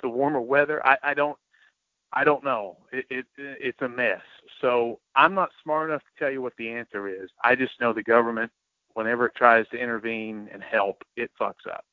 to 0.00 0.08
warmer 0.08 0.40
weather. 0.40 0.84
I, 0.86 0.96
I 1.02 1.14
don't, 1.14 1.38
I 2.12 2.24
don't 2.24 2.44
know. 2.44 2.78
It, 2.92 3.04
it 3.10 3.26
it's 3.36 3.82
a 3.82 3.88
mess. 3.88 4.20
So 4.60 5.00
I'm 5.14 5.34
not 5.34 5.50
smart 5.62 5.90
enough 5.90 6.02
to 6.02 6.18
tell 6.18 6.30
you 6.30 6.42
what 6.42 6.54
the 6.58 6.70
answer 6.70 7.08
is. 7.08 7.30
I 7.42 7.54
just 7.54 7.80
know 7.80 7.92
the 7.92 8.02
government, 8.02 8.50
whenever 8.96 9.26
it 9.26 9.34
tries 9.34 9.68
to 9.68 9.76
intervene 9.76 10.48
and 10.52 10.62
help, 10.62 11.04
it 11.16 11.30
fucks 11.38 11.66
up. 11.70 11.84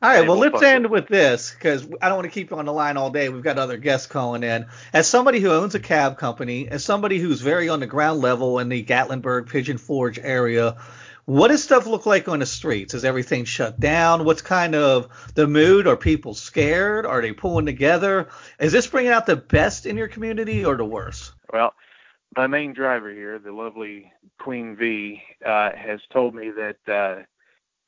All 0.00 0.10
right, 0.10 0.28
well, 0.28 0.36
let's 0.36 0.62
end 0.62 0.88
with 0.90 1.08
this 1.08 1.52
because 1.52 1.88
I 2.00 2.08
don't 2.08 2.18
want 2.18 2.26
to 2.26 2.34
keep 2.34 2.50
you 2.50 2.58
on 2.58 2.66
the 2.66 2.72
line 2.72 2.96
all 2.96 3.10
day. 3.10 3.28
We've 3.30 3.42
got 3.42 3.58
other 3.58 3.78
guests 3.78 4.06
calling 4.06 4.42
in. 4.42 4.66
As 4.92 5.08
somebody 5.08 5.40
who 5.40 5.50
owns 5.50 5.74
a 5.74 5.80
cab 5.80 6.18
company, 6.18 6.68
as 6.68 6.84
somebody 6.84 7.18
who's 7.18 7.40
very 7.40 7.68
on 7.68 7.80
the 7.80 7.86
ground 7.86 8.20
level 8.20 8.58
in 8.58 8.68
the 8.68 8.84
Gatlinburg, 8.84 9.48
Pigeon 9.48 9.78
Forge 9.78 10.18
area, 10.18 10.76
what 11.24 11.48
does 11.48 11.64
stuff 11.64 11.86
look 11.86 12.06
like 12.06 12.28
on 12.28 12.38
the 12.38 12.46
streets? 12.46 12.94
Is 12.94 13.04
everything 13.04 13.46
shut 13.46 13.80
down? 13.80 14.24
What's 14.24 14.42
kind 14.42 14.76
of 14.76 15.08
the 15.34 15.48
mood? 15.48 15.88
Are 15.88 15.96
people 15.96 16.34
scared? 16.34 17.06
Are 17.06 17.20
they 17.22 17.32
pulling 17.32 17.66
together? 17.66 18.28
Is 18.60 18.72
this 18.72 18.86
bringing 18.86 19.10
out 19.10 19.26
the 19.26 19.34
best 19.34 19.86
in 19.86 19.96
your 19.96 20.08
community 20.08 20.64
or 20.64 20.76
the 20.76 20.84
worst? 20.84 21.32
Well, 21.52 21.74
my 22.36 22.46
main 22.46 22.72
driver 22.72 23.10
here, 23.10 23.38
the 23.38 23.52
lovely 23.52 24.12
Queen 24.38 24.76
V, 24.76 25.22
uh, 25.44 25.70
has 25.74 26.00
told 26.12 26.34
me 26.34 26.50
that 26.50 26.92
uh, 26.92 27.22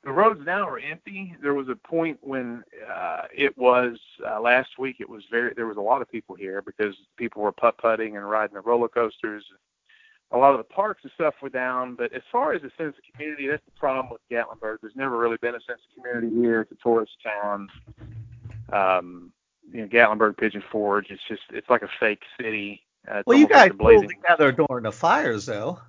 the 0.03 0.11
roads 0.11 0.41
now 0.45 0.67
are 0.67 0.79
empty. 0.79 1.35
There 1.41 1.53
was 1.53 1.67
a 1.69 1.75
point 1.75 2.17
when 2.21 2.63
uh, 2.91 3.23
it 3.35 3.57
was 3.57 3.97
uh, 4.27 4.39
last 4.39 4.79
week. 4.79 4.97
It 4.99 5.09
was 5.09 5.23
very. 5.29 5.53
There 5.55 5.67
was 5.67 5.77
a 5.77 5.81
lot 5.81 6.01
of 6.01 6.09
people 6.09 6.35
here 6.35 6.61
because 6.61 6.95
people 7.17 7.41
were 7.41 7.51
putt 7.51 7.77
putting 7.77 8.17
and 8.17 8.29
riding 8.29 8.55
the 8.55 8.61
roller 8.61 8.87
coasters. 8.87 9.45
A 10.31 10.37
lot 10.37 10.51
of 10.51 10.57
the 10.57 10.63
parks 10.63 11.03
and 11.03 11.11
stuff 11.13 11.33
were 11.41 11.49
down. 11.49 11.95
But 11.95 12.13
as 12.13 12.21
far 12.31 12.53
as 12.53 12.61
a 12.63 12.71
sense 12.77 12.95
of 12.97 13.13
community, 13.13 13.47
that's 13.47 13.65
the 13.65 13.79
problem 13.79 14.09
with 14.09 14.21
Gatlinburg. 14.31 14.77
There's 14.81 14.95
never 14.95 15.17
really 15.17 15.37
been 15.37 15.55
a 15.55 15.61
sense 15.61 15.81
of 15.89 16.03
community 16.03 16.33
here. 16.41 16.61
It's 16.61 16.71
a 16.71 16.75
tourist 16.81 17.11
town. 17.23 17.67
Um, 18.71 19.33
you 19.71 19.81
know, 19.81 19.87
Gatlinburg, 19.87 20.37
Pigeon 20.37 20.63
Forge. 20.71 21.07
It's 21.09 21.21
just 21.27 21.41
it's 21.51 21.69
like 21.69 21.81
a 21.81 21.89
fake 21.99 22.21
city. 22.39 22.81
Uh, 23.09 23.23
well, 23.25 23.37
you 23.37 23.47
guys 23.47 23.71
pulled 23.77 24.07
together 24.07 24.51
during 24.51 24.83
the 24.83 24.91
fires, 24.91 25.45
though. 25.45 25.79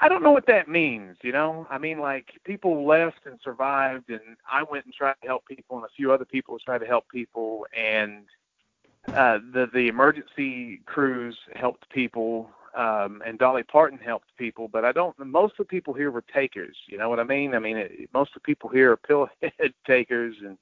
I 0.00 0.08
don't 0.08 0.22
know 0.22 0.30
what 0.30 0.46
that 0.46 0.66
means, 0.66 1.16
you 1.22 1.32
know. 1.32 1.66
I 1.68 1.76
mean, 1.76 1.98
like 1.98 2.40
people 2.44 2.86
left 2.86 3.26
and 3.26 3.38
survived, 3.42 4.08
and 4.08 4.20
I 4.50 4.62
went 4.62 4.86
and 4.86 4.94
tried 4.94 5.16
to 5.20 5.26
help 5.26 5.46
people, 5.46 5.76
and 5.76 5.84
a 5.84 5.90
few 5.94 6.10
other 6.10 6.24
people 6.24 6.58
tried 6.58 6.78
to 6.78 6.86
help 6.86 7.08
people, 7.08 7.66
and 7.76 8.24
uh, 9.08 9.38
the 9.52 9.68
the 9.72 9.88
emergency 9.88 10.80
crews 10.86 11.36
helped 11.54 11.90
people, 11.90 12.48
um, 12.74 13.22
and 13.26 13.38
Dolly 13.38 13.62
Parton 13.62 13.98
helped 13.98 14.34
people. 14.38 14.68
But 14.68 14.86
I 14.86 14.92
don't. 14.92 15.18
Most 15.18 15.52
of 15.58 15.66
the 15.66 15.70
people 15.70 15.92
here 15.92 16.10
were 16.10 16.22
takers. 16.22 16.76
You 16.86 16.96
know 16.96 17.10
what 17.10 17.20
I 17.20 17.24
mean? 17.24 17.54
I 17.54 17.58
mean, 17.58 17.76
it, 17.76 18.08
most 18.14 18.30
of 18.30 18.42
the 18.42 18.46
people 18.46 18.70
here 18.70 18.92
are 18.92 18.96
pillhead 18.96 19.74
takers, 19.86 20.36
and 20.42 20.56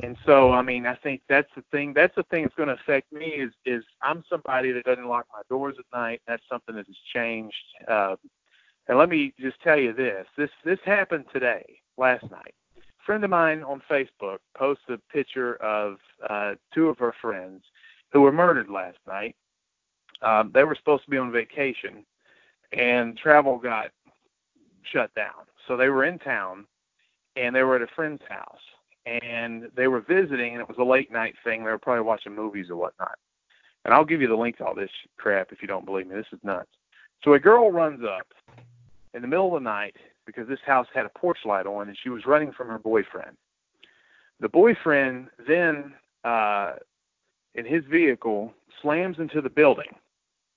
and 0.00 0.16
so 0.24 0.52
I 0.52 0.62
mean, 0.62 0.86
I 0.86 0.94
think 0.94 1.22
that's 1.28 1.50
the 1.56 1.64
thing. 1.70 1.92
That's 1.92 2.14
the 2.14 2.22
thing 2.24 2.42
that's 2.42 2.54
going 2.54 2.68
to 2.68 2.74
affect 2.74 3.12
me 3.12 3.26
is 3.26 3.52
is 3.66 3.82
I'm 4.02 4.22
somebody 4.28 4.72
that 4.72 4.84
doesn't 4.84 5.06
lock 5.08 5.26
my 5.32 5.42
doors 5.48 5.76
at 5.78 5.84
night. 5.96 6.22
That's 6.26 6.42
something 6.50 6.76
that 6.76 6.86
has 6.86 6.96
changed. 7.12 7.54
Uh, 7.86 8.16
and 8.86 8.96
let 8.98 9.08
me 9.08 9.34
just 9.38 9.60
tell 9.60 9.78
you 9.78 9.92
this: 9.92 10.26
this 10.36 10.50
this 10.64 10.78
happened 10.84 11.24
today, 11.32 11.80
last 11.96 12.30
night. 12.30 12.54
A 12.78 13.04
friend 13.04 13.24
of 13.24 13.30
mine 13.30 13.62
on 13.62 13.82
Facebook 13.90 14.38
posted 14.56 15.00
a 15.00 15.12
picture 15.12 15.56
of 15.56 15.96
uh, 16.28 16.54
two 16.72 16.88
of 16.88 16.98
her 16.98 17.14
friends 17.20 17.62
who 18.12 18.20
were 18.20 18.32
murdered 18.32 18.70
last 18.70 18.98
night. 19.06 19.36
Um, 20.22 20.50
they 20.52 20.64
were 20.64 20.74
supposed 20.74 21.04
to 21.04 21.10
be 21.10 21.18
on 21.18 21.32
vacation, 21.32 22.04
and 22.72 23.16
travel 23.16 23.58
got 23.58 23.90
shut 24.82 25.14
down. 25.14 25.46
So 25.66 25.76
they 25.76 25.88
were 25.88 26.04
in 26.04 26.18
town, 26.18 26.66
and 27.36 27.54
they 27.54 27.62
were 27.62 27.76
at 27.76 27.82
a 27.82 27.94
friend's 27.94 28.22
house, 28.28 28.60
and 29.08 29.70
they 29.74 29.88
were 29.88 30.00
visiting, 30.00 30.52
and 30.52 30.60
it 30.60 30.68
was 30.68 30.78
a 30.78 30.84
late 30.84 31.10
night 31.10 31.34
thing. 31.44 31.64
They 31.64 31.70
were 31.70 31.78
probably 31.78 32.02
watching 32.02 32.34
movies 32.34 32.66
or 32.70 32.76
whatnot. 32.76 33.18
And 33.84 33.94
I'll 33.94 34.04
give 34.04 34.20
you 34.20 34.28
the 34.28 34.36
link 34.36 34.58
to 34.58 34.66
all 34.66 34.74
this 34.74 34.90
crap 35.16 35.52
if 35.52 35.62
you 35.62 35.68
don't 35.68 35.86
believe 35.86 36.06
me. 36.06 36.14
This 36.14 36.26
is 36.32 36.40
nuts. 36.42 36.68
So 37.24 37.32
a 37.32 37.38
girl 37.38 37.70
runs 37.70 38.04
up 38.04 38.26
in 39.14 39.22
the 39.22 39.28
middle 39.28 39.48
of 39.56 39.62
the 39.62 39.68
night 39.68 39.96
because 40.26 40.46
this 40.46 40.60
house 40.66 40.86
had 40.92 41.06
a 41.06 41.18
porch 41.18 41.38
light 41.44 41.66
on 41.66 41.88
and 41.88 41.96
she 42.02 42.10
was 42.10 42.26
running 42.26 42.52
from 42.52 42.68
her 42.68 42.78
boyfriend. 42.78 43.36
The 44.40 44.48
boyfriend 44.48 45.28
then, 45.46 45.94
uh, 46.24 46.74
in 47.54 47.64
his 47.64 47.84
vehicle, 47.90 48.52
slams 48.82 49.18
into 49.18 49.40
the 49.40 49.50
building, 49.50 49.96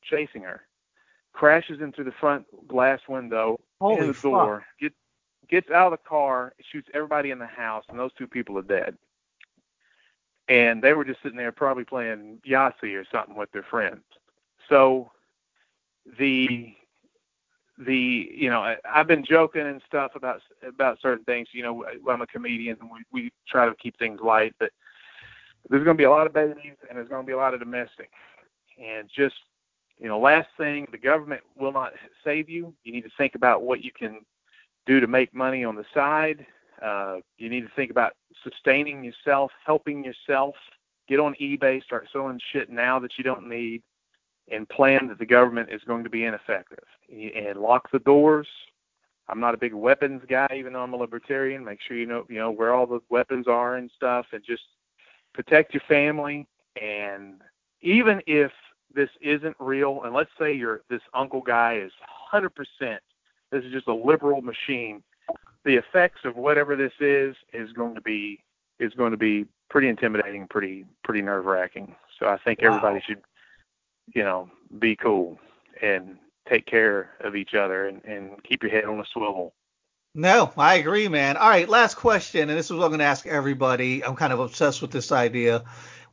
chasing 0.03 0.43
her, 0.43 0.61
crashes 1.33 1.79
into 1.81 2.03
the 2.03 2.11
front 2.19 2.45
glass 2.67 2.99
window, 3.07 3.59
Holy 3.79 4.01
in 4.01 4.07
the 4.07 4.13
fuck. 4.13 4.31
door, 4.31 4.65
gets 4.79 4.95
gets 5.51 5.69
out 5.69 5.91
of 5.91 5.99
the 5.99 6.09
car, 6.09 6.53
shoots 6.71 6.89
everybody 6.93 7.31
in 7.31 7.39
the 7.39 7.45
house, 7.45 7.83
and 7.89 7.99
those 7.99 8.13
two 8.17 8.27
people 8.27 8.57
are 8.57 8.63
dead. 8.63 8.97
And 10.47 10.81
they 10.81 10.93
were 10.93 11.05
just 11.05 11.21
sitting 11.21 11.37
there 11.37 11.51
probably 11.51 11.83
playing 11.83 12.39
Yahtzee 12.47 12.95
or 12.95 13.05
something 13.11 13.35
with 13.35 13.51
their 13.51 13.63
friends. 13.63 14.01
So 14.69 15.11
the 16.17 16.73
the 17.77 18.29
you 18.33 18.49
know 18.49 18.61
I, 18.61 18.77
I've 18.85 19.07
been 19.07 19.25
joking 19.25 19.67
and 19.67 19.81
stuff 19.87 20.11
about 20.15 20.41
about 20.67 20.99
certain 21.01 21.25
things. 21.25 21.49
You 21.51 21.63
know, 21.63 21.85
I'm 22.09 22.21
a 22.21 22.27
comedian 22.27 22.77
and 22.81 22.89
we 22.89 23.03
we 23.11 23.31
try 23.47 23.65
to 23.65 23.75
keep 23.75 23.97
things 23.97 24.19
light, 24.21 24.55
but 24.59 24.71
there's 25.69 25.83
going 25.83 25.95
to 25.95 26.01
be 26.01 26.05
a 26.05 26.09
lot 26.09 26.27
of 26.27 26.33
babies 26.33 26.75
and 26.89 26.97
there's 26.97 27.09
going 27.09 27.23
to 27.23 27.27
be 27.27 27.33
a 27.33 27.37
lot 27.37 27.53
of 27.53 27.59
domestic. 27.59 28.09
And 28.83 29.09
just 29.13 29.35
you 29.99 30.07
know, 30.07 30.19
last 30.19 30.47
thing, 30.57 30.87
the 30.91 30.97
government 30.97 31.43
will 31.55 31.71
not 31.71 31.93
save 32.23 32.49
you. 32.49 32.73
You 32.83 32.91
need 32.91 33.03
to 33.03 33.11
think 33.17 33.35
about 33.35 33.61
what 33.61 33.83
you 33.83 33.91
can 33.91 34.21
do 34.85 34.99
to 34.99 35.07
make 35.07 35.33
money 35.33 35.63
on 35.63 35.75
the 35.75 35.85
side. 35.93 36.45
Uh, 36.81 37.17
you 37.37 37.49
need 37.49 37.61
to 37.61 37.71
think 37.75 37.91
about 37.91 38.13
sustaining 38.43 39.03
yourself, 39.03 39.51
helping 39.65 40.03
yourself. 40.03 40.55
Get 41.07 41.19
on 41.19 41.35
eBay, 41.41 41.83
start 41.83 42.07
selling 42.11 42.39
shit 42.51 42.69
now 42.69 42.99
that 42.99 43.17
you 43.17 43.23
don't 43.23 43.47
need 43.47 43.83
and 44.51 44.67
plan 44.67 45.07
that 45.07 45.19
the 45.19 45.25
government 45.25 45.69
is 45.71 45.81
going 45.85 46.03
to 46.03 46.09
be 46.09 46.25
ineffective 46.25 46.83
and 47.09 47.59
lock 47.59 47.91
the 47.91 47.99
doors. 47.99 48.47
I'm 49.27 49.39
not 49.39 49.53
a 49.53 49.57
big 49.57 49.73
weapons 49.73 50.23
guy, 50.27 50.47
even 50.55 50.73
though 50.73 50.81
I'm 50.81 50.93
a 50.93 50.97
libertarian. 50.97 51.63
Make 51.63 51.79
sure 51.81 51.95
you 51.95 52.05
know, 52.05 52.25
you 52.29 52.37
know 52.37 52.51
where 52.51 52.73
all 52.73 52.85
the 52.85 52.99
weapons 53.09 53.47
are 53.47 53.77
and 53.77 53.89
stuff, 53.95 54.25
and 54.33 54.43
just 54.43 54.63
protect 55.33 55.73
your 55.73 55.83
family. 55.87 56.47
And 56.81 57.41
even 57.81 58.21
if 58.27 58.51
this 58.93 59.09
isn't 59.21 59.55
real, 59.59 60.01
and 60.03 60.13
let's 60.13 60.31
say 60.37 60.53
your 60.53 60.81
this 60.89 61.01
uncle 61.13 61.41
guy 61.41 61.77
is 61.77 61.91
100%, 62.33 62.49
this 63.51 63.63
is 63.63 63.71
just 63.71 63.87
a 63.87 63.93
liberal 63.93 64.41
machine. 64.41 65.03
The 65.63 65.75
effects 65.75 66.21
of 66.25 66.35
whatever 66.35 66.75
this 66.75 66.93
is 66.99 67.35
is 67.53 67.71
going 67.73 67.95
to 67.95 68.01
be 68.01 68.43
is 68.79 68.93
going 68.93 69.11
to 69.11 69.17
be 69.17 69.45
pretty 69.69 69.87
intimidating, 69.87 70.47
pretty 70.47 70.85
pretty 71.03 71.21
nerve 71.21 71.45
wracking. 71.45 71.95
So 72.19 72.27
I 72.27 72.37
think 72.37 72.61
Wow. 72.61 72.67
everybody 72.69 73.01
should 73.07 73.21
you 74.13 74.23
know, 74.23 74.49
be 74.79 74.95
cool 74.95 75.39
and 75.81 76.17
take 76.49 76.65
care 76.65 77.11
of 77.21 77.35
each 77.35 77.53
other 77.53 77.87
and, 77.87 78.03
and 78.03 78.43
keep 78.43 78.63
your 78.63 78.71
head 78.71 78.85
on 78.85 78.99
a 78.99 79.05
swivel. 79.05 79.53
No, 80.13 80.51
I 80.57 80.75
agree, 80.75 81.07
man. 81.07 81.37
All 81.37 81.49
right, 81.49 81.69
last 81.69 81.95
question, 81.95 82.49
and 82.49 82.57
this 82.59 82.65
is 82.65 82.73
what 82.73 82.83
I'm 82.83 82.89
going 82.89 82.99
to 82.99 83.05
ask 83.05 83.25
everybody. 83.25 84.03
I'm 84.03 84.15
kind 84.17 84.33
of 84.33 84.39
obsessed 84.41 84.81
with 84.81 84.91
this 84.91 85.11
idea. 85.13 85.63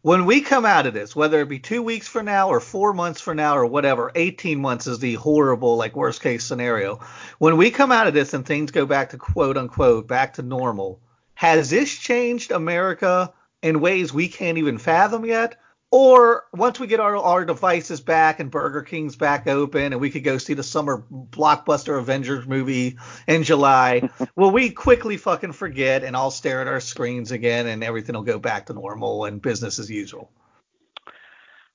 When 0.02 0.26
we 0.26 0.42
come 0.42 0.64
out 0.64 0.86
of 0.86 0.94
this, 0.94 1.16
whether 1.16 1.40
it 1.40 1.48
be 1.48 1.58
two 1.58 1.82
weeks 1.82 2.06
from 2.06 2.26
now 2.26 2.50
or 2.50 2.60
four 2.60 2.92
months 2.92 3.20
from 3.20 3.38
now 3.38 3.56
or 3.56 3.66
whatever, 3.66 4.12
18 4.14 4.60
months 4.60 4.86
is 4.86 5.00
the 5.00 5.14
horrible, 5.14 5.76
like 5.76 5.96
worst 5.96 6.22
case 6.22 6.44
scenario. 6.44 7.00
When 7.38 7.56
we 7.56 7.72
come 7.72 7.90
out 7.90 8.06
of 8.06 8.14
this 8.14 8.32
and 8.32 8.46
things 8.46 8.70
go 8.70 8.86
back 8.86 9.10
to 9.10 9.18
quote 9.18 9.56
unquote 9.56 10.06
back 10.06 10.34
to 10.34 10.42
normal, 10.42 11.00
has 11.34 11.70
this 11.70 11.92
changed 11.92 12.52
America 12.52 13.32
in 13.60 13.80
ways 13.80 14.12
we 14.12 14.28
can't 14.28 14.58
even 14.58 14.78
fathom 14.78 15.24
yet? 15.24 15.56
Or 15.90 16.44
once 16.52 16.78
we 16.78 16.86
get 16.86 17.00
our, 17.00 17.16
our 17.16 17.46
devices 17.46 18.00
back 18.00 18.40
and 18.40 18.50
Burger 18.50 18.82
King's 18.82 19.16
back 19.16 19.46
open 19.46 19.92
and 19.92 20.00
we 20.00 20.10
could 20.10 20.22
go 20.22 20.36
see 20.36 20.52
the 20.52 20.62
summer 20.62 21.02
blockbuster 21.10 21.98
Avengers 21.98 22.46
movie 22.46 22.98
in 23.26 23.42
July, 23.42 24.08
will 24.36 24.50
we 24.50 24.68
quickly 24.70 25.16
fucking 25.16 25.52
forget 25.52 26.04
and 26.04 26.14
all 26.14 26.30
stare 26.30 26.60
at 26.60 26.68
our 26.68 26.80
screens 26.80 27.30
again 27.30 27.66
and 27.66 27.82
everything 27.82 28.14
will 28.14 28.22
go 28.22 28.38
back 28.38 28.66
to 28.66 28.74
normal 28.74 29.24
and 29.24 29.40
business 29.40 29.78
as 29.78 29.90
usual? 29.90 30.30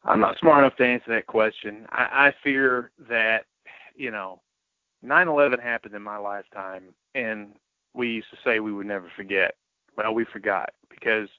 I'm 0.05 0.19
not 0.19 0.37
smart 0.37 0.59
enough 0.59 0.77
to 0.77 0.85
answer 0.85 1.11
that 1.11 1.27
question. 1.27 1.87
I, 1.89 2.27
I 2.27 2.33
fear 2.43 2.91
that, 3.09 3.45
you 3.95 4.11
know, 4.11 4.41
9/11 5.03 5.61
happened 5.61 5.95
in 5.95 6.01
my 6.01 6.17
lifetime, 6.17 6.93
and 7.15 7.55
we 7.93 8.09
used 8.09 8.29
to 8.31 8.37
say 8.43 8.59
we 8.59 8.73
would 8.73 8.85
never 8.85 9.09
forget. 9.15 9.55
Well, 9.97 10.13
we 10.13 10.25
forgot 10.25 10.71
because 10.89 11.29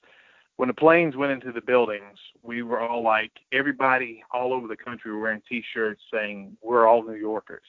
when 0.56 0.68
the 0.68 0.74
planes 0.74 1.16
went 1.16 1.32
into 1.32 1.52
the 1.52 1.60
buildings, 1.60 2.18
we 2.42 2.62
were 2.62 2.80
all 2.80 3.02
like, 3.02 3.32
everybody 3.52 4.22
all 4.32 4.52
over 4.52 4.68
the 4.68 4.76
country 4.76 5.12
were 5.12 5.20
wearing 5.20 5.42
T-shirts 5.48 6.02
saying, 6.12 6.56
"We're 6.62 6.86
all 6.86 7.02
New 7.02 7.14
Yorkers," 7.14 7.66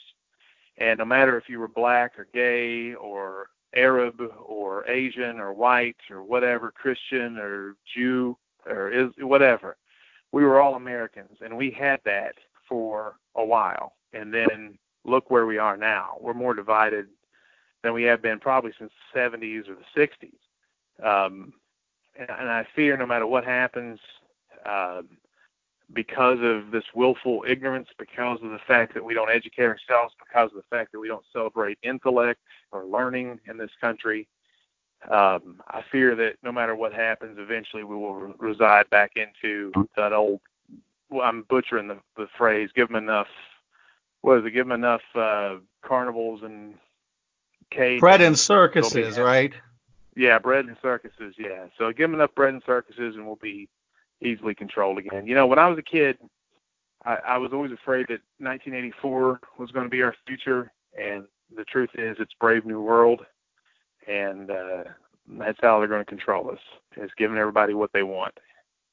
and 0.77 0.99
no 0.99 1.05
matter 1.05 1.37
if 1.37 1.49
you 1.49 1.59
were 1.59 1.67
black 1.67 2.17
or 2.19 2.27
gay 2.33 2.93
or 2.93 3.49
Arab 3.75 4.21
or 4.45 4.87
Asian 4.87 5.39
or 5.39 5.53
white 5.53 5.97
or 6.09 6.23
whatever, 6.23 6.71
Christian 6.71 7.37
or 7.37 7.75
Jew 7.93 8.37
or 8.65 8.91
is 8.91 9.11
whatever, 9.19 9.77
we 10.31 10.43
were 10.43 10.59
all 10.59 10.75
Americans, 10.75 11.37
and 11.41 11.55
we 11.55 11.71
had 11.71 11.99
that 12.05 12.35
for 12.67 13.17
a 13.35 13.45
while. 13.45 13.93
And 14.13 14.33
then 14.33 14.77
look 15.03 15.29
where 15.29 15.45
we 15.45 15.57
are 15.57 15.77
now. 15.77 16.17
We're 16.19 16.33
more 16.33 16.53
divided 16.53 17.07
than 17.83 17.93
we 17.93 18.03
have 18.03 18.21
been 18.21 18.39
probably 18.39 18.73
since 18.77 18.91
the 19.13 19.19
70s 19.19 19.69
or 19.69 19.75
the 19.75 19.99
60s. 20.01 20.37
Um, 21.03 21.53
and, 22.17 22.29
I 22.29 22.65
fear 22.75 22.97
no 22.97 23.05
matter 23.05 23.27
what 23.27 23.45
happens, 23.45 23.99
uh, 24.65 25.01
because 25.93 26.39
of 26.41 26.71
this 26.71 26.83
willful 26.95 27.45
ignorance, 27.47 27.89
because 27.99 28.39
of 28.41 28.49
the 28.49 28.59
fact 28.67 28.93
that 28.95 29.03
we 29.03 29.13
don't 29.13 29.29
educate 29.29 29.65
ourselves, 29.65 30.15
because 30.19 30.49
of 30.51 30.57
the 30.57 30.75
fact 30.75 30.91
that 30.91 30.99
we 30.99 31.07
don't 31.07 31.25
celebrate 31.31 31.77
intellect 31.83 32.39
or 32.71 32.85
learning 32.85 33.39
in 33.47 33.57
this 33.57 33.71
country. 33.79 34.27
Um, 35.09 35.61
I 35.67 35.83
fear 35.91 36.15
that 36.15 36.37
no 36.41 36.51
matter 36.51 36.75
what 36.75 36.93
happens, 36.93 37.37
eventually 37.39 37.83
we 37.83 37.95
will 37.95 38.15
re- 38.15 38.33
reside 38.39 38.89
back 38.89 39.11
into 39.15 39.71
that 39.95 40.13
old. 40.13 40.41
Well, 41.09 41.21
I'm 41.27 41.43
butchering 41.43 41.87
the, 41.87 41.99
the 42.17 42.27
phrase. 42.35 42.69
Give 42.75 42.87
them 42.87 42.95
enough. 42.95 43.27
What 44.21 44.39
is 44.39 44.45
it? 44.45 44.51
Give 44.51 44.65
them 44.65 44.71
enough 44.71 45.01
uh, 45.13 45.57
carnivals 45.83 46.41
and. 46.43 46.75
Bread 47.99 48.21
and 48.21 48.37
circuses, 48.39 49.17
right? 49.19 49.53
Yeah, 50.15 50.39
bread 50.39 50.65
and 50.65 50.77
circuses. 50.81 51.35
Yeah. 51.37 51.65
So 51.77 51.91
give 51.91 52.09
them 52.09 52.15
enough 52.15 52.33
bread 52.35 52.53
and 52.53 52.63
circuses, 52.65 53.15
and 53.15 53.25
we'll 53.25 53.35
be 53.35 53.69
easily 54.21 54.55
controlled 54.55 54.97
again. 54.97 55.27
You 55.27 55.35
know, 55.35 55.47
when 55.47 55.59
I 55.59 55.67
was 55.67 55.77
a 55.77 55.83
kid, 55.83 56.17
I, 57.03 57.17
I 57.27 57.37
was 57.37 57.51
always 57.53 57.71
afraid 57.71 58.07
that 58.07 58.21
1984 58.39 59.39
was 59.57 59.71
going 59.71 59.85
to 59.85 59.89
be 59.89 60.01
our 60.01 60.15
future, 60.25 60.71
and 60.97 61.25
the 61.55 61.65
truth 61.65 61.91
is, 61.95 62.17
it's 62.19 62.33
Brave 62.39 62.65
New 62.65 62.81
World, 62.81 63.25
and 64.07 64.49
uh, 64.49 64.83
that's 65.27 65.59
how 65.61 65.79
they're 65.79 65.87
going 65.87 66.01
to 66.01 66.05
control 66.05 66.49
us. 66.49 66.59
Is 66.97 67.11
giving 67.17 67.37
everybody 67.37 67.73
what 67.73 67.91
they 67.93 68.03
want. 68.03 68.33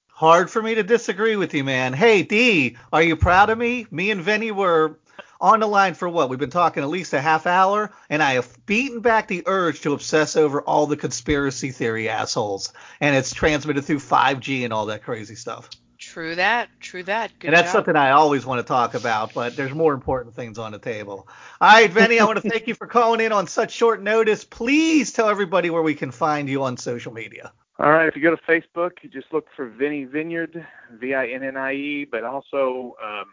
Hard 0.09 0.51
for 0.51 0.61
me 0.61 0.75
to 0.75 0.83
disagree 0.83 1.37
with 1.37 1.55
you, 1.55 1.65
man. 1.65 1.95
Hey, 1.95 2.23
Dee, 2.23 2.77
are 2.93 3.03
you 3.03 3.17
proud 3.17 3.49
of 3.49 3.59
me? 3.59 3.87
Me 3.91 4.11
and 4.11 4.21
Vinnie 4.21 4.51
were 4.51 4.99
on 5.43 5.61
the 5.61 5.67
line 5.67 5.95
for 5.95 6.09
what? 6.09 6.31
We've 6.31 6.39
been 6.39 6.51
talking 6.51 6.85
at 6.85 6.89
least 6.89 7.13
a 7.13 7.21
half 7.21 7.47
hour, 7.47 7.91
and 8.09 8.23
I 8.23 8.35
have 8.35 8.65
beaten 8.65 9.01
back 9.01 9.27
the 9.27 9.43
urge 9.47 9.81
to 9.83 9.93
obsess 9.93 10.37
over 10.37 10.63
all 10.63 10.87
the 10.87 10.97
conspiracy 10.97 11.73
theory 11.73 12.09
assholes, 12.09 12.73
and 13.01 13.17
it's 13.17 13.35
transmitted 13.35 13.85
through 13.85 13.99
5G 13.99 14.65
and 14.65 14.73
all 14.73 14.87
that 14.87 15.03
crazy 15.03 15.35
stuff. 15.35 15.69
True 15.99 16.35
that. 16.37 16.69
True 16.81 17.03
that. 17.05 17.39
Good 17.39 17.49
and 17.49 17.57
that's 17.57 17.69
job. 17.69 17.73
something 17.73 17.97
I 17.97 18.13
always 18.13 18.47
want 18.47 18.61
to 18.61 18.65
talk 18.65 18.95
about, 18.95 19.35
but 19.35 19.57
there's 19.57 19.75
more 19.75 19.95
important 19.95 20.35
things 20.35 20.59
on 20.59 20.73
the 20.73 20.79
table. 20.79 21.29
All 21.61 21.73
right, 21.73 21.91
Vinnie, 21.91 22.19
I 22.19 22.25
want 22.25 22.43
to 22.43 22.49
thank 22.49 22.67
you 22.67 22.75
for 22.75 22.87
calling 22.87 23.21
in 23.21 23.33
on 23.33 23.47
such 23.47 23.73
short 23.73 24.03
notice. 24.03 24.45
Please 24.45 25.13
tell 25.13 25.29
everybody 25.29 25.71
where 25.71 25.83
we 25.83 25.95
can 25.95 26.11
find 26.11 26.49
you 26.49 26.63
on 26.63 26.77
social 26.77 27.13
media. 27.13 27.53
All 27.79 27.91
right, 27.91 28.07
if 28.07 28.17
you 28.17 28.23
go 28.23 28.35
to 28.35 28.43
Facebook, 28.43 28.93
you 29.03 29.11
just 29.11 29.33
look 29.33 29.47
for 29.57 29.69
Vinnie 29.69 30.05
Vineyard, 30.05 30.67
V-I-N-N-I-E, 30.93 32.07
but 32.11 32.25
also 32.25 32.97
um, 33.05 33.27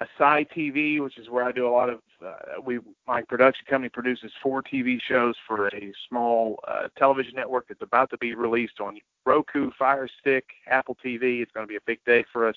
Asai 0.00 0.46
TV, 0.50 1.00
which 1.00 1.18
is 1.18 1.28
where 1.28 1.44
I 1.44 1.52
do 1.52 1.68
a 1.68 1.70
lot 1.70 1.88
of. 1.88 2.00
Uh, 2.24 2.60
we 2.64 2.80
my 3.06 3.22
production 3.22 3.64
company 3.68 3.88
produces 3.88 4.32
four 4.42 4.62
TV 4.62 4.98
shows 5.00 5.34
for 5.46 5.68
a 5.68 5.92
small 6.08 6.58
uh, 6.66 6.88
television 6.98 7.34
network 7.36 7.68
that's 7.68 7.82
about 7.82 8.10
to 8.10 8.18
be 8.18 8.34
released 8.34 8.80
on 8.80 8.98
Roku, 9.24 9.70
Fire 9.78 10.08
Stick, 10.20 10.46
Apple 10.66 10.96
TV. 11.04 11.42
It's 11.42 11.52
going 11.52 11.64
to 11.64 11.70
be 11.70 11.76
a 11.76 11.86
big 11.86 12.00
day 12.04 12.24
for 12.32 12.48
us. 12.48 12.56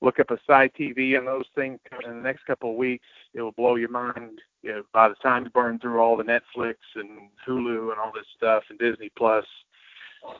Look 0.00 0.18
up 0.18 0.28
Asai 0.28 0.72
TV 0.74 1.16
and 1.16 1.26
those 1.26 1.44
things 1.54 1.78
in 2.04 2.10
the 2.10 2.22
next 2.22 2.46
couple 2.46 2.70
of 2.70 2.76
weeks. 2.76 3.06
It 3.34 3.42
will 3.42 3.52
blow 3.52 3.76
your 3.76 3.90
mind. 3.90 4.40
You 4.62 4.72
know, 4.72 4.82
by 4.92 5.08
the 5.08 5.14
time 5.16 5.44
you 5.44 5.50
burn 5.50 5.78
through 5.78 6.00
all 6.00 6.16
the 6.16 6.24
Netflix 6.24 6.76
and 6.96 7.28
Hulu 7.46 7.90
and 7.90 8.00
all 8.00 8.10
this 8.12 8.26
stuff 8.36 8.64
and 8.70 8.78
Disney 8.78 9.10
Plus, 9.16 9.44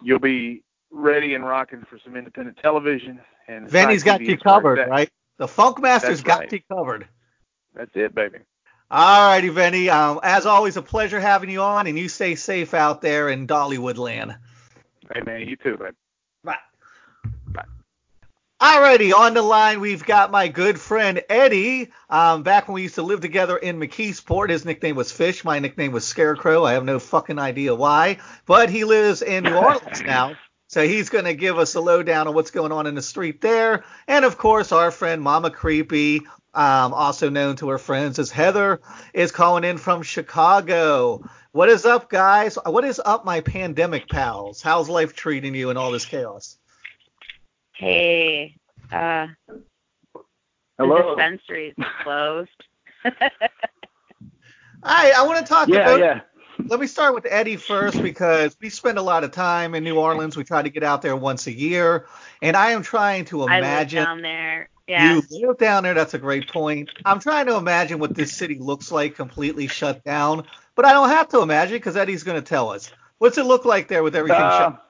you'll 0.02 0.18
be 0.18 0.62
ready 0.90 1.34
and 1.34 1.44
rocking 1.44 1.84
for 1.88 1.98
some 2.02 2.16
independent 2.16 2.56
television. 2.56 3.20
And 3.48 3.68
Vinnie's 3.68 4.02
Asai 4.02 4.06
got 4.06 4.20
you 4.22 4.38
covered, 4.38 4.88
right? 4.88 5.11
The 5.41 5.49
Funk 5.49 5.80
Master's 5.80 6.18
That's 6.18 6.22
got 6.22 6.38
right. 6.41 6.53
you 6.53 6.61
covered. 6.70 7.09
That's 7.74 7.91
it, 7.95 8.14
baby. 8.14 8.41
All 8.91 9.26
righty, 9.26 9.49
Vinnie. 9.49 9.88
Um, 9.88 10.20
as 10.22 10.45
always, 10.45 10.76
a 10.76 10.82
pleasure 10.82 11.18
having 11.18 11.49
you 11.49 11.62
on, 11.62 11.86
and 11.86 11.99
you 11.99 12.11
stay 12.11 12.34
safe 12.34 12.74
out 12.74 13.01
there 13.01 13.30
in 13.30 13.47
Dollywood 13.47 13.97
land. 13.97 14.36
Hey 15.14 15.22
man, 15.22 15.49
you 15.49 15.57
too, 15.57 15.78
man. 15.80 15.93
Bye. 16.45 16.57
Bye. 17.47 17.64
Alrighty, 18.61 19.14
on 19.14 19.32
the 19.32 19.41
line 19.41 19.80
we've 19.80 20.05
got 20.05 20.30
my 20.30 20.49
good 20.49 20.78
friend 20.78 21.22
Eddie. 21.30 21.91
Um, 22.11 22.43
back 22.43 22.68
when 22.68 22.74
we 22.74 22.82
used 22.82 22.97
to 22.97 23.03
live 23.03 23.22
together 23.22 23.57
in 23.57 23.80
McKeesport, 23.80 24.51
his 24.51 24.66
nickname 24.66 24.97
was 24.97 25.11
Fish. 25.11 25.43
My 25.43 25.59
nickname 25.59 25.93
was 25.93 26.07
Scarecrow. 26.07 26.64
I 26.64 26.74
have 26.74 26.84
no 26.84 26.99
fucking 26.99 27.38
idea 27.38 27.74
why, 27.74 28.18
but 28.45 28.68
he 28.68 28.84
lives 28.84 29.22
in 29.22 29.45
New 29.45 29.55
Orleans 29.57 30.03
now. 30.03 30.36
So 30.70 30.86
he's 30.86 31.08
going 31.08 31.24
to 31.24 31.34
give 31.34 31.58
us 31.58 31.74
a 31.74 31.80
lowdown 31.80 32.28
on 32.28 32.34
what's 32.34 32.52
going 32.52 32.70
on 32.70 32.86
in 32.86 32.94
the 32.94 33.02
street 33.02 33.40
there. 33.40 33.82
And 34.06 34.24
of 34.24 34.38
course, 34.38 34.70
our 34.70 34.92
friend 34.92 35.20
Mama 35.20 35.50
Creepy, 35.50 36.18
um, 36.54 36.94
also 36.94 37.28
known 37.28 37.56
to 37.56 37.70
her 37.70 37.78
friends 37.78 38.20
as 38.20 38.30
Heather, 38.30 38.80
is 39.12 39.32
calling 39.32 39.64
in 39.64 39.78
from 39.78 40.02
Chicago. 40.04 41.28
What 41.50 41.70
is 41.70 41.84
up, 41.84 42.08
guys? 42.08 42.56
What 42.64 42.84
is 42.84 43.00
up, 43.04 43.24
my 43.24 43.40
pandemic 43.40 44.08
pals? 44.08 44.62
How's 44.62 44.88
life 44.88 45.12
treating 45.12 45.56
you 45.56 45.70
in 45.70 45.76
all 45.76 45.90
this 45.90 46.06
chaos? 46.06 46.56
Hey, 47.72 48.54
uh, 48.92 49.26
the 50.14 50.22
Hello. 50.78 51.16
dispensary's 51.16 51.74
closed. 52.04 52.48
I 54.84 55.12
I 55.16 55.26
want 55.26 55.44
to 55.44 55.44
talk 55.44 55.68
Yeah, 55.68 55.80
about. 55.80 55.98
yeah. 55.98 56.20
Let 56.66 56.80
me 56.80 56.86
start 56.86 57.14
with 57.14 57.26
Eddie 57.28 57.56
first 57.56 58.00
because 58.02 58.56
we 58.61 58.68
spend 58.70 58.98
a 58.98 59.02
lot 59.02 59.24
of 59.24 59.32
time 59.32 59.74
in 59.74 59.84
New 59.84 59.98
Orleans. 59.98 60.36
We 60.36 60.44
try 60.44 60.62
to 60.62 60.70
get 60.70 60.82
out 60.82 61.02
there 61.02 61.16
once 61.16 61.46
a 61.46 61.52
year, 61.52 62.06
and 62.42 62.56
I 62.56 62.70
am 62.70 62.82
trying 62.82 63.24
to 63.26 63.42
imagine 63.42 63.52
I 63.52 63.56
live 63.56 63.64
imagine. 63.64 64.04
down 64.04 64.22
there. 64.22 64.68
Yeah. 64.86 65.14
You 65.14 65.46
live 65.46 65.58
down 65.58 65.82
there. 65.84 65.94
That's 65.94 66.14
a 66.14 66.18
great 66.18 66.48
point. 66.48 66.90
I'm 67.04 67.20
trying 67.20 67.46
to 67.46 67.56
imagine 67.56 67.98
what 67.98 68.14
this 68.14 68.32
city 68.32 68.58
looks 68.58 68.90
like 68.90 69.14
completely 69.14 69.66
shut 69.68 70.02
down, 70.04 70.44
but 70.74 70.84
I 70.84 70.92
don't 70.92 71.08
have 71.11 71.28
to 71.28 71.40
imagine 71.42 71.76
because 71.76 71.96
Eddie's 71.96 72.24
going 72.24 72.40
to 72.40 72.46
tell 72.48 72.70
us. 72.70 72.90
What's 73.18 73.38
it 73.38 73.44
look 73.44 73.64
like 73.64 73.88
there 73.88 74.02
with 74.02 74.16
everything 74.16 74.40
Uh, 74.40 74.58
shut? 74.58 74.86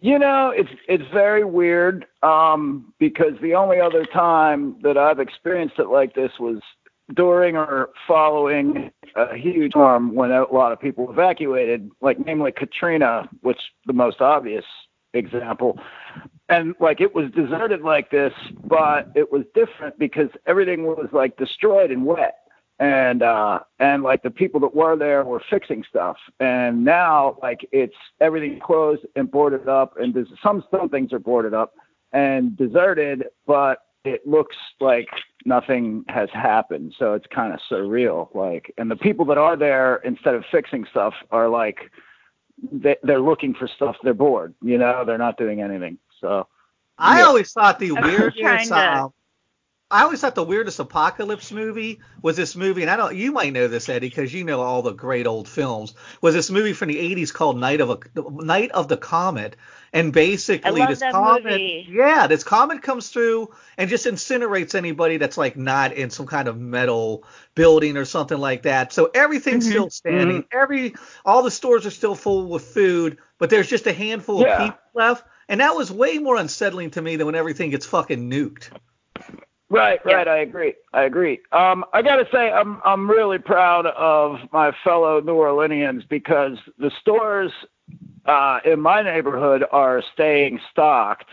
you 0.00 0.18
know, 0.18 0.50
it's 0.50 0.70
it's 0.88 1.04
very 1.12 1.44
weird 1.44 2.06
um, 2.22 2.92
because 2.98 3.34
the 3.42 3.54
only 3.54 3.80
other 3.80 4.04
time 4.04 4.76
that 4.82 4.96
I've 4.96 5.18
experienced 5.20 5.78
it 5.78 5.88
like 5.88 6.14
this 6.14 6.32
was 6.38 6.60
during 7.14 7.56
or 7.56 7.90
following 8.06 8.90
a 9.16 9.36
huge 9.36 9.72
storm 9.72 10.14
when 10.14 10.30
a 10.30 10.44
lot 10.52 10.72
of 10.72 10.80
people 10.80 11.10
evacuated, 11.10 11.90
like 12.00 12.24
namely 12.24 12.52
Katrina, 12.52 13.28
which 13.42 13.58
the 13.86 13.92
most 13.92 14.20
obvious 14.20 14.64
example. 15.14 15.78
And 16.48 16.74
like 16.80 17.00
it 17.00 17.14
was 17.14 17.30
deserted 17.32 17.82
like 17.82 18.10
this, 18.10 18.32
but 18.64 19.10
it 19.14 19.30
was 19.30 19.44
different 19.54 19.98
because 19.98 20.28
everything 20.46 20.84
was 20.84 21.08
like 21.12 21.36
destroyed 21.36 21.90
and 21.90 22.04
wet. 22.04 22.36
And 22.78 23.22
uh 23.22 23.60
and 23.78 24.02
like 24.02 24.22
the 24.22 24.30
people 24.30 24.58
that 24.60 24.74
were 24.74 24.96
there 24.96 25.22
were 25.24 25.42
fixing 25.50 25.84
stuff. 25.88 26.16
And 26.40 26.84
now 26.84 27.38
like 27.42 27.68
it's 27.72 27.94
everything 28.20 28.58
closed 28.60 29.02
and 29.16 29.30
boarded 29.30 29.68
up 29.68 29.96
and 29.98 30.16
some 30.42 30.64
some 30.70 30.88
things 30.88 31.12
are 31.12 31.18
boarded 31.18 31.54
up 31.54 31.74
and 32.12 32.56
deserted, 32.56 33.26
but 33.46 33.78
it 34.04 34.26
looks 34.26 34.56
like 34.80 35.08
nothing 35.44 36.04
has 36.08 36.28
happened. 36.32 36.94
So 36.98 37.14
it's 37.14 37.26
kind 37.26 37.52
of 37.52 37.60
surreal. 37.70 38.34
Like 38.34 38.72
and 38.78 38.90
the 38.90 38.96
people 38.96 39.24
that 39.26 39.38
are 39.38 39.56
there 39.56 39.96
instead 39.96 40.34
of 40.34 40.44
fixing 40.50 40.86
stuff 40.90 41.14
are 41.30 41.48
like 41.48 41.90
they, 42.72 42.96
they're 43.02 43.20
looking 43.20 43.54
for 43.54 43.68
stuff. 43.68 43.96
They're 44.02 44.14
bored. 44.14 44.54
You 44.62 44.78
know, 44.78 45.04
they're 45.04 45.18
not 45.18 45.36
doing 45.36 45.60
anything. 45.62 45.98
So 46.20 46.46
I 46.98 47.20
yeah. 47.20 47.26
always 47.26 47.52
thought 47.52 47.78
the 47.78 47.96
I'm 47.96 48.02
weirdest. 48.02 48.68
to- 48.68 48.74
uh, 48.76 49.08
I 49.92 50.02
always 50.04 50.20
thought 50.20 50.36
the 50.36 50.44
weirdest 50.44 50.78
apocalypse 50.78 51.50
movie 51.50 52.00
was 52.22 52.36
this 52.36 52.54
movie, 52.54 52.82
and 52.82 52.90
I 52.90 52.96
don't. 52.96 53.16
You 53.16 53.32
might 53.32 53.52
know 53.52 53.66
this, 53.66 53.88
Eddie, 53.88 54.08
because 54.08 54.32
you 54.32 54.44
know 54.44 54.60
all 54.60 54.82
the 54.82 54.92
great 54.92 55.26
old 55.26 55.48
films. 55.48 55.94
Was 56.20 56.32
this 56.34 56.48
movie 56.48 56.72
from 56.72 56.88
the 56.88 56.96
'80s 56.98 57.32
called 57.32 57.58
Night 57.58 57.80
of 57.80 57.90
a 57.90 57.98
Night 58.44 58.70
of 58.70 58.86
the 58.86 58.96
Comet? 58.96 59.56
And 59.92 60.12
basically, 60.12 60.70
I 60.70 60.84
love 60.84 60.88
this 60.90 61.00
that 61.00 61.12
comet, 61.12 61.44
movie. 61.44 61.88
yeah, 61.90 62.28
this 62.28 62.44
comet 62.44 62.82
comes 62.82 63.08
through 63.08 63.52
and 63.76 63.90
just 63.90 64.06
incinerates 64.06 64.76
anybody 64.76 65.16
that's 65.16 65.36
like 65.36 65.56
not 65.56 65.92
in 65.94 66.10
some 66.10 66.26
kind 66.28 66.46
of 66.46 66.56
metal 66.56 67.24
building 67.56 67.96
or 67.96 68.04
something 68.04 68.38
like 68.38 68.62
that. 68.62 68.92
So 68.92 69.10
everything's 69.12 69.66
Mhm. 69.66 69.70
still 69.70 69.90
standing. 69.90 70.44
Every 70.52 70.94
all 71.24 71.42
the 71.42 71.50
stores 71.50 71.84
are 71.86 71.90
still 71.90 72.14
full 72.14 72.48
with 72.48 72.62
food, 72.64 73.18
but 73.38 73.50
there's 73.50 73.68
just 73.68 73.88
a 73.88 73.92
handful 73.92 74.42
Yeah. 74.42 74.52
of 74.52 74.58
people 74.66 74.80
left. 74.94 75.24
And 75.48 75.60
that 75.60 75.74
was 75.74 75.90
way 75.90 76.18
more 76.18 76.36
unsettling 76.36 76.92
to 76.92 77.02
me 77.02 77.16
than 77.16 77.26
when 77.26 77.34
everything 77.34 77.70
gets 77.70 77.86
fucking 77.86 78.30
nuked. 78.30 78.68
Right, 79.70 80.00
Yeah. 80.04 80.14
right. 80.14 80.28
I 80.28 80.38
agree. 80.38 80.74
I 80.92 81.02
agree. 81.04 81.40
Um, 81.52 81.84
I 81.92 82.02
got 82.02 82.16
to 82.16 82.26
say, 82.32 82.50
I'm 82.50 82.80
I'm 82.84 83.08
really 83.08 83.38
proud 83.38 83.86
of 83.86 84.40
my 84.52 84.72
fellow 84.82 85.20
New 85.20 85.34
Orleanians 85.36 86.08
because 86.08 86.58
the 86.78 86.90
stores 87.00 87.52
uh, 88.26 88.58
in 88.64 88.80
my 88.80 89.00
neighborhood 89.02 89.64
are 89.70 90.02
staying 90.12 90.60
stocked. 90.72 91.28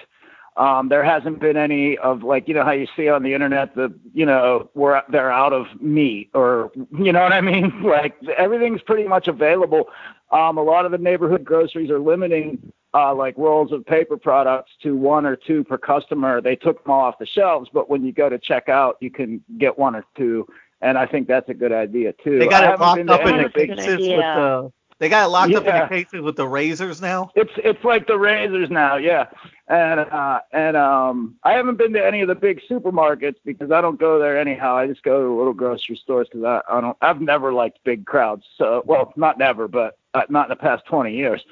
Um, 0.55 0.89
there 0.89 1.03
hasn't 1.03 1.39
been 1.39 1.57
any 1.57 1.97
of 1.99 2.23
like 2.23 2.47
you 2.47 2.53
know 2.53 2.63
how 2.63 2.71
you 2.71 2.87
see 2.95 3.09
on 3.09 3.23
the 3.23 3.33
internet 3.33 3.75
the 3.75 3.93
you 4.13 4.25
know 4.25 4.69
we're 4.75 5.01
they're 5.09 5.31
out 5.31 5.53
of 5.53 5.65
meat 5.81 6.29
or 6.33 6.71
you 6.97 7.11
know 7.11 7.21
what 7.21 7.33
I 7.33 7.41
mean 7.41 7.71
like 7.83 8.15
everything's 8.37 8.81
pretty 8.81 9.07
much 9.07 9.27
available. 9.27 9.85
Um, 10.31 10.57
a 10.57 10.63
lot 10.63 10.85
of 10.85 10.91
the 10.91 10.97
neighborhood 10.97 11.43
groceries 11.43 11.89
are 11.89 11.99
limiting 11.99 12.71
uh, 12.97 13.13
like 13.13 13.37
rolls 13.37 13.71
of 13.71 13.85
paper 13.85 14.17
products 14.17 14.71
to 14.81 14.95
one 14.95 15.25
or 15.25 15.35
two 15.35 15.63
per 15.63 15.77
customer. 15.77 16.41
They 16.41 16.55
took 16.55 16.83
them 16.83 16.91
all 16.91 17.01
off 17.01 17.19
the 17.19 17.25
shelves, 17.25 17.69
but 17.71 17.89
when 17.89 18.03
you 18.03 18.11
go 18.11 18.29
to 18.29 18.39
check 18.39 18.69
out, 18.69 18.97
you 19.01 19.11
can 19.11 19.43
get 19.57 19.77
one 19.77 19.95
or 19.95 20.03
two, 20.15 20.47
and 20.81 20.97
I 20.97 21.05
think 21.05 21.27
that's 21.27 21.49
a 21.49 21.53
good 21.53 21.71
idea 21.71 22.13
too. 22.23 22.39
They 22.39 22.47
got 22.47 22.63
it 22.63 22.79
locked 22.79 23.09
up 23.09 23.27
in 23.27 23.43
the 23.43 23.49
cases 23.49 23.99
with 23.99 24.19
the. 24.19 24.71
They 24.99 25.09
got 25.09 25.25
it 25.25 25.29
locked 25.29 25.53
up 25.53 25.67
in 25.67 25.75
the 25.79 25.87
cases 25.87 26.21
with 26.21 26.37
the 26.37 26.47
razors 26.47 27.01
now. 27.01 27.29
It's 27.35 27.51
it's 27.57 27.83
like 27.83 28.07
the 28.07 28.17
razors 28.17 28.71
now, 28.71 28.95
yeah. 28.95 29.27
And 29.67 29.99
uh 29.99 30.39
and 30.51 30.75
um 30.75 31.35
I 31.43 31.53
haven't 31.53 31.77
been 31.77 31.93
to 31.93 32.03
any 32.03 32.21
of 32.21 32.29
the 32.29 32.35
big 32.35 32.61
supermarkets 32.67 33.35
because 33.45 33.69
I 33.69 33.79
don't 33.81 33.99
go 33.99 34.17
there 34.17 34.39
anyhow. 34.39 34.75
I 34.75 34.87
just 34.87 35.03
go 35.03 35.21
to 35.21 35.37
little 35.37 35.53
grocery 35.53 35.97
stores 35.97 36.27
because 36.31 36.45
I 36.45 36.61
I 36.67 36.81
don't 36.81 36.97
I've 37.01 37.21
never 37.21 37.53
liked 37.53 37.77
big 37.83 38.07
crowds. 38.07 38.43
So 38.57 38.81
well 38.87 39.13
not 39.15 39.37
never, 39.37 39.67
but 39.67 39.99
uh, 40.15 40.23
not 40.29 40.47
in 40.47 40.49
the 40.49 40.55
past 40.55 40.85
20 40.85 41.13
years. 41.13 41.45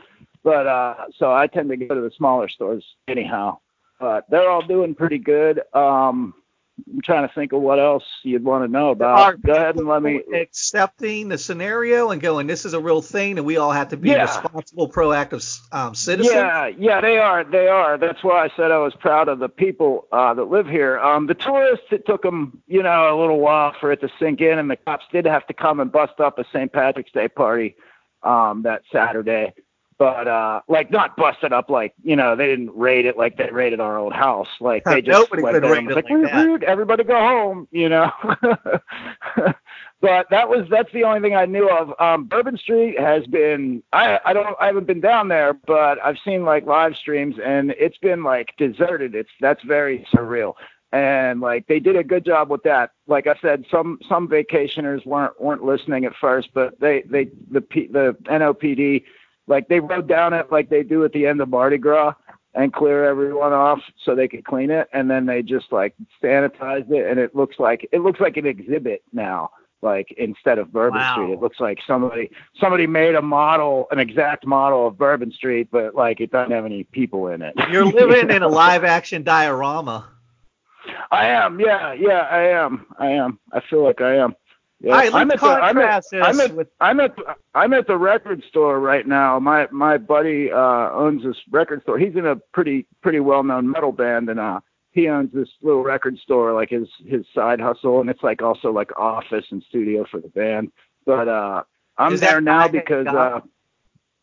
But 0.45 0.65
uh 0.67 0.95
so 1.17 1.33
I 1.33 1.47
tend 1.47 1.69
to 1.71 1.75
go 1.77 1.93
to 1.93 2.01
the 2.01 2.11
smaller 2.15 2.47
stores 2.47 2.85
anyhow. 3.09 3.57
But 3.99 4.29
they're 4.29 4.49
all 4.49 4.65
doing 4.65 4.95
pretty 4.95 5.17
good. 5.17 5.61
Um 5.73 6.33
I'm 6.93 7.01
trying 7.01 7.25
to 7.27 7.33
think 7.33 7.53
of 7.53 7.61
what 7.61 7.79
else 7.79 8.03
you'd 8.23 8.43
want 8.43 8.65
to 8.65 8.67
know 8.67 8.89
Are 8.89 8.91
about. 8.91 9.41
Go 9.41 9.53
ahead 9.53 9.77
and 9.77 9.87
let 9.87 10.03
me. 10.03 10.21
accepting 10.33 11.29
the 11.29 11.37
scenario 11.37 12.11
and 12.11 12.21
going, 12.21 12.47
this 12.47 12.65
is 12.65 12.73
a 12.73 12.79
real 12.81 13.01
thing, 13.01 13.37
and 13.37 13.47
we 13.47 13.55
all 13.55 13.71
have 13.71 13.87
to 13.89 13.97
be 13.97 14.09
Yeah. 14.09 14.23
responsible, 14.23 14.89
proactive 14.91 15.57
um, 15.71 15.95
citizens. 15.95 16.33
Yeah, 16.35 16.67
yeah, 16.77 16.99
they 16.99 17.17
are. 17.17 17.45
They 17.45 17.69
are. 17.69 17.97
That's 17.97 18.21
why 18.25 18.43
I 18.43 18.49
said 18.57 18.71
I 18.71 18.77
was 18.79 18.93
proud 18.99 19.29
of 19.29 19.39
the 19.39 19.47
people 19.47 20.07
uh, 20.11 20.33
that 20.33 20.43
live 20.49 20.67
here. 20.67 20.99
Um, 20.99 21.27
the 21.27 21.33
tourists, 21.33 21.85
it 21.91 22.05
took 22.05 22.21
them, 22.23 22.61
you 22.67 22.83
know, 22.83 23.07
a 23.07 23.17
little 23.17 23.39
while 23.39 23.73
for 23.79 23.93
it 23.93 24.01
to 24.01 24.09
sink 24.19 24.41
in, 24.41 24.59
and 24.59 24.69
the 24.69 24.75
cops 24.75 25.05
did 25.13 25.25
have 25.25 25.47
to 25.47 25.53
come 25.53 25.79
and 25.79 25.89
bust 25.89 26.19
up 26.19 26.39
a 26.39 26.43
St. 26.51 26.73
Patrick's 26.73 27.13
Day 27.13 27.29
party 27.29 27.77
um, 28.23 28.63
that 28.63 28.81
Saturday. 28.91 29.53
But 29.97 30.27
uh, 30.27 30.61
like 30.67 30.91
not 30.91 31.15
busted 31.15 31.53
up 31.53 31.69
like 31.69 31.93
you 32.03 32.17
know 32.17 32.35
they 32.35 32.47
didn't 32.47 32.75
raid 32.75 33.05
it 33.05 33.17
like 33.17 33.37
they 33.37 33.49
raided 33.49 33.79
our 33.79 33.97
old 33.97 34.11
house. 34.11 34.49
Like 34.59 34.83
they 34.83 35.01
just 35.03 35.17
Nobody 35.17 35.41
went 35.41 35.55
could 35.55 35.63
there 35.63 35.71
raid 35.71 35.77
and 35.79 35.87
was 35.87 35.95
like, 35.95 36.09
like 36.09 36.33
rude, 36.33 36.63
everybody 36.63 37.05
go 37.05 37.17
home, 37.17 37.67
you 37.71 37.87
know. 37.87 38.11
but 40.01 40.27
that 40.29 40.49
was 40.49 40.67
that's 40.69 40.91
the 40.91 41.03
only 41.05 41.21
thing 41.21 41.35
I 41.35 41.45
knew 41.45 41.69
of. 41.69 41.93
Um, 41.99 42.25
Bourbon 42.25 42.57
Street 42.57 42.99
has 42.99 43.25
been 43.25 43.81
I 43.93 44.19
I 44.25 44.33
don't 44.33 44.57
I 44.59 44.65
haven't 44.65 44.87
been 44.87 44.99
down 44.99 45.29
there, 45.29 45.53
but 45.53 45.97
I've 46.03 46.17
seen 46.25 46.43
like 46.43 46.65
live 46.65 46.97
streams 46.97 47.35
and 47.43 47.71
it's 47.71 47.97
been 47.97 48.21
like 48.23 48.53
deserted. 48.57 49.15
It's 49.15 49.31
that's 49.39 49.63
very 49.63 50.05
surreal. 50.13 50.55
And 50.91 51.41
like 51.41 51.67
they 51.67 51.79
did 51.79 51.95
a 51.95 52.03
good 52.03 52.25
job 52.25 52.49
with 52.49 52.63
that. 52.63 52.91
Like 53.07 53.27
I 53.27 53.35
said, 53.41 53.65
some 53.71 53.99
some 54.07 54.27
vacationers 54.27 55.05
weren't 55.05 55.39
weren't 55.41 55.63
listening 55.63 56.05
at 56.05 56.15
first, 56.15 56.49
but 56.53 56.79
they 56.79 57.01
they 57.03 57.29
the 57.49 57.61
P, 57.61 57.87
the 57.87 58.15
NOPD 58.25 59.03
like 59.47 59.67
they 59.67 59.79
rode 59.79 60.07
down 60.07 60.33
it 60.33 60.51
like 60.51 60.69
they 60.69 60.83
do 60.83 61.03
at 61.05 61.11
the 61.13 61.25
end 61.27 61.41
of 61.41 61.49
Mardi 61.49 61.77
Gras 61.77 62.13
and 62.53 62.71
clear 62.73 63.05
everyone 63.05 63.53
off 63.53 63.79
so 64.03 64.15
they 64.15 64.27
could 64.27 64.45
clean 64.45 64.71
it 64.71 64.87
and 64.93 65.09
then 65.09 65.25
they 65.25 65.41
just 65.41 65.71
like 65.71 65.93
sanitized 66.23 66.91
it 66.91 67.09
and 67.09 67.19
it 67.19 67.35
looks 67.35 67.59
like 67.59 67.87
it 67.91 67.99
looks 68.01 68.19
like 68.19 68.37
an 68.37 68.45
exhibit 68.45 69.03
now 69.13 69.49
like 69.81 70.07
instead 70.17 70.57
of 70.57 70.71
Bourbon 70.71 70.99
Wow. 70.99 71.13
Street. 71.13 71.33
It 71.33 71.41
looks 71.41 71.59
like 71.59 71.79
somebody 71.85 72.31
somebody 72.59 72.87
made 72.87 73.13
a 73.15 73.21
model 73.21 73.87
an 73.91 73.99
exact 73.99 74.45
model 74.47 74.87
of 74.87 74.97
Bourbon 74.97 75.31
Street 75.31 75.67
but 75.71 75.93
like 75.95 76.21
it 76.21 76.31
doesn't 76.31 76.51
have 76.51 76.65
any 76.65 76.85
people 76.85 77.27
in 77.27 77.41
it. 77.41 77.53
You're 77.71 77.85
living 77.91 78.31
in 78.35 78.41
a 78.41 78.47
live 78.47 78.83
action 78.83 79.23
diorama. 79.23 80.09
I 81.11 81.27
am. 81.27 81.59
Yeah. 81.59 81.93
Yeah 81.93 82.27
I 82.31 82.41
am. 82.43 82.85
I 82.97 83.07
am. 83.07 83.37
I 83.51 83.59
feel 83.69 83.83
like 83.83 84.01
I 84.01 84.15
am 84.15 84.35
yeah. 84.81 84.91
All 84.91 84.97
right, 84.97 85.13
I'm 85.13 85.31
at 85.31 85.39
the, 85.39 85.45
I'm 85.47 85.77
at, 85.77 86.03
I'm 86.13 86.39
at, 86.39 86.55
with. 86.55 86.67
I'm 86.81 86.99
at 86.99 87.15
I'm 87.53 87.73
at 87.73 87.87
the 87.87 87.97
record 87.97 88.43
store 88.49 88.79
right 88.79 89.07
now. 89.07 89.39
My 89.39 89.67
my 89.71 89.97
buddy 89.97 90.51
uh, 90.51 90.91
owns 90.91 91.23
this 91.23 91.37
record 91.49 91.81
store. 91.83 91.97
He's 91.97 92.15
in 92.15 92.25
a 92.25 92.35
pretty 92.53 92.85
pretty 93.01 93.19
well 93.21 93.43
known 93.43 93.69
metal 93.69 93.93
band, 93.93 94.29
and 94.29 94.39
uh, 94.39 94.59
he 94.91 95.07
owns 95.07 95.31
this 95.33 95.49
little 95.61 95.83
record 95.83 96.17
store, 96.19 96.53
like 96.53 96.69
his 96.69 96.89
his 97.05 97.25
side 97.33 97.61
hustle, 97.61 98.01
and 98.01 98.09
it's 98.09 98.21
like 98.21 98.41
also 98.41 98.71
like 98.71 98.97
office 98.99 99.45
and 99.49 99.63
studio 99.69 100.05
for 100.11 100.19
the 100.19 100.27
band. 100.29 100.71
But 101.05 101.29
uh, 101.29 101.63
I'm 101.97 102.13
Is 102.13 102.19
there 102.19 102.41
now 102.41 102.63
Hate 102.63 102.73
because 102.73 103.07
uh, 103.07 103.39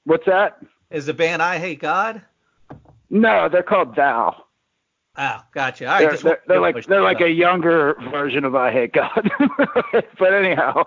what's 0.04 0.26
that? 0.26 0.58
Is 0.90 1.06
the 1.06 1.14
band 1.14 1.40
Eyehategod? 1.40 2.22
No, 3.08 3.48
they're 3.48 3.62
called 3.62 3.96
Thou. 3.96 4.44
Oh, 5.18 5.40
gotcha. 5.52 5.86
All 5.86 5.92
right, 5.92 6.08
they're, 6.08 6.16
they're, 6.18 6.42
they're 6.48 6.60
like 6.60 6.86
they're 6.86 7.02
like 7.02 7.20
a 7.20 7.28
younger 7.28 7.94
version 8.10 8.44
of 8.44 8.54
Eyehategod. 8.54 9.28
but 10.18 10.32
anyhow, 10.32 10.84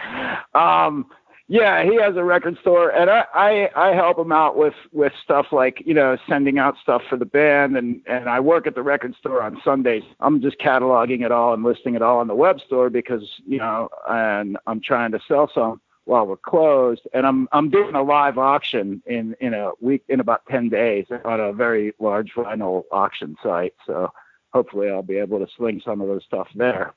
um, 0.56 1.06
yeah, 1.48 1.84
he 1.84 1.96
has 2.02 2.16
a 2.16 2.24
record 2.24 2.58
store, 2.60 2.90
and 2.90 3.12
I, 3.12 3.26
I 3.36 3.70
I 3.76 3.96
help 3.96 4.18
him 4.18 4.32
out 4.32 4.58
with 4.58 4.74
with 4.92 5.14
stuff 5.24 5.48
like 5.52 5.84
you 5.86 5.94
know 5.94 6.18
sending 6.28 6.58
out 6.58 6.74
stuff 6.82 7.04
for 7.08 7.18
the 7.18 7.26
band, 7.26 7.78
and 7.78 8.02
and 8.08 8.28
I 8.28 8.40
work 8.40 8.66
at 8.66 8.74
the 8.74 8.82
record 8.82 9.14
store 9.20 9.44
on 9.44 9.62
Sundays. 9.64 10.02
I'm 10.22 10.42
just 10.42 10.58
cataloging 10.58 11.24
it 11.24 11.32
all 11.32 11.54
and 11.54 11.64
listing 11.64 11.94
it 11.94 12.02
all 12.02 12.18
on 12.18 12.28
the 12.28 12.34
web 12.34 12.60
store 12.66 12.90
because 12.90 13.22
you 13.46 13.60
know, 13.60 13.90
and 14.10 14.58
I'm 14.66 14.82
trying 14.82 15.12
to 15.12 15.20
sell 15.28 15.52
some 15.54 15.82
while 16.06 16.26
we're 16.26 16.38
closed, 16.38 17.02
and 17.14 17.26
I'm 17.26 17.48
I'm 17.52 17.70
doing 17.70 17.96
a 17.96 18.02
live 18.04 18.38
auction 18.38 19.02
in 19.06 19.36
in 19.40 19.54
a 19.54 19.72
week 19.82 20.04
in 20.08 20.20
about 20.20 20.46
ten 20.50 20.70
days 20.70 21.06
on 21.26 21.40
a 21.40 21.52
very 21.52 21.94
large 22.00 22.34
vinyl 22.34 22.84
auction 22.92 23.36
site. 23.44 23.74
So 23.86 24.12
hopefully 24.54 24.90
I'll 24.90 25.02
be 25.04 25.18
able 25.18 25.40
to 25.40 25.48
sling 25.58 25.82
some 25.84 26.02
of 26.02 26.08
those 26.08 26.24
stuff 26.24 26.48
there. 26.56 26.94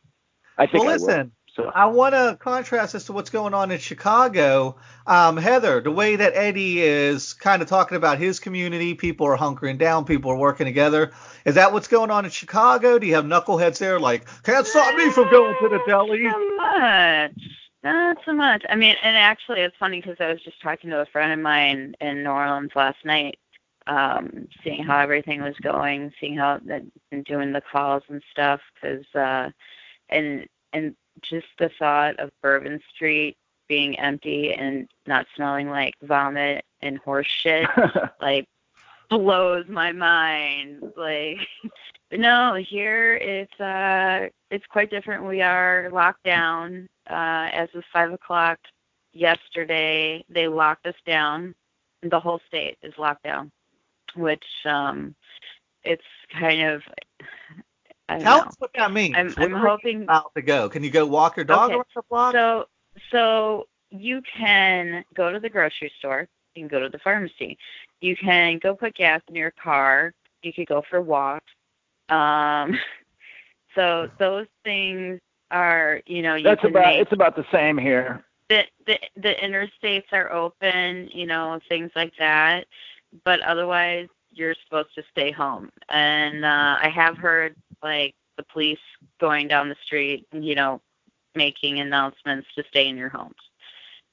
I 0.56 0.66
think 0.66 0.84
Well, 0.84 0.94
I 0.94 0.96
will. 0.98 1.06
listen, 1.06 1.32
So 1.54 1.70
I 1.74 1.86
want 1.86 2.14
to 2.14 2.36
contrast 2.40 2.92
this 2.92 3.04
to 3.06 3.12
what's 3.12 3.30
going 3.30 3.54
on 3.54 3.70
in 3.70 3.78
Chicago. 3.78 4.76
Um, 5.06 5.36
Heather, 5.36 5.80
the 5.80 5.90
way 5.90 6.16
that 6.16 6.34
Eddie 6.34 6.80
is 6.82 7.32
kind 7.32 7.62
of 7.62 7.68
talking 7.68 7.96
about 7.96 8.18
his 8.18 8.38
community, 8.40 8.94
people 8.94 9.26
are 9.26 9.36
hunkering 9.36 9.78
down, 9.78 10.04
people 10.04 10.30
are 10.32 10.36
working 10.36 10.66
together. 10.66 11.12
Is 11.44 11.54
that 11.54 11.72
what's 11.72 11.88
going 11.88 12.10
on 12.10 12.24
in 12.24 12.30
Chicago? 12.30 12.98
Do 12.98 13.06
you 13.06 13.14
have 13.14 13.24
knuckleheads 13.24 13.78
there 13.78 13.98
like, 14.00 14.26
can't 14.42 14.66
stop 14.66 14.94
me 14.96 15.10
from 15.10 15.30
going 15.30 15.54
to 15.62 15.68
the 15.68 15.80
deli? 15.86 16.28
So 16.28 16.56
much. 16.56 17.32
Not 17.82 18.18
so 18.24 18.32
much. 18.32 18.64
I 18.68 18.74
mean, 18.74 18.96
and 19.02 19.16
actually, 19.16 19.60
it's 19.60 19.76
funny 19.76 20.00
because 20.00 20.16
I 20.20 20.32
was 20.32 20.42
just 20.42 20.60
talking 20.60 20.90
to 20.90 21.00
a 21.00 21.06
friend 21.06 21.32
of 21.32 21.38
mine 21.38 21.94
in 22.00 22.24
New 22.24 22.30
Orleans 22.30 22.72
last 22.74 23.04
night, 23.04 23.38
um, 23.86 24.48
seeing 24.64 24.82
how 24.82 24.98
everything 24.98 25.42
was 25.42 25.56
going, 25.62 26.12
seeing 26.20 26.36
how 26.36 26.58
that 26.66 26.82
and 27.12 27.24
doing 27.24 27.52
the 27.52 27.60
calls 27.60 28.02
and 28.08 28.22
stuff. 28.32 28.60
Because 28.74 29.06
uh, 29.14 29.50
and 30.08 30.46
and 30.72 30.96
just 31.22 31.46
the 31.58 31.70
thought 31.78 32.18
of 32.18 32.30
Bourbon 32.42 32.80
Street 32.94 33.36
being 33.68 33.98
empty 33.98 34.54
and 34.54 34.88
not 35.06 35.26
smelling 35.36 35.68
like 35.68 35.94
vomit 36.02 36.64
and 36.80 36.98
horse 36.98 37.26
shit 37.26 37.68
like 38.20 38.48
blows 39.08 39.66
my 39.68 39.92
mind. 39.92 40.82
Like 40.96 41.38
no, 42.12 42.54
here 42.54 43.14
it's 43.16 43.60
uh 43.60 44.28
it's 44.50 44.66
quite 44.66 44.90
different. 44.90 45.24
We 45.26 45.42
are 45.42 45.90
locked 45.92 46.24
down. 46.24 46.88
Uh 47.08 47.48
as 47.52 47.68
of 47.74 47.84
five 47.92 48.12
o'clock 48.12 48.58
yesterday 49.12 50.24
they 50.28 50.48
locked 50.48 50.86
us 50.86 50.94
down. 51.06 51.54
The 52.02 52.20
whole 52.20 52.40
state 52.46 52.78
is 52.82 52.94
locked 52.98 53.24
down. 53.24 53.50
Which 54.16 54.44
um 54.64 55.14
it's 55.84 56.04
kind 56.32 56.62
of 56.62 56.82
I 58.08 58.18
Tell 58.18 58.38
know. 58.38 58.44
us 58.44 58.54
what 58.58 58.70
that 58.74 58.90
means. 58.92 59.14
I'm- 59.16 59.34
I'm 59.36 59.52
hoping- 59.52 60.04
about 60.04 60.34
to 60.34 60.40
go. 60.42 60.68
Can 60.70 60.82
you 60.82 60.90
go 60.90 61.04
walk 61.06 61.36
your 61.36 61.44
dog 61.44 61.66
Okay, 61.70 61.74
around 61.74 61.84
the 61.94 62.02
block? 62.08 62.32
So 62.34 62.66
so 63.10 63.68
you 63.90 64.22
can 64.22 65.04
go 65.14 65.30
to 65.32 65.38
the 65.40 65.48
grocery 65.48 65.92
store. 65.98 66.26
You 66.54 66.62
can 66.62 66.68
go 66.68 66.80
to 66.80 66.88
the 66.88 66.98
pharmacy. 66.98 67.58
You 68.00 68.16
can 68.16 68.58
go 68.58 68.74
put 68.74 68.94
gas 68.94 69.20
in 69.28 69.34
your 69.34 69.50
car. 69.52 70.12
You 70.42 70.52
could 70.52 70.66
go 70.68 70.82
for 70.88 71.00
walks. 71.00 71.52
Um, 72.08 72.78
so 73.74 74.08
those 74.18 74.46
things 74.64 75.20
are, 75.50 76.00
you 76.06 76.22
know, 76.22 76.34
you 76.34 76.44
That's 76.44 76.60
can 76.60 76.70
about 76.70 76.86
make 76.86 77.00
it's 77.00 77.12
about 77.12 77.36
the 77.36 77.44
same 77.52 77.78
here. 77.78 78.24
the 78.48 78.64
the 78.86 78.98
the 79.16 79.34
interstates 79.42 80.12
are 80.12 80.32
open, 80.32 81.08
you 81.12 81.26
know, 81.26 81.60
things 81.68 81.90
like 81.94 82.12
that. 82.18 82.66
But 83.24 83.40
otherwise, 83.40 84.08
you're 84.32 84.54
supposed 84.64 84.94
to 84.94 85.02
stay 85.10 85.30
home. 85.30 85.70
And 85.88 86.44
uh, 86.44 86.78
I 86.82 86.88
have 86.88 87.16
heard 87.16 87.56
like 87.82 88.14
the 88.36 88.42
police 88.44 88.78
going 89.20 89.48
down 89.48 89.68
the 89.68 89.76
street, 89.84 90.26
you 90.32 90.54
know, 90.54 90.80
making 91.34 91.80
announcements 91.80 92.46
to 92.54 92.64
stay 92.68 92.88
in 92.88 92.96
your 92.96 93.08
homes. 93.08 93.34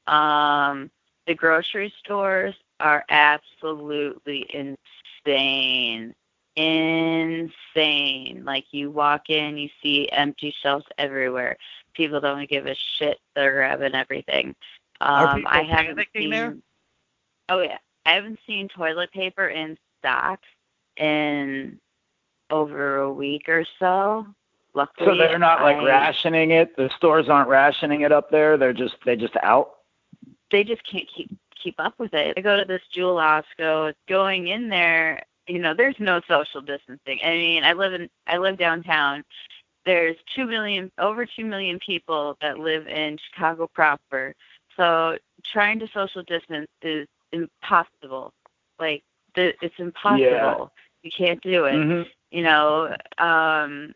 Um, 0.08 0.92
the 1.28 1.34
grocery 1.34 1.94
stores 2.00 2.56
are 2.80 3.04
absolutely 3.10 4.46
insane. 4.54 6.14
Insane. 6.56 8.44
Like 8.46 8.66
you 8.72 8.92
walk 8.92 9.30
in, 9.30 9.58
you 9.58 9.70
see 9.82 10.10
empty 10.12 10.54
shelves 10.62 10.86
everywhere. 10.98 11.58
People 11.94 12.20
don't 12.20 12.50
give 12.50 12.66
a 12.66 12.76
shit. 12.98 13.20
They're 13.36 13.54
grabbing 13.54 13.96
everything. 13.96 14.56
Um, 15.02 15.46
I 15.48 15.64
haven't 15.64 16.00
seen. 16.16 16.30
there? 16.30 16.56
Oh 17.50 17.62
yeah, 17.62 17.78
I 18.06 18.14
haven't 18.14 18.40
seen 18.48 18.68
toilet 18.70 19.12
paper 19.12 19.48
in 19.48 19.78
stock 20.00 20.40
in 20.98 21.80
over 22.50 22.98
a 22.98 23.12
week 23.12 23.50
or 23.50 23.66
so. 23.80 24.26
Luckily, 24.74 25.08
So 25.08 25.16
they're 25.18 25.40
not 25.40 25.62
like 25.62 25.78
I- 25.78 25.86
rationing 25.86 26.52
it. 26.52 26.76
The 26.76 26.90
stores 26.98 27.30
aren't 27.30 27.50
rationing 27.50 28.02
it 28.02 28.12
up 28.12 28.30
there. 28.30 28.58
They're 28.58 28.74
just 28.74 28.96
they 29.06 29.16
just 29.16 29.36
out. 29.44 29.72
they 30.52 30.64
just 30.64 30.82
can't 30.90 31.08
keep 31.14 31.30
keep 31.62 31.76
up 31.80 31.94
with 31.98 32.14
it. 32.14 32.34
I 32.38 32.42
go 32.42 32.58
to 32.58 32.66
this 32.66 32.82
Jewel 32.92 33.16
Osco, 33.16 33.94
going 34.08 34.48
in 34.48 34.70
there, 34.70 35.24
you 35.48 35.60
know, 35.60 35.74
there's 35.74 36.00
no 36.00 36.22
social 36.28 36.62
distancing. 36.62 37.20
I 37.24 37.32
mean, 37.32 37.64
I 37.64 37.74
live 37.74 37.94
in 37.94 38.10
I 38.28 38.38
live 38.38 38.58
downtown. 38.58 39.24
There's 39.86 40.16
two 40.36 40.46
million 40.46 40.92
over 40.98 41.26
two 41.26 41.46
million 41.46 41.80
people 41.80 42.38
that 42.42 42.60
live 42.60 42.88
in 42.88 43.18
Chicago 43.18 43.68
proper. 43.68 44.34
So 44.76 45.18
trying 45.44 45.80
to 45.80 45.88
social 45.88 46.24
distance 46.24 46.68
is 46.82 47.08
impossible. 47.32 48.34
Like 48.80 49.04
the, 49.36 49.54
it's 49.62 49.80
impossible. 49.80 50.22
Yeah. 50.22 50.66
You 51.04 51.12
can't 51.12 51.42
do 51.42 51.66
it. 51.66 51.74
Mhm. 51.76 52.08
You 52.32 52.44
know, 52.44 52.96
um 53.20 53.94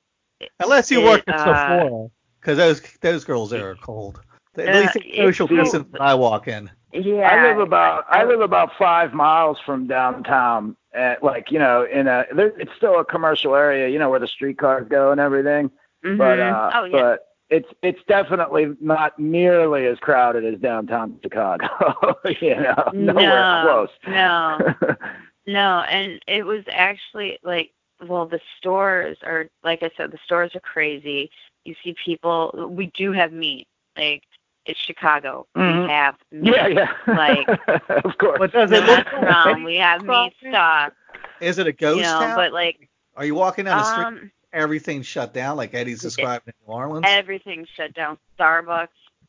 Unless 0.60 0.92
you 0.92 1.02
It, 1.02 1.06
work 1.06 1.24
at 1.28 1.40
uh, 1.40 1.56
Sephora, 1.56 2.10
because 2.40 2.58
those 2.58 2.82
those 3.02 3.26
girls 3.26 3.50
there 3.50 3.70
are 3.72 3.76
cold. 3.76 4.22
At 4.58 4.70
Uh, 4.70 4.80
least 4.82 4.96
it's 4.98 5.18
social 5.18 5.48
distance 5.48 5.88
when 5.92 6.02
I 6.02 6.14
walk 6.16 6.48
in. 6.48 6.70
Yeah. 6.94 7.30
I 7.30 7.48
live 7.48 7.60
about 7.60 8.06
I 8.10 8.24
live 8.24 8.42
about 8.42 8.72
five 8.78 9.14
miles 9.14 9.58
from 9.66 9.88
downtown. 9.88 10.76
At, 10.94 11.24
like 11.24 11.52
you 11.52 11.60
know, 11.60 11.86
in 11.86 12.08
a 12.08 12.26
there, 12.34 12.60
it's 12.60 12.72
still 12.76 13.00
a 13.00 13.06
commercial 13.06 13.56
area. 13.56 13.90
You 13.90 14.00
know 14.00 14.10
where 14.10 14.20
the 14.20 14.28
streetcars 14.28 14.88
go 14.90 15.12
and 15.12 15.22
everything. 15.22 15.70
Mhm. 16.04 16.18
But 16.18 16.40
uh, 16.40 16.72
oh 16.74 16.84
yeah. 16.86 16.92
but 16.92 17.28
it's 17.50 17.70
it's 17.84 18.00
definitely 18.08 18.76
not 18.82 19.20
nearly 19.20 19.86
as 19.86 20.00
crowded 20.00 20.52
as 20.52 20.60
downtown 20.60 21.20
Chicago. 21.22 21.68
you 22.42 22.56
know, 22.56 22.90
nowhere 22.94 23.30
no, 23.30 23.62
close. 23.66 23.90
No. 24.08 24.96
No, 25.50 25.80
and 25.90 26.22
it 26.28 26.46
was 26.46 26.64
actually 26.72 27.40
like, 27.42 27.72
well, 28.08 28.28
the 28.28 28.40
stores 28.60 29.18
are, 29.24 29.50
like 29.64 29.82
I 29.82 29.90
said, 29.98 30.12
the 30.12 30.20
stores 30.24 30.52
are 30.54 30.60
crazy. 30.60 31.32
You 31.66 31.74
see 31.84 31.96
people, 32.06 32.70
we 32.70 32.92
do 32.96 33.12
have 33.14 33.34
meat. 33.34 33.68
Like, 33.98 34.22
it's 34.66 34.80
Chicago. 34.80 35.48
Mhm. 35.56 35.84
We 35.84 35.90
have 35.90 36.16
meat. 36.32 36.54
yeah, 36.56 36.68
yeah. 36.68 36.92
Like- 37.08 37.48
of 38.06 38.18
course. 38.18 38.40
But 38.40 38.52
does 38.52 38.72
it 38.72 38.84
look 38.86 39.06
messing 39.06 39.24
around. 39.24 39.64
We 39.64 39.76
have 39.78 40.04
meat 40.04 40.34
stock, 40.48 40.94
Is 41.42 41.58
it 41.60 41.68
a 41.68 41.72
ghost 41.72 41.98
you 41.98 42.04
know, 42.04 42.20
town? 42.20 42.36
but 42.36 42.52
like, 42.54 42.90
Are 43.16 43.26
you 43.26 43.36
walking 43.36 43.66
down 43.66 43.80
the 43.80 43.84
street? 43.92 44.06
um, 44.06 44.32
everything's 44.54 45.06
shut 45.06 45.34
down, 45.34 45.58
like 45.58 45.74
Eddie's 45.74 46.02
described 46.02 46.48
in 46.48 46.54
New 46.68 46.74
Orleans? 46.74 47.06
everything's 47.08 47.68
shut 47.70 47.94
down. 47.94 48.18
Starbucks, 48.40 48.88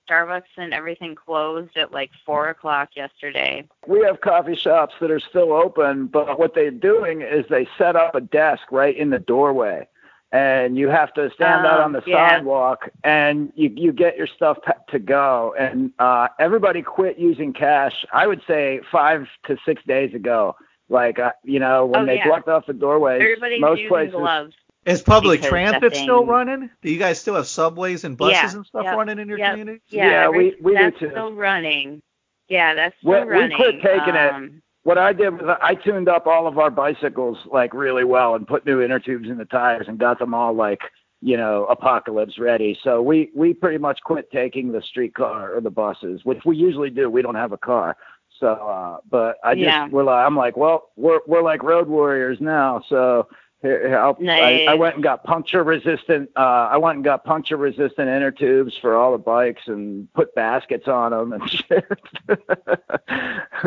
Starbucks 0.08 0.42
and 0.56 0.74
everything 0.74 1.14
closed 1.14 1.76
at 1.76 1.92
like 1.92 2.10
four 2.26 2.48
o'clock 2.48 2.90
yesterday. 2.96 3.64
we 3.86 4.00
have 4.00 4.20
coffee 4.20 4.56
shops 4.56 4.94
that 5.00 5.10
are 5.10 5.20
still 5.20 5.52
open, 5.52 6.06
but 6.06 6.38
what 6.38 6.54
they're 6.54 6.70
doing 6.72 7.22
is 7.22 7.44
they 7.48 7.68
set 7.78 7.94
up 7.96 8.14
a 8.16 8.20
desk 8.20 8.62
right 8.72 8.96
in 8.96 9.10
the 9.10 9.18
doorway. 9.20 9.86
And 10.32 10.76
you 10.76 10.88
have 10.88 11.12
to 11.14 11.28
stand 11.34 11.66
out 11.66 11.80
Oh, 11.80 11.82
on 11.84 11.92
the 11.92 12.02
yeah. 12.06 12.36
sidewalk, 12.38 12.88
and 13.02 13.52
you 13.56 13.72
you 13.76 13.92
get 13.92 14.16
your 14.16 14.28
stuff 14.28 14.58
to 14.90 14.98
go. 15.00 15.54
And 15.58 15.92
uh, 15.98 16.28
everybody 16.38 16.82
quit 16.82 17.18
using 17.18 17.52
cash. 17.52 18.04
I 18.12 18.28
would 18.28 18.40
say 18.46 18.80
five 18.92 19.26
to 19.46 19.56
six 19.66 19.82
days 19.88 20.14
ago. 20.14 20.54
Like 20.88 21.18
uh, 21.18 21.32
you 21.42 21.58
know 21.58 21.86
when 21.86 22.02
Oh, 22.02 22.06
they 22.06 22.16
yeah. 22.16 22.28
blocked 22.28 22.48
off 22.48 22.66
the 22.66 22.72
doorways, 22.74 23.20
Everybody's 23.20 23.60
most 23.60 23.78
using 23.80 23.88
places. 23.88 24.14
gloves. 24.14 24.54
Is 24.86 25.02
public 25.02 25.42
transit 25.42 25.80
that 25.82 25.96
still 25.96 26.24
running? 26.24 26.70
Do 26.80 26.90
you 26.92 26.98
guys 26.98 27.20
still 27.20 27.34
have 27.34 27.46
subways 27.48 28.04
and 28.04 28.16
buses 28.16 28.34
Yeah, 28.34 28.56
and 28.56 28.66
stuff 28.66 28.84
yeah, 28.84 28.94
running 28.94 29.18
in 29.18 29.28
your 29.28 29.38
yeah. 29.38 29.50
community? 29.50 29.82
Yeah, 29.88 30.06
Yeah, 30.10 30.28
we- 30.28 30.36
every- 30.36 30.56
we 30.62 30.72
do 30.76 30.78
that's 30.84 30.98
too. 31.00 31.10
still 31.10 31.32
running. 31.34 32.00
Yeah, 32.48 32.74
that's 32.74 32.96
We- 33.04 33.12
still 33.14 33.26
we 33.26 33.30
running. 33.32 33.56
quit 33.56 33.82
taking 33.82 34.14
it. 34.14 34.52
What 34.82 34.98
I 34.98 35.12
did 35.12 35.30
was 35.40 35.56
I 35.62 35.74
tuned 35.74 36.08
up 36.08 36.26
all 36.26 36.46
of 36.46 36.58
our 36.58 36.70
bicycles 36.70 37.38
like 37.52 37.74
really 37.74 38.04
well 38.04 38.34
and 38.34 38.46
put 38.46 38.64
new 38.66 38.80
inner 38.80 38.98
tubes 38.98 39.28
in 39.28 39.36
the 39.38 39.44
tires 39.44 39.86
and 39.88 39.98
got 39.98 40.18
them 40.18 40.34
all 40.34 40.54
like 40.54 40.80
you 41.20 41.36
know 41.36 41.66
apocalypse 41.66 42.38
ready. 42.38 42.78
So 42.82 43.02
we 43.02 43.30
we 43.34 43.52
pretty 43.52 43.78
much 43.78 44.00
quit 44.04 44.30
taking 44.30 44.72
the 44.72 44.82
streetcar 44.82 45.54
or 45.54 45.60
the 45.60 45.70
buses, 45.70 46.24
which 46.24 46.40
we 46.44 46.56
usually 46.56 46.90
do. 46.90 47.10
We 47.10 47.22
don't 47.22 47.34
have 47.34 47.52
a 47.52 47.58
car. 47.58 47.96
So, 48.38 48.48
uh, 48.48 48.98
but 49.10 49.36
I 49.44 49.54
just 49.54 49.64
Yeah. 49.66 49.88
we're 49.88 50.04
like, 50.04 50.26
I'm 50.26 50.34
like, 50.36 50.56
well, 50.56 50.90
we're 50.96 51.20
we're 51.26 51.42
like 51.42 51.62
road 51.62 51.88
warriors 51.88 52.38
now. 52.40 52.82
So 52.88 53.28
here, 53.62 53.88
here, 53.88 53.98
I'll, 53.98 54.16
I, 54.26 54.66
I 54.70 54.74
went 54.74 54.94
and 54.94 55.04
got 55.04 55.22
puncture 55.24 55.62
resistant. 55.62 56.30
Uh, 56.34 56.68
I 56.70 56.78
went 56.78 56.96
and 56.96 57.04
got 57.04 57.24
puncture 57.24 57.58
resistant 57.58 58.08
inner 58.08 58.30
tubes 58.30 58.76
for 58.80 58.96
all 58.96 59.12
the 59.12 59.18
bikes 59.18 59.62
and 59.66 60.10
put 60.14 60.34
baskets 60.34 60.88
on 60.88 61.10
them 61.12 61.32
and 61.34 61.50
shit. 61.50 61.84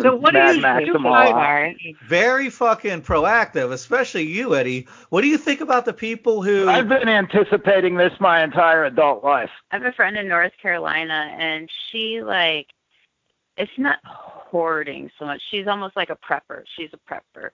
So 0.02 0.16
what 0.16 0.32
do 0.32 0.40
Mad 0.40 0.56
you 0.56 0.62
Max 0.62 0.86
do 0.86 0.94
them 0.94 1.06
all 1.06 1.14
guys- 1.14 1.76
out. 1.76 1.96
Very 2.08 2.50
fucking 2.50 3.04
proactive, 3.04 3.72
especially 3.72 4.24
you, 4.24 4.56
Eddie. 4.56 4.88
What 5.10 5.22
do 5.22 5.28
you 5.28 5.38
think 5.38 5.62
about 5.62 5.86
the 5.86 5.94
people 5.94 6.42
who? 6.42 6.68
I've 6.68 6.90
been 6.90 7.08
anticipating 7.08 7.96
this 7.96 8.14
my 8.20 8.44
entire 8.44 8.86
adult 8.86 9.24
life. 9.24 9.52
I 9.72 9.78
have 9.78 9.86
a 9.86 9.92
friend 9.92 10.18
in 10.18 10.28
North 10.28 10.54
Carolina, 10.62 11.36
and 11.38 11.70
she 11.92 12.24
like, 12.24 12.68
it's 13.58 13.72
not 13.78 14.00
hoarding 14.04 15.12
so 15.20 15.26
much. 15.26 15.42
She's 15.52 15.68
almost 15.68 15.96
like 15.96 16.10
a 16.10 16.16
prepper. 16.18 16.64
She's 16.76 16.90
a 16.94 16.98
prepper. 17.14 17.50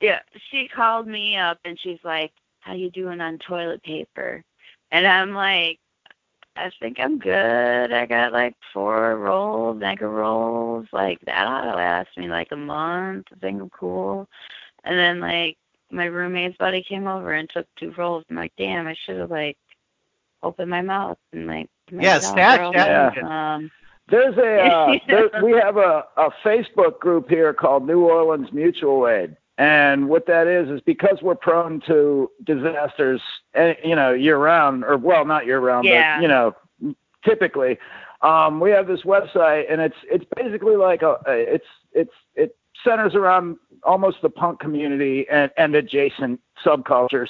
Yeah, 0.00 0.20
she 0.50 0.68
called 0.68 1.06
me 1.06 1.36
up 1.36 1.58
and 1.64 1.78
she's 1.80 2.00
like, 2.04 2.32
"How 2.60 2.74
you 2.74 2.90
doing 2.90 3.20
on 3.20 3.38
toilet 3.38 3.82
paper?" 3.82 4.44
And 4.90 5.06
I'm 5.06 5.34
like, 5.34 5.78
"I 6.56 6.70
think 6.80 6.98
I'm 7.00 7.18
good. 7.18 7.92
I 7.92 8.06
got 8.06 8.32
like 8.32 8.54
four 8.72 9.16
rolls, 9.16 9.78
mega 9.78 10.06
rolls. 10.06 10.86
Like 10.92 11.20
that 11.26 11.46
ought 11.46 11.64
to 11.64 11.76
last 11.76 12.16
me 12.16 12.28
like 12.28 12.52
a 12.52 12.56
month. 12.56 13.26
I 13.32 13.38
think 13.38 13.60
I'm 13.60 13.70
cool." 13.70 14.28
And 14.84 14.98
then 14.98 15.20
like 15.20 15.56
my 15.90 16.06
roommate's 16.06 16.56
buddy 16.58 16.82
came 16.82 17.06
over 17.06 17.32
and 17.32 17.48
took 17.48 17.66
two 17.76 17.92
rolls. 17.96 18.24
I'm 18.30 18.36
like, 18.36 18.52
"Damn, 18.58 18.86
I 18.86 18.94
should 19.04 19.18
have 19.18 19.30
like." 19.30 19.56
opened 20.44 20.70
my 20.70 20.82
mouth 20.82 21.18
and 21.32 21.46
like 21.46 21.68
Yeah, 21.90 21.96
made 21.96 22.16
it 22.18 22.24
all 22.24 22.34
snatch 22.34 22.72
girls. 22.72 22.74
that. 22.74 23.24
Um, 23.24 23.70
There's 24.08 24.36
a 24.36 24.56
uh, 24.66 24.98
there, 25.08 25.42
we 25.42 25.52
have 25.52 25.76
a, 25.78 26.04
a 26.16 26.30
Facebook 26.44 27.00
group 27.00 27.28
here 27.28 27.52
called 27.52 27.86
New 27.86 28.04
Orleans 28.04 28.52
Mutual 28.52 29.08
Aid, 29.08 29.36
and 29.58 30.08
what 30.08 30.26
that 30.26 30.46
is 30.46 30.68
is 30.68 30.80
because 30.80 31.18
we're 31.22 31.34
prone 31.36 31.80
to 31.86 32.30
disasters, 32.44 33.20
eh, 33.54 33.74
you 33.84 33.94
know, 33.94 34.12
year 34.12 34.38
round, 34.38 34.84
or 34.84 34.96
well, 34.96 35.24
not 35.24 35.46
year 35.46 35.60
round, 35.60 35.86
Yeah. 35.86 36.16
but 36.16 36.22
you 36.22 36.28
know, 36.28 36.54
typically, 37.24 37.78
um, 38.22 38.58
we 38.60 38.70
have 38.70 38.86
this 38.86 39.02
website, 39.02 39.70
and 39.70 39.80
it's 39.80 39.96
it's 40.10 40.24
basically 40.36 40.76
like 40.76 41.02
a 41.02 41.18
it's 41.26 41.66
it's 41.92 42.12
it 42.34 42.56
centers 42.82 43.14
around 43.14 43.56
almost 43.84 44.18
the 44.22 44.30
punk 44.30 44.60
community 44.60 45.26
and 45.30 45.50
and 45.56 45.74
adjacent 45.74 46.40
subcultures 46.64 47.28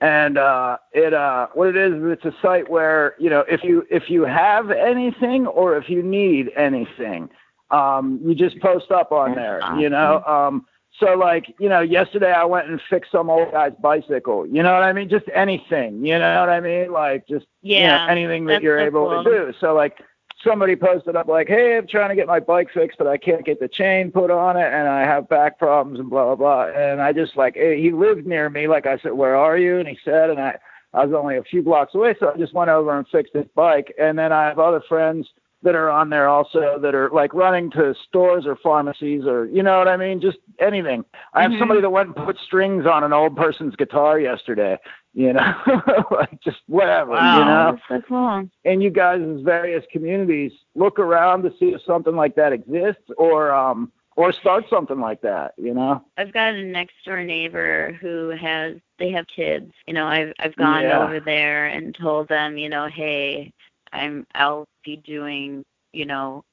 and 0.00 0.38
uh 0.38 0.76
it 0.92 1.14
uh 1.14 1.46
what 1.54 1.68
it 1.68 1.76
is 1.76 1.94
is 1.94 2.02
it's 2.04 2.24
a 2.24 2.34
site 2.42 2.68
where 2.68 3.14
you 3.18 3.30
know 3.30 3.44
if 3.48 3.62
you 3.64 3.86
if 3.90 4.10
you 4.10 4.22
have 4.24 4.70
anything 4.70 5.46
or 5.46 5.76
if 5.76 5.88
you 5.88 6.02
need 6.02 6.50
anything 6.56 7.28
um 7.70 8.20
you 8.22 8.34
just 8.34 8.58
post 8.60 8.90
up 8.90 9.12
on 9.12 9.34
there 9.34 9.60
you 9.78 9.88
know 9.88 10.22
um 10.24 10.66
so 11.00 11.14
like 11.14 11.54
you 11.58 11.68
know 11.68 11.80
yesterday 11.80 12.32
i 12.32 12.44
went 12.44 12.68
and 12.68 12.80
fixed 12.88 13.10
some 13.10 13.28
old 13.30 13.50
guy's 13.52 13.72
bicycle 13.80 14.46
you 14.46 14.62
know 14.62 14.72
what 14.72 14.82
i 14.82 14.92
mean 14.92 15.08
just 15.08 15.26
anything 15.34 16.04
you 16.04 16.18
know 16.18 16.40
what 16.40 16.48
i 16.48 16.60
mean 16.60 16.92
like 16.92 17.26
just 17.26 17.46
you 17.62 17.80
know, 17.80 17.86
Yeah, 17.86 18.06
anything 18.08 18.44
that 18.46 18.62
you're 18.62 18.78
so 18.78 18.84
able 18.86 19.08
cool. 19.08 19.24
to 19.24 19.30
do 19.30 19.52
so 19.58 19.74
like 19.74 19.98
somebody 20.42 20.76
posted 20.76 21.16
up 21.16 21.26
like, 21.26 21.48
"Hey, 21.48 21.76
I'm 21.78 21.86
trying 21.86 22.10
to 22.10 22.14
get 22.14 22.26
my 22.26 22.38
bike 22.38 22.70
fixed, 22.70 22.98
but 22.98 23.06
I 23.06 23.16
can't 23.16 23.44
get 23.46 23.60
the 23.60 23.68
chain 23.68 24.10
put 24.12 24.30
on 24.30 24.56
it, 24.58 24.70
and 24.72 24.86
I 24.86 25.00
have 25.00 25.28
back 25.28 25.58
problems 25.58 25.98
and 25.98 26.10
blah 26.10 26.26
blah 26.26 26.36
blah." 26.36 26.78
And 26.78 27.00
I 27.00 27.12
just 27.12 27.36
like 27.36 27.56
eh, 27.56 27.76
he 27.76 27.90
lived 27.90 28.26
near 28.26 28.50
me. 28.50 28.68
Like 28.68 28.86
I 28.86 28.98
said, 28.98 29.12
"Where 29.14 29.36
are 29.36 29.56
you?" 29.56 29.78
And 29.78 29.88
he 29.88 29.98
said, 30.04 30.30
and 30.30 30.38
I 30.40 30.58
I 30.92 31.06
was 31.06 31.14
only 31.14 31.36
a 31.38 31.42
few 31.42 31.62
blocks 31.62 31.94
away, 31.94 32.14
so 32.20 32.30
I 32.32 32.36
just 32.36 32.52
went 32.54 32.70
over 32.70 32.96
and 32.96 33.08
fixed 33.08 33.32
his 33.34 33.46
bike. 33.54 33.92
And 33.98 34.18
then 34.18 34.32
I 34.32 34.44
have 34.44 34.58
other 34.58 34.82
friends 34.88 35.28
that 35.64 35.74
are 35.74 35.90
on 35.90 36.10
there 36.10 36.28
also 36.28 36.78
that 36.78 36.94
are 36.94 37.10
like 37.10 37.34
running 37.34 37.70
to 37.72 37.94
stores 38.06 38.46
or 38.46 38.54
pharmacies 38.56 39.24
or 39.26 39.46
you 39.46 39.62
know 39.62 39.78
what 39.78 39.88
I 39.88 39.96
mean, 39.96 40.20
just 40.20 40.38
anything. 40.60 41.04
I 41.32 41.42
have 41.42 41.52
Mhm. 41.52 41.58
somebody 41.58 41.80
that 41.80 41.90
went 41.90 42.08
and 42.08 42.16
put 42.16 42.38
strings 42.38 42.86
on 42.86 43.02
an 43.02 43.12
old 43.12 43.36
person's 43.36 43.74
guitar 43.76 44.20
yesterday. 44.20 44.78
You 45.14 45.32
know, 45.32 45.54
like 46.10 46.40
just 46.40 46.60
whatever. 46.66 47.14
You 47.14 47.44
Wow. 47.44 47.44
know 47.46 47.78
that's 47.88 48.02
so 48.04 48.08
cool. 48.08 48.48
in 48.64 48.80
you 48.80 48.90
guys' 48.90 49.20
in 49.22 49.42
various 49.44 49.84
communities 49.90 50.52
look 50.74 50.98
around 50.98 51.42
to 51.42 51.50
see 51.58 51.70
if 51.74 51.82
something 51.82 52.14
like 52.16 52.34
that 52.36 52.52
exists 52.52 53.10
or 53.16 53.52
um 53.52 53.90
or 54.16 54.32
start 54.32 54.64
something 54.70 55.00
like 55.00 55.20
that 55.22 55.54
you 55.58 55.74
know 55.74 56.00
I've 56.18 56.32
got 56.32 56.54
a 56.54 56.62
next 56.62 56.94
door 57.04 57.22
neighbor 57.24 57.92
who 58.00 58.30
has 58.30 58.76
they 58.98 59.10
have 59.10 59.26
kids. 59.26 59.72
You 59.86 59.94
know, 59.94 60.06
I've 60.06 60.32
I've 60.38 60.56
gone 60.56 60.84
Yeah. 60.84 60.98
over 61.04 61.18
there 61.20 61.66
and 61.66 61.94
told 61.94 62.28
them, 62.28 62.56
you 62.58 62.68
know, 62.68 62.86
hey, 62.88 63.52
I'm 63.92 64.26
I'll 64.34 64.64
be 64.84 64.96
doing, 64.96 65.64
you 65.92 66.04
know, 66.04 66.44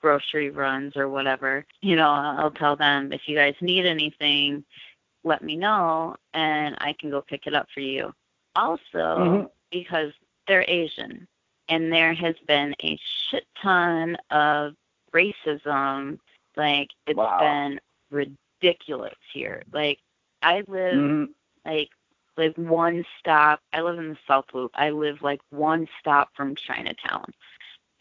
grocery 0.00 0.50
runs 0.50 0.96
or 0.96 1.08
whatever. 1.08 1.64
You 1.82 1.96
know, 1.96 2.10
I'll 2.10 2.50
tell 2.50 2.76
them 2.76 3.12
if 3.12 3.22
you 3.28 3.36
guys 3.36 3.54
need 3.60 3.86
anything, 3.86 4.64
let 5.24 5.42
me 5.42 5.56
know 5.56 6.16
and 6.34 6.76
I 6.80 6.94
can 6.98 7.10
go 7.10 7.20
pick 7.20 7.46
it 7.46 7.54
up 7.54 7.68
for 7.72 7.80
you. 7.80 8.14
Also, 8.56 8.80
Mhm. 8.94 9.50
because 9.70 10.12
they're 10.46 10.64
Asian 10.68 11.26
and 11.68 11.92
there 11.92 12.14
has 12.14 12.36
been 12.46 12.74
a 12.82 12.96
shit 12.96 13.46
ton 13.60 14.16
of 14.30 14.74
racism. 15.12 16.18
Like 16.56 16.90
it's 17.06 17.16
Wow. 17.16 17.38
been 17.38 17.80
ridiculous 18.10 19.16
here. 19.32 19.62
Like 19.72 20.00
I 20.42 20.62
live 20.66 20.94
Mhm. 20.94 21.34
like 21.64 21.90
like 22.36 22.56
one 22.56 23.04
stop. 23.18 23.60
I 23.72 23.82
live 23.82 23.98
in 23.98 24.10
the 24.10 24.18
South 24.26 24.46
Loop. 24.54 24.70
I 24.74 24.90
live 24.90 25.20
like 25.22 25.40
one 25.50 25.86
stop 25.98 26.34
from 26.34 26.54
Chinatown. 26.56 27.34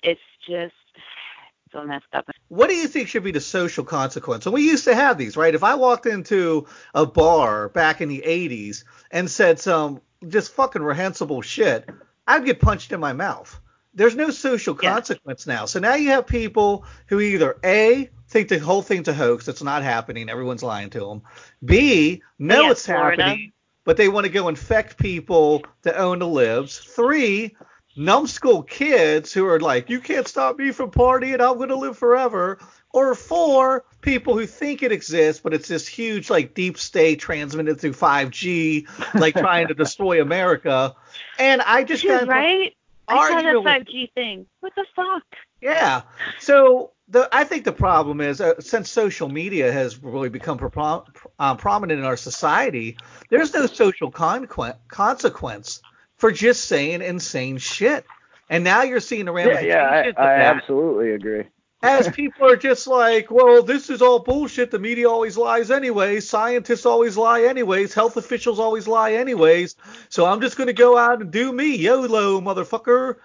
It's 0.03 0.21
just 0.47 0.73
so 1.71 1.83
messed 1.85 2.05
up. 2.13 2.27
What 2.47 2.69
do 2.69 2.75
you 2.75 2.87
think 2.87 3.07
should 3.07 3.23
be 3.23 3.31
the 3.31 3.41
social 3.41 3.83
consequence? 3.83 4.45
And 4.45 4.53
we 4.53 4.63
used 4.63 4.85
to 4.85 4.95
have 4.95 5.17
these, 5.17 5.37
right? 5.37 5.53
If 5.53 5.63
I 5.63 5.75
walked 5.75 6.05
into 6.05 6.67
a 6.95 7.05
bar 7.05 7.69
back 7.69 8.01
in 8.01 8.09
the 8.09 8.23
80s 8.25 8.83
and 9.11 9.29
said 9.29 9.59
some 9.59 10.01
just 10.27 10.51
fucking 10.53 10.81
reprehensible 10.81 11.41
shit, 11.41 11.89
I'd 12.27 12.45
get 12.45 12.59
punched 12.59 12.91
in 12.91 12.99
my 12.99 13.13
mouth. 13.13 13.59
There's 13.93 14.15
no 14.15 14.29
social 14.29 14.77
Yeah. 14.81 14.93
consequence 14.93 15.45
now. 15.47 15.65
So 15.65 15.79
now 15.79 15.95
you 15.95 16.09
have 16.09 16.25
people 16.27 16.85
who 17.07 17.19
either 17.19 17.57
A, 17.63 18.09
think 18.29 18.49
the 18.49 18.59
whole 18.59 18.81
thing's 18.81 19.07
a 19.07 19.13
hoax, 19.13 19.47
it's 19.47 19.63
not 19.63 19.83
happening, 19.83 20.29
everyone's 20.29 20.63
lying 20.63 20.89
to 20.91 20.99
them. 20.99 21.21
B, 21.65 22.21
know 22.37 22.65
Yeah, 22.65 22.71
it's 22.71 22.85
Florida. 22.85 23.23
happening, 23.23 23.51
but 23.83 23.97
they 23.97 24.07
want 24.07 24.25
to 24.25 24.31
go 24.31 24.47
infect 24.47 24.97
people 24.97 25.63
to 25.83 25.95
own 25.97 26.19
the 26.19 26.27
libs. 26.27 26.77
Three, 26.77 27.55
numbskull 27.95 28.63
kids 28.63 29.33
who 29.33 29.45
are 29.47 29.59
like, 29.59 29.89
you 29.89 29.99
can't 29.99 30.27
stop 30.27 30.57
me 30.57 30.71
from 30.71 30.91
partying, 30.91 31.41
I'm 31.41 31.57
going 31.57 31.69
to 31.69 31.75
live 31.75 31.97
forever. 31.97 32.59
Or 32.91 33.13
four, 33.13 33.85
people 34.01 34.37
who 34.37 34.47
think 34.47 34.81
it 34.81 34.91
exists, 34.91 35.41
but 35.41 35.53
it's 35.53 35.67
this 35.67 35.87
huge, 35.87 36.29
like, 36.29 36.55
deep 36.55 36.77
state 36.77 37.19
transmitted 37.19 37.79
through 37.79 37.93
5G, 37.93 38.87
like 39.19 39.35
trying 39.37 39.67
to 39.67 39.73
destroy 39.73 40.21
America. 40.21 40.95
And 41.37 41.61
I 41.61 41.83
just 41.83 42.01
Dude, 42.01 42.11
got 42.11 42.27
right? 42.27 42.75
I 43.07 43.29
saw 43.29 43.41
that 43.41 43.55
with 43.55 43.65
5G 43.65 44.13
thing. 44.13 44.45
What 44.59 44.73
the 44.75 44.85
fuck? 44.95 45.23
yeah. 45.61 46.01
So 46.39 46.91
the 47.07 47.27
I 47.31 47.43
think 47.43 47.65
the 47.65 47.71
problem 47.71 48.21
is 48.21 48.39
uh, 48.39 48.59
since 48.59 48.89
social 48.89 49.29
media 49.29 49.71
has 49.71 50.01
really 50.01 50.29
become 50.29 50.57
pro- 50.57 51.05
um, 51.39 51.57
prominent 51.57 51.99
in 51.99 52.05
our 52.05 52.17
society, 52.17 52.97
there's 53.29 53.53
no 53.53 53.65
social 53.65 54.11
conqu- 54.11 54.77
consequence 54.87 55.81
for 56.19 56.31
just 56.31 56.65
saying 56.65 57.01
insane 57.01 57.57
shit. 57.57 58.05
And 58.49 58.63
now 58.63 58.83
you're 58.83 58.99
seeing 58.99 59.25
the 59.25 59.31
Yeah, 59.43 59.59
ramifications 59.59 59.61
yeah, 59.61 60.11
of 60.13 60.17
I, 60.17 60.23
I 60.23 60.35
that 60.37 60.57
absolutely 60.57 61.11
agree. 61.13 61.45
as 61.81 62.07
people 62.09 62.45
are 62.45 62.57
just 62.57 62.87
like, 62.87 63.31
well, 63.31 63.63
this 63.63 63.89
is 63.89 64.01
all 64.01 64.19
bullshit. 64.19 64.71
The 64.71 64.79
media 64.79 65.09
always 65.09 65.37
lies 65.37 65.71
anyways. 65.71 66.29
Scientists 66.29 66.85
always 66.85 67.17
lie 67.17 67.43
anyways. 67.43 67.93
Health 67.93 68.17
officials 68.17 68.59
always 68.59 68.87
lie 68.87 69.13
anyways. 69.13 69.75
So 70.09 70.25
I'm 70.25 70.41
just 70.41 70.57
going 70.57 70.67
to 70.67 70.73
go 70.73 70.97
out 70.97 71.21
and 71.21 71.31
do 71.31 71.53
me. 71.53 71.75
YOLO, 71.77 72.41
motherfucker. 72.41 73.15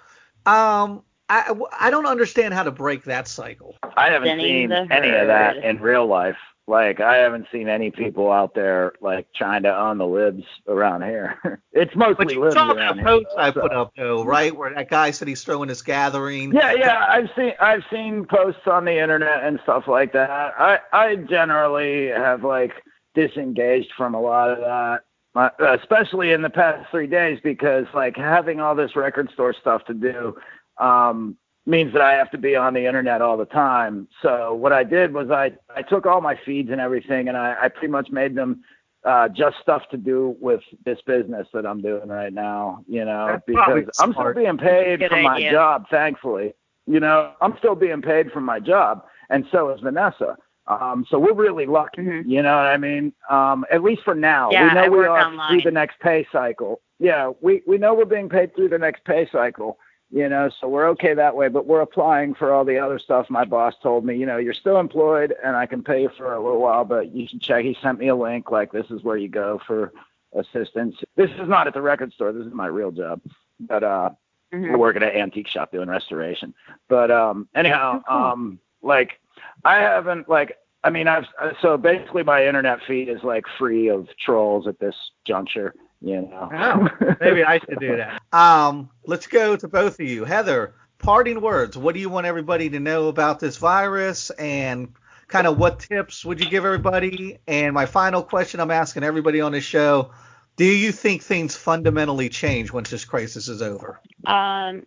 Um, 0.46 1.02
I, 1.28 1.54
I 1.80 1.90
don't 1.90 2.06
understand 2.06 2.54
how 2.54 2.62
to 2.62 2.70
break 2.70 3.04
that 3.04 3.26
cycle. 3.26 3.74
I 3.96 4.10
haven't 4.10 4.30
Thinning 4.30 4.68
seen 4.68 4.68
the 4.68 4.86
any 4.90 5.10
of 5.10 5.26
that 5.28 5.56
in 5.56 5.80
real 5.80 6.06
life. 6.06 6.36
Like 6.66 6.98
I 7.00 7.16
haven't 7.18 7.46
seen 7.52 7.68
any 7.68 7.90
people 7.90 8.32
out 8.32 8.54
there 8.54 8.94
like 9.02 9.26
trying 9.36 9.64
to 9.64 9.76
own 9.78 9.98
the 9.98 10.06
libs 10.06 10.44
around 10.66 11.02
here. 11.02 11.60
it's 11.72 11.94
mostly 11.94 12.24
But 12.24 12.34
you 12.34 12.40
libs 12.40 12.54
saw 12.54 12.72
around 12.72 12.96
the 12.96 13.02
here. 13.02 13.04
post 13.04 13.26
I 13.36 13.52
so- 13.52 13.60
put 13.60 13.72
up 13.72 13.92
though, 13.96 14.24
right? 14.24 14.56
Where 14.56 14.72
that 14.72 14.88
guy 14.88 15.10
said 15.10 15.28
he's 15.28 15.44
throwing 15.44 15.68
this 15.68 15.82
gathering. 15.82 16.52
Yeah, 16.54 16.72
yeah, 16.72 17.04
I've 17.08 17.28
seen 17.36 17.52
I've 17.60 17.82
seen 17.92 18.24
posts 18.24 18.62
on 18.66 18.86
the 18.86 18.98
internet 18.98 19.44
and 19.44 19.60
stuff 19.62 19.84
like 19.88 20.12
that. 20.14 20.30
I 20.30 20.78
I 20.92 21.16
generally 21.16 22.08
have 22.08 22.44
like 22.44 22.72
disengaged 23.14 23.92
from 23.96 24.14
a 24.14 24.20
lot 24.20 24.50
of 24.50 24.58
that, 24.60 25.00
My- 25.34 25.50
especially 25.74 26.32
in 26.32 26.40
the 26.42 26.50
past 26.50 26.90
three 26.90 27.06
days 27.06 27.38
because 27.44 27.84
like 27.94 28.16
having 28.16 28.60
all 28.60 28.74
this 28.74 28.96
record 28.96 29.30
store 29.34 29.52
stuff 29.60 29.84
to 29.84 29.94
do 29.94 30.34
um, 30.78 31.36
means 31.66 31.92
that 31.92 32.02
I 32.02 32.12
have 32.12 32.30
to 32.32 32.38
be 32.38 32.54
on 32.56 32.74
the 32.74 32.86
internet 32.86 33.22
all 33.22 33.36
the 33.36 33.46
time. 33.46 34.06
So 34.22 34.54
what 34.54 34.72
I 34.72 34.84
did 34.84 35.12
was 35.14 35.30
I 35.30 35.52
I 35.74 35.82
took 35.82 36.06
all 36.06 36.20
my 36.20 36.38
feeds 36.44 36.70
and 36.70 36.80
everything 36.80 37.28
and 37.28 37.36
I 37.36 37.56
I 37.62 37.68
pretty 37.68 37.88
much 37.88 38.10
made 38.10 38.34
them. 38.34 38.62
Uh, 39.04 39.28
just 39.28 39.58
stuff 39.60 39.82
to 39.90 39.98
do 39.98 40.34
with 40.40 40.62
this 40.86 40.98
business 41.06 41.46
that 41.52 41.66
I'm 41.66 41.82
doing 41.82 42.08
right 42.08 42.32
now, 42.32 42.82
you 42.88 43.04
know, 43.04 43.26
That's 43.26 43.42
because 43.44 43.84
I'm 44.00 44.14
still 44.14 44.32
being 44.32 44.56
paid 44.56 45.06
for 45.06 45.20
my 45.20 45.34
idea. 45.34 45.50
job, 45.52 45.84
thankfully 45.90 46.54
you 46.86 47.00
know, 47.00 47.32
I'm 47.40 47.56
still 47.58 47.74
being 47.74 48.02
paid 48.02 48.30
for 48.32 48.40
my 48.40 48.60
job, 48.60 49.04
and 49.30 49.46
so 49.50 49.70
is 49.70 49.80
Vanessa. 49.80 50.36
Um, 50.66 51.04
so 51.10 51.18
we're 51.18 51.34
really 51.34 51.66
lucky, 51.66 52.02
Mhm. 52.02 52.24
you 52.26 52.42
know 52.42 52.56
what 52.56 52.66
I 52.66 52.76
mean? 52.78 53.12
Um, 53.28 53.66
at 53.70 53.82
least 53.82 54.02
for 54.02 54.14
now, 54.14 54.50
Yeah, 54.50 54.68
we 54.68 54.74
know 54.74 54.84
I 54.84 54.88
we 54.88 55.04
are 55.06 55.18
online. 55.18 55.50
through 55.50 55.62
the 55.62 55.70
next 55.70 55.98
pay 56.00 56.26
cycle. 56.32 56.80
Yeah, 56.98 57.32
we 57.42 57.62
we 57.66 57.76
know 57.76 57.92
we're 57.94 58.04
being 58.06 58.28
paid 58.28 58.54
through 58.54 58.68
the 58.68 58.78
next 58.78 59.04
pay 59.04 59.28
cycle, 59.30 59.78
you 60.14 60.28
know, 60.28 60.48
so 60.60 60.68
we're 60.68 60.88
okay 60.90 61.12
that 61.12 61.34
way. 61.34 61.48
But 61.48 61.66
we're 61.66 61.80
applying 61.80 62.34
for 62.34 62.52
all 62.52 62.64
the 62.64 62.78
other 62.78 63.00
stuff. 63.00 63.28
My 63.28 63.44
boss 63.44 63.74
told 63.82 64.04
me, 64.04 64.16
you 64.16 64.26
know, 64.26 64.36
you're 64.36 64.54
still 64.54 64.78
employed, 64.78 65.34
and 65.44 65.56
I 65.56 65.66
can 65.66 65.82
pay 65.82 66.02
you 66.02 66.10
for 66.16 66.32
a 66.32 66.40
little 66.40 66.60
while, 66.60 66.84
but 66.84 67.12
you 67.12 67.26
should 67.26 67.40
check. 67.42 67.64
He 67.64 67.76
sent 67.82 67.98
me 67.98 68.06
a 68.08 68.14
link, 68.14 68.52
like 68.52 68.70
this 68.70 68.86
is 68.90 69.02
where 69.02 69.16
you 69.16 69.28
go 69.28 69.60
for 69.66 69.92
assistance. 70.34 70.94
This 71.16 71.30
is 71.32 71.48
not 71.48 71.66
at 71.66 71.74
the 71.74 71.82
record 71.82 72.12
store. 72.12 72.32
This 72.32 72.46
is 72.46 72.52
my 72.54 72.66
real 72.66 72.92
job, 72.92 73.20
but 73.60 73.82
uh, 73.82 74.10
Mhm. 74.52 74.72
I 74.72 74.76
work 74.76 74.94
at 74.94 75.02
an 75.02 75.10
antique 75.10 75.48
shop 75.48 75.72
doing 75.72 75.88
restoration. 75.88 76.54
But 76.88 77.10
um 77.10 77.48
anyhow, 77.56 78.04
Oh, 78.08 78.22
um 78.32 78.60
like 78.82 79.18
I 79.64 79.76
haven't 79.78 80.28
like 80.28 80.58
I 80.84 80.90
mean 80.90 81.08
I've 81.08 81.26
so 81.60 81.76
basically 81.76 82.22
my 82.22 82.46
internet 82.46 82.78
feed 82.86 83.08
is 83.08 83.24
like 83.24 83.46
free 83.58 83.88
of 83.88 84.06
trolls 84.16 84.68
at 84.68 84.78
this 84.78 84.94
juncture, 85.24 85.74
you 86.04 86.20
know. 86.20 86.50
Oh, 86.52 87.16
maybe 87.20 87.42
I 87.44 87.58
should 87.58 87.80
do 87.80 87.96
that. 87.96 88.20
Um, 88.32 88.90
let's 89.06 89.28
go 89.28 89.56
to 89.56 89.68
both 89.68 90.00
of 90.00 90.06
you. 90.06 90.24
Heather, 90.24 90.74
parting 90.98 91.40
words. 91.40 91.78
What 91.78 91.94
do 91.94 92.00
you 92.00 92.08
want 92.08 92.26
everybody 92.26 92.68
to 92.70 92.80
know 92.80 93.06
about 93.06 93.38
this 93.38 93.58
virus 93.58 94.30
and 94.30 94.92
kind 95.28 95.46
of 95.46 95.56
what 95.56 95.78
tips 95.78 96.24
would 96.24 96.42
you 96.42 96.50
give 96.50 96.64
everybody? 96.64 97.38
And 97.46 97.74
my 97.74 97.86
final 97.86 98.22
question 98.22 98.58
I'm 98.58 98.72
asking 98.72 99.04
everybody 99.04 99.40
on 99.40 99.52
the 99.52 99.60
show, 99.60 100.10
do 100.56 100.64
you 100.64 100.90
think 100.90 101.22
things 101.22 101.54
fundamentally 101.54 102.28
change 102.28 102.72
once 102.72 102.90
this 102.90 103.04
crisis 103.04 103.48
is 103.48 103.62
over? 103.62 104.00
Um, 104.26 104.84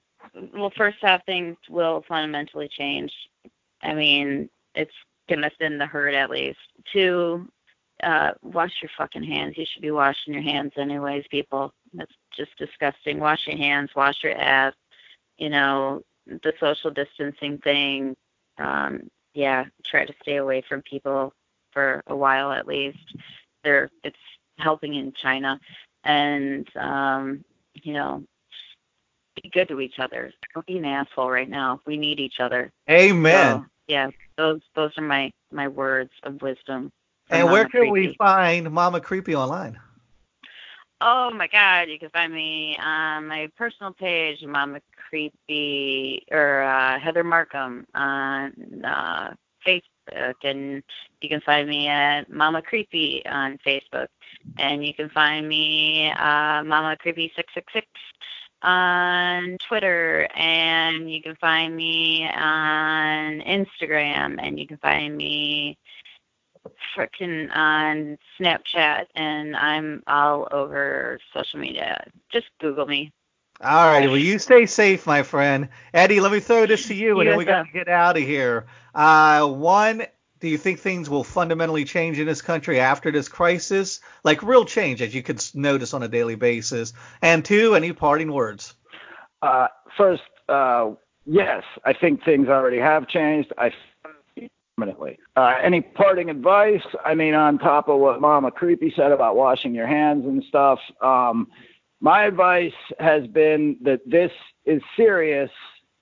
well, 0.54 0.72
first 0.76 1.04
off, 1.04 1.22
things 1.26 1.56
will 1.70 2.04
fundamentally 2.08 2.70
change. 2.70 3.12
I 3.82 3.94
mean, 3.94 4.50
it's 4.76 4.94
gonna 5.30 5.52
thin 5.58 5.78
the 5.78 5.86
herd 5.86 6.14
at 6.14 6.30
least. 6.30 6.60
Two, 6.92 7.48
uh, 8.04 8.32
wash 8.42 8.74
your 8.82 8.92
fucking 8.98 9.24
hands. 9.24 9.58
You 9.58 9.66
should 9.66 9.82
be 9.82 9.92
washing 9.92 10.34
your 10.34 10.44
hands 10.44 10.74
anyways, 10.78 11.26
people. 11.30 11.74
That's 11.94 12.14
just 12.36 12.56
disgusting. 12.58 13.20
Wash 13.20 13.48
your 13.48 13.58
hands. 13.58 13.92
Wash 13.96 14.24
your 14.24 14.38
ass. 14.38 14.74
You 15.38 15.50
know, 15.50 16.04
the 16.26 16.54
social 16.60 16.92
distancing 16.92 17.58
thing. 17.60 18.16
Um, 18.58 19.10
yeah, 19.34 19.66
try 19.84 20.06
to 20.06 20.14
stay 20.22 20.38
away 20.38 20.64
from 20.68 20.82
people 20.82 21.34
for 21.72 22.02
a 22.08 22.16
while 22.16 22.52
at 22.52 22.68
least. 22.68 22.98
They're 23.64 23.90
it's 24.04 24.18
helping 24.58 24.96
in 24.96 25.14
China, 25.14 25.60
and 26.04 26.68
um, 26.76 27.44
you 27.76 27.94
know, 27.94 28.24
be 29.42 29.50
good 29.50 29.68
to 29.68 29.80
each 29.80 30.00
other. 30.00 30.32
Don't 30.54 30.66
be 30.66 30.78
an 30.78 30.86
asshole 30.86 31.30
right 31.30 31.50
now. 31.50 31.82
We 31.86 31.98
need 31.98 32.20
each 32.20 32.40
other. 32.40 32.72
Amen. 32.90 33.60
So, 33.60 33.66
yeah, 33.88 34.10
those 34.38 34.62
those 34.76 34.92
are 34.98 35.04
my 35.04 35.32
my 35.52 35.68
words 35.68 36.12
of 36.24 36.42
wisdom. 36.42 36.92
And 37.30 37.46
where 37.46 37.64
Mama 37.64 37.70
can 37.70 37.90
we 37.92 38.16
find 38.18 38.72
Mama 38.72 39.02
Creepy 39.02 39.36
online? 39.36 39.80
Oh 41.00 41.30
my 41.32 41.48
God! 41.48 41.90
You 41.90 42.00
can 42.00 42.10
find 42.10 42.34
me 42.34 42.76
on 42.82 43.28
my 43.28 43.50
personal 43.56 43.94
page, 43.94 44.44
Mama 44.44 44.80
Creepy 45.10 46.26
or 46.32 46.64
uh, 46.64 47.00
Heather 47.00 47.24
Markham 47.24 47.86
on 47.94 48.84
uh, 48.84 49.34
Facebook, 49.66 50.34
and 50.44 50.82
you 51.22 51.30
can 51.30 51.42
find 51.42 51.70
me 51.70 51.88
at 51.88 52.32
Mama 52.32 52.64
Creepy 52.64 53.24
on 53.28 53.60
Facebook, 53.66 54.08
and 54.58 54.86
you 54.86 54.94
can 54.94 55.10
find 55.10 55.48
me 55.48 56.10
uh, 56.12 56.64
Mama 56.64 56.98
Creepy 57.00 57.32
six 57.36 57.54
six 57.54 57.72
six 57.74 57.88
on 58.64 59.56
Twitter, 59.68 60.28
and 60.36 61.12
you 61.12 61.22
can 61.22 61.36
find 61.36 61.76
me 61.76 62.28
on 62.28 63.40
Instagram, 63.42 64.40
and 64.42 64.60
you 64.60 64.66
can 64.66 64.78
find 64.78 65.16
me 65.16 65.78
frickin' 66.96 67.50
on 67.56 68.18
Snapchat, 68.40 69.06
and 69.16 69.56
I'm 69.56 70.04
all 70.08 70.48
over 70.52 71.20
social 71.34 71.60
media. 71.60 72.04
Just 72.32 72.48
Google 72.60 72.86
me. 72.86 73.12
All 73.60 73.88
right. 73.88 74.08
Well, 74.08 74.18
you 74.18 74.38
stay 74.38 74.68
safe, 74.68 75.08
my 75.08 75.24
friend. 75.24 75.70
Eddie, 75.94 76.20
let 76.20 76.32
me 76.32 76.40
throw 76.40 76.68
this 76.68 76.88
to 76.88 76.94
you, 76.94 77.20
and 77.20 77.30
then 77.30 77.38
we 77.38 77.46
got 77.46 77.64
to 77.64 77.72
get 77.72 77.88
out 77.88 78.16
of 78.16 78.24
here. 78.24 78.68
Uh, 78.94 79.48
one, 79.48 80.06
do 80.40 80.48
you 80.48 80.58
think 80.60 80.80
things 80.80 81.10
will 81.10 81.24
fundamentally 81.24 81.84
change 81.84 82.20
in 82.20 82.28
this 82.28 82.42
country 82.42 82.80
after 82.80 83.12
this 83.12 83.28
crisis? 83.28 84.00
Like 84.24 84.44
real 84.44 84.66
change, 84.66 85.02
as 85.02 85.16
you 85.16 85.24
could 85.24 85.44
notice 85.56 85.96
on 85.96 86.04
a 86.04 86.08
daily 86.08 86.36
basis. 86.36 86.94
And 87.22 87.44
two, 87.44 87.74
any 87.74 87.94
parting 87.94 88.32
words? 88.32 88.76
Uh, 89.42 89.68
first, 89.98 90.22
uh, 90.48 90.92
yes, 91.26 91.64
I 91.84 91.94
think 91.94 92.24
things 92.24 92.50
already 92.50 92.78
have 92.78 93.08
changed. 93.08 93.52
I 93.58 93.72
permanently. 94.82 95.18
Uh, 95.36 95.56
any 95.62 95.82
parting 95.82 96.30
advice? 96.30 96.82
I 97.04 97.16
mean, 97.16 97.34
on 97.34 97.58
top 97.58 97.90
of 97.90 98.00
what 98.00 98.22
Mama 98.22 98.52
Creepy 98.52 98.94
said 98.96 99.12
about 99.12 99.36
washing 99.36 99.74
your 99.74 99.88
hands 99.88 100.26
and 100.26 100.44
stuff, 100.48 100.80
um, 101.02 101.48
my 102.00 102.24
advice 102.24 102.74
has 103.00 103.26
been 103.28 103.78
that 103.82 104.02
this 104.06 104.32
is 104.66 104.82
serious 104.96 105.50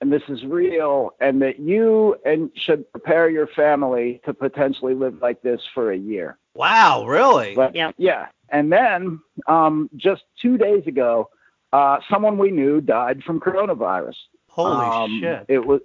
and 0.02 0.12
this 0.12 0.22
is 0.28 0.44
real, 0.44 1.14
and 1.20 1.40
that 1.40 1.58
you 1.58 2.16
and 2.26 2.50
should 2.54 2.90
prepare 2.92 3.30
your 3.30 3.46
family 3.46 4.20
to 4.26 4.34
potentially 4.34 4.92
live 4.92 5.22
like 5.22 5.40
this 5.40 5.62
for 5.72 5.90
a 5.90 5.96
year. 5.96 6.36
Wow, 6.54 7.06
really? 7.06 7.54
But 7.54 7.74
Yep. 7.74 7.94
yeah, 7.96 8.26
and 8.50 8.70
then 8.70 9.20
Um, 9.46 9.88
just 9.96 10.24
two 10.40 10.58
days 10.58 10.86
ago, 10.86 11.30
uh, 11.72 11.98
someone 12.10 12.36
we 12.36 12.50
knew 12.50 12.82
died 12.82 13.22
from 13.24 13.40
coronavirus. 13.40 14.16
Holy 14.50 14.86
Um, 14.86 15.18
shit. 15.20 15.44
It 15.48 15.66
was, 15.66 15.80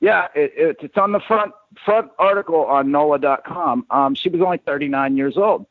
yeah, 0.00 0.28
it, 0.34 0.52
it, 0.56 0.76
it's 0.80 0.96
on 0.96 1.12
the 1.12 1.20
front 1.20 1.52
front 1.84 2.10
article 2.18 2.64
on 2.64 2.90
NOLA.com. 2.90 3.86
Um, 3.90 4.14
she 4.14 4.28
was 4.28 4.40
only 4.40 4.58
39 4.58 5.16
years 5.16 5.36
old. 5.36 5.66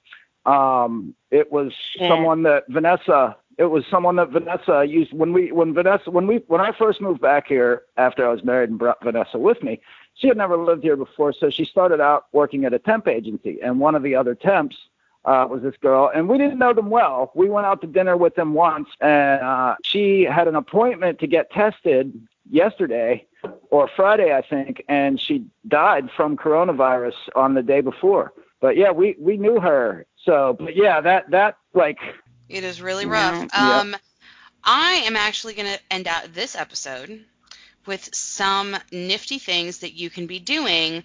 Um, 0.46 1.14
it 1.32 1.52
was 1.52 1.74
Yeah. 1.96 2.08
someone 2.10 2.44
that 2.44 2.66
Vanessa. 2.70 3.36
It 3.58 3.66
was 3.66 3.86
someone 3.92 4.16
that 4.16 4.30
Vanessa 4.30 4.86
used 4.86 5.12
when 5.12 5.34
we 5.34 5.52
when 5.52 5.74
Vanessa 5.74 6.10
when 6.10 6.28
we 6.28 6.38
when 6.48 6.62
I 6.62 6.72
first 6.72 7.02
moved 7.02 7.20
back 7.20 7.46
here 7.48 7.84
after 7.98 8.26
I 8.26 8.32
was 8.32 8.42
married 8.44 8.70
and 8.70 8.80
brought 8.80 9.04
Vanessa 9.04 9.38
with 9.38 9.62
me. 9.62 9.82
She 10.14 10.30
had 10.30 10.38
never 10.38 10.56
lived 10.58 10.82
here 10.82 10.96
before, 10.96 11.34
so 11.34 11.50
she 11.50 11.66
started 11.66 12.00
out 12.00 12.28
working 12.32 12.64
at 12.64 12.74
a 12.74 12.80
temp 12.80 13.08
agency, 13.08 13.60
and 13.62 13.80
one 13.80 13.96
of 13.96 14.04
the 14.04 14.16
other 14.16 14.34
temps 14.34 14.78
uh, 15.26 15.46
was 15.50 15.62
this 15.62 15.76
girl, 15.78 16.12
and 16.14 16.30
we 16.30 16.38
didn't 16.38 16.60
know 16.60 16.74
them 16.74 16.90
well. 16.90 17.32
We 17.36 17.50
went 17.50 17.66
out 17.66 17.82
to 17.82 17.88
dinner 17.88 18.16
with 18.18 18.36
them 18.36 18.54
once, 18.54 18.90
and 19.02 19.42
uh, 19.42 19.76
she 19.84 20.24
had 20.24 20.48
an 20.48 20.56
appointment 20.56 21.20
to 21.20 21.28
get 21.28 21.52
tested 21.52 22.14
yesterday 22.50 23.26
or 23.70 23.90
Friday, 23.96 24.34
I 24.34 24.42
think, 24.42 24.84
and 24.88 25.20
she 25.20 25.46
died 25.68 26.10
from 26.16 26.38
coronavirus 26.38 27.16
on 27.36 27.54
the 27.54 27.64
day 27.64 27.82
before. 27.82 28.34
But 28.62 28.76
yeah, 28.76 28.92
we 28.92 29.16
we 29.20 29.38
knew 29.38 29.60
her. 29.60 30.06
So, 30.26 30.56
but 30.60 30.76
yeah, 30.76 31.02
that 31.02 31.32
that 31.32 31.58
like 31.74 32.00
It 32.50 32.64
is 32.64 32.82
really 32.82 33.06
rough. 33.06 33.48
Yeah. 33.54 33.80
Um, 33.80 33.96
I 34.64 35.04
am 35.06 35.16
actually 35.16 35.54
going 35.54 35.72
to 35.74 35.80
end 35.90 36.08
out 36.08 36.34
this 36.34 36.56
episode 36.56 37.24
with 37.86 38.14
some 38.14 38.76
nifty 38.92 39.40
things 39.40 39.80
that 39.80 39.94
you 39.94 40.10
can 40.10 40.28
be 40.28 40.40
doing 40.40 41.04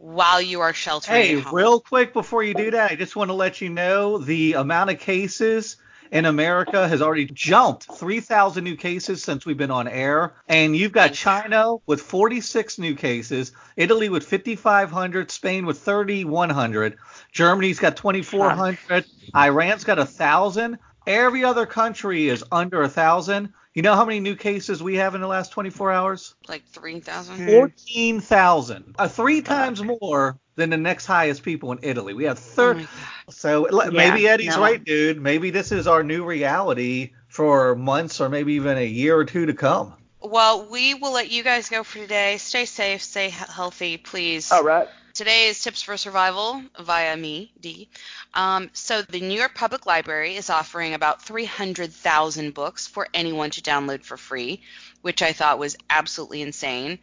while 0.00 0.40
you 0.40 0.60
are 0.62 0.72
sheltering 0.72 1.22
Hey, 1.22 1.36
at 1.36 1.42
home. 1.44 1.54
real 1.54 1.80
quick 1.80 2.14
before 2.14 2.42
you 2.42 2.54
do 2.54 2.70
that, 2.70 2.90
I 2.90 2.94
just 2.94 3.16
want 3.16 3.28
to 3.28 3.34
let 3.34 3.60
you 3.60 3.68
know 3.68 4.16
the 4.16 4.54
amount 4.54 4.88
of 4.88 4.98
cases 4.98 5.76
in 6.10 6.24
America 6.24 6.88
has 6.88 7.02
already 7.02 7.26
jumped 7.26 7.84
3,000 7.84 8.64
new 8.64 8.76
cases 8.76 9.22
since 9.22 9.44
we've 9.44 9.58
been 9.58 9.70
on 9.70 9.86
air. 9.86 10.32
And 10.48 10.74
you've 10.74 10.92
got 10.92 11.12
China 11.12 11.76
with 11.86 12.00
46 12.00 12.78
new 12.78 12.94
cases, 12.94 13.52
Italy 13.76 14.08
with 14.08 14.24
5,500, 14.26 15.30
Spain 15.30 15.66
with 15.66 15.78
3,100, 15.80 16.96
Germany's 17.30 17.78
got 17.78 17.96
2,400, 17.96 19.04
Iran's 19.36 19.84
got 19.84 19.98
1,000. 19.98 20.78
Every 21.06 21.44
other 21.44 21.66
country 21.66 22.28
is 22.28 22.42
under 22.50 22.80
1,000. 22.80 23.52
You 23.74 23.82
know 23.82 23.94
how 23.94 24.04
many 24.04 24.18
new 24.18 24.34
cases 24.34 24.82
we 24.82 24.96
have 24.96 25.14
in 25.14 25.20
the 25.20 25.28
last 25.28 25.52
24 25.52 25.92
hours? 25.92 26.34
like 26.48 26.64
3,000. 26.66 27.36
Hmm. 27.36 27.46
14,000. 27.46 28.96
Uh, 28.98 29.06
three 29.08 29.42
times 29.42 29.82
more 29.82 30.38
than 30.56 30.70
the 30.70 30.76
next 30.76 31.06
highest 31.06 31.42
people 31.44 31.70
in 31.72 31.78
Italy. 31.82 32.12
We 32.12 32.24
have 32.24 32.38
Oh 32.38 32.40
third. 32.40 32.76
my 32.78 32.86
so 33.28 33.68
Yeah, 33.84 33.90
maybe 33.90 34.26
Eddie's 34.28 34.56
no. 34.56 34.62
right, 34.62 34.82
dude. 34.82 35.20
Maybe 35.20 35.50
this 35.50 35.70
is 35.70 35.86
our 35.86 36.02
new 36.02 36.24
reality 36.24 37.12
for 37.28 37.76
months 37.76 38.20
or 38.20 38.28
maybe 38.28 38.54
even 38.54 38.76
a 38.76 38.84
year 38.86 39.16
or 39.16 39.24
two 39.24 39.46
to 39.46 39.54
come. 39.54 39.94
Well, 40.20 40.66
we 40.70 40.94
will 40.94 41.12
let 41.12 41.30
you 41.30 41.42
guys 41.42 41.68
go 41.70 41.82
for 41.84 41.98
today. 41.98 42.36
Stay 42.38 42.64
safe, 42.64 43.02
stay 43.02 43.30
healthy, 43.30 43.96
please. 43.96 44.50
all 44.52 44.64
right. 44.64 44.88
Today 45.12 45.48
is 45.48 45.60
Tips 45.60 45.82
for 45.82 45.96
Survival 45.96 46.62
via 46.78 47.16
me, 47.16 47.52
Dee. 47.60 47.88
Um, 48.32 48.70
so, 48.72 49.02
the 49.02 49.20
New 49.20 49.36
York 49.38 49.54
Public 49.56 49.84
Library 49.84 50.36
is 50.36 50.50
offering 50.50 50.94
about 50.94 51.22
300,000 51.22 52.54
books 52.54 52.86
for 52.86 53.08
anyone 53.12 53.50
to 53.50 53.60
download 53.60 54.04
for 54.04 54.16
free, 54.16 54.62
which 55.02 55.20
I 55.20 55.32
thought 55.32 55.58
was 55.58 55.76
absolutely 55.88 56.42
insane. 56.42 57.00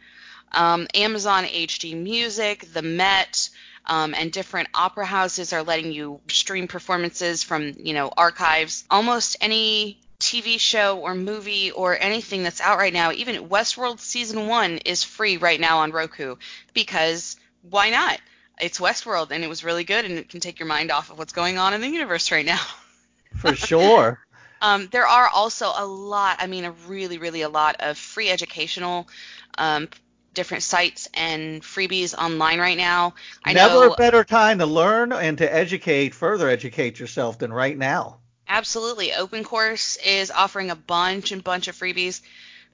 Um, 0.52 0.88
Amazon 0.94 1.44
HD 1.44 1.94
Music, 1.94 2.72
the 2.72 2.80
Met, 2.82 3.50
um, 3.84 4.14
and 4.14 4.32
different 4.32 4.68
opera 4.74 5.04
houses 5.04 5.52
are 5.52 5.62
letting 5.62 5.92
you 5.92 6.20
stream 6.28 6.66
performances 6.66 7.42
from, 7.42 7.74
you 7.78 7.92
know, 7.92 8.10
archives. 8.16 8.84
Almost 8.90 9.36
any 9.42 10.00
TV 10.18 10.58
show 10.58 10.98
or 10.98 11.14
movie 11.14 11.70
or 11.70 11.96
anything 12.00 12.42
that's 12.42 12.60
out 12.60 12.78
right 12.78 12.92
now, 12.92 13.12
even 13.12 13.48
Westworld 13.48 14.00
season 14.00 14.46
one 14.46 14.78
is 14.78 15.04
free 15.04 15.36
right 15.36 15.60
now 15.60 15.78
on 15.78 15.92
Roku 15.92 16.36
because 16.72 17.36
why 17.62 17.90
not? 17.90 18.20
It's 18.60 18.80
Westworld 18.80 19.30
and 19.30 19.44
it 19.44 19.48
was 19.48 19.64
really 19.64 19.84
good 19.84 20.04
and 20.04 20.18
it 20.18 20.28
can 20.28 20.40
take 20.40 20.58
your 20.58 20.68
mind 20.68 20.90
off 20.90 21.10
of 21.10 21.18
what's 21.18 21.32
going 21.32 21.58
on 21.58 21.74
in 21.74 21.80
the 21.80 21.88
universe 21.88 22.30
right 22.30 22.46
now. 22.46 22.60
For 23.36 23.54
sure. 23.54 24.20
Um, 24.60 24.88
there 24.90 25.06
are 25.06 25.28
also 25.28 25.70
a 25.76 25.86
lot, 25.86 26.38
I 26.40 26.46
mean, 26.48 26.64
a 26.64 26.72
really, 26.72 27.18
really 27.18 27.42
a 27.42 27.48
lot 27.48 27.76
of 27.78 27.96
free 27.96 28.28
educational 28.28 29.08
um, 29.56 29.88
different 30.34 30.62
sites 30.62 31.08
and 31.14 31.62
freebies 31.62 32.16
online 32.16 32.58
right 32.58 32.76
now. 32.76 33.14
I 33.44 33.52
Never 33.52 33.74
know 33.74 33.92
a 33.92 33.96
better 33.96 34.24
time 34.24 34.58
to 34.58 34.66
learn 34.66 35.12
and 35.12 35.38
to 35.38 35.52
educate, 35.52 36.14
further 36.14 36.48
educate 36.48 36.98
yourself 36.98 37.38
than 37.38 37.52
right 37.52 37.76
now. 37.76 38.18
Absolutely. 38.48 39.12
Open 39.12 39.44
Course 39.44 39.96
is 39.96 40.30
offering 40.30 40.70
a 40.70 40.76
bunch 40.76 41.32
and 41.32 41.44
bunch 41.44 41.68
of 41.68 41.76
freebies 41.76 42.22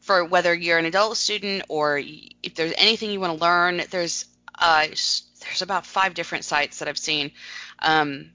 for 0.01 0.25
whether 0.25 0.55
you're 0.55 0.79
an 0.79 0.85
adult 0.85 1.17
student 1.17 1.65
or 1.69 1.99
if 1.99 2.55
there's 2.55 2.75
anything 2.77 3.11
you 3.11 3.21
want 3.21 3.39
to 3.39 3.43
learn. 3.43 3.83
There's 3.91 4.27
uh, 4.59 4.87
there's 4.87 5.63
about 5.63 5.87
five 5.87 6.15
different 6.15 6.45
sites 6.45 6.79
that 6.79 6.89
I've 6.89 6.99
seen 6.99 7.33
um, 7.81 8.31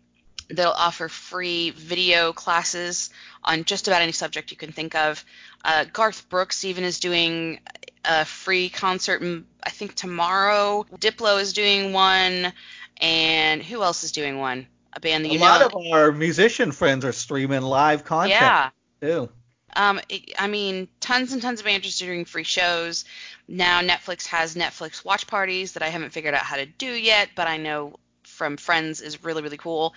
that'll 0.50 0.74
offer 0.74 1.10
free 1.10 1.72
video 1.72 2.34
classes 2.34 3.10
on 3.44 3.64
just 3.64 3.88
about 3.88 4.02
any 4.02 4.12
subject 4.12 4.52
you 4.52 4.58
can 4.58 4.72
think 4.72 4.96
of. 4.96 5.24
Uh, 5.64 5.86
Garth 5.92 6.30
Brooks 6.30 6.66
even 6.66 6.84
is 6.84 7.00
doing 7.00 7.60
a 8.06 8.26
free 8.26 8.70
concert, 8.70 9.22
I 9.64 9.70
think 9.70 9.96
tomorrow. 9.96 10.86
Diplo 10.98 11.40
is 11.40 11.54
doing 11.54 11.94
one, 11.94 12.54
and 12.98 13.64
who 13.64 13.82
else 13.84 14.04
is 14.04 14.12
doing 14.12 14.38
one? 14.38 14.68
A 14.94 15.00
band 15.00 15.26
that 15.26 15.32
you 15.32 15.40
know. 15.40 15.46
A 15.46 15.48
lot 15.48 15.62
of 15.62 15.74
our 15.92 16.12
musician 16.12 16.72
friends 16.72 17.06
are 17.06 17.12
streaming 17.12 17.62
live 17.62 18.04
content 18.04 18.42
yeah. 18.42 18.70
too. 19.02 19.30
Um, 19.76 20.00
I 20.38 20.48
mean, 20.48 20.88
tons 21.00 21.34
and 21.34 21.42
tons 21.42 21.60
of 21.60 21.68
are 21.68 21.80
doing 21.80 22.26
free 22.26 22.44
shows. 22.44 23.06
Now 23.48 23.82
Netflix 23.82 24.28
has 24.28 24.56
Netflix 24.56 25.04
watch 25.04 25.28
parties 25.28 25.74
that 25.74 25.84
I 25.84 25.90
haven't 25.90 26.12
figured 26.12 26.34
out 26.34 26.42
how 26.44 26.58
to 26.58 26.66
do 26.66 26.92
yet, 26.92 27.30
but 27.36 27.48
I 27.48 27.58
know 27.58 27.96
from 28.24 28.58
friends 28.58 29.02
is 29.02 29.24
really 29.24 29.42
really 29.42 29.58
cool. 29.58 29.94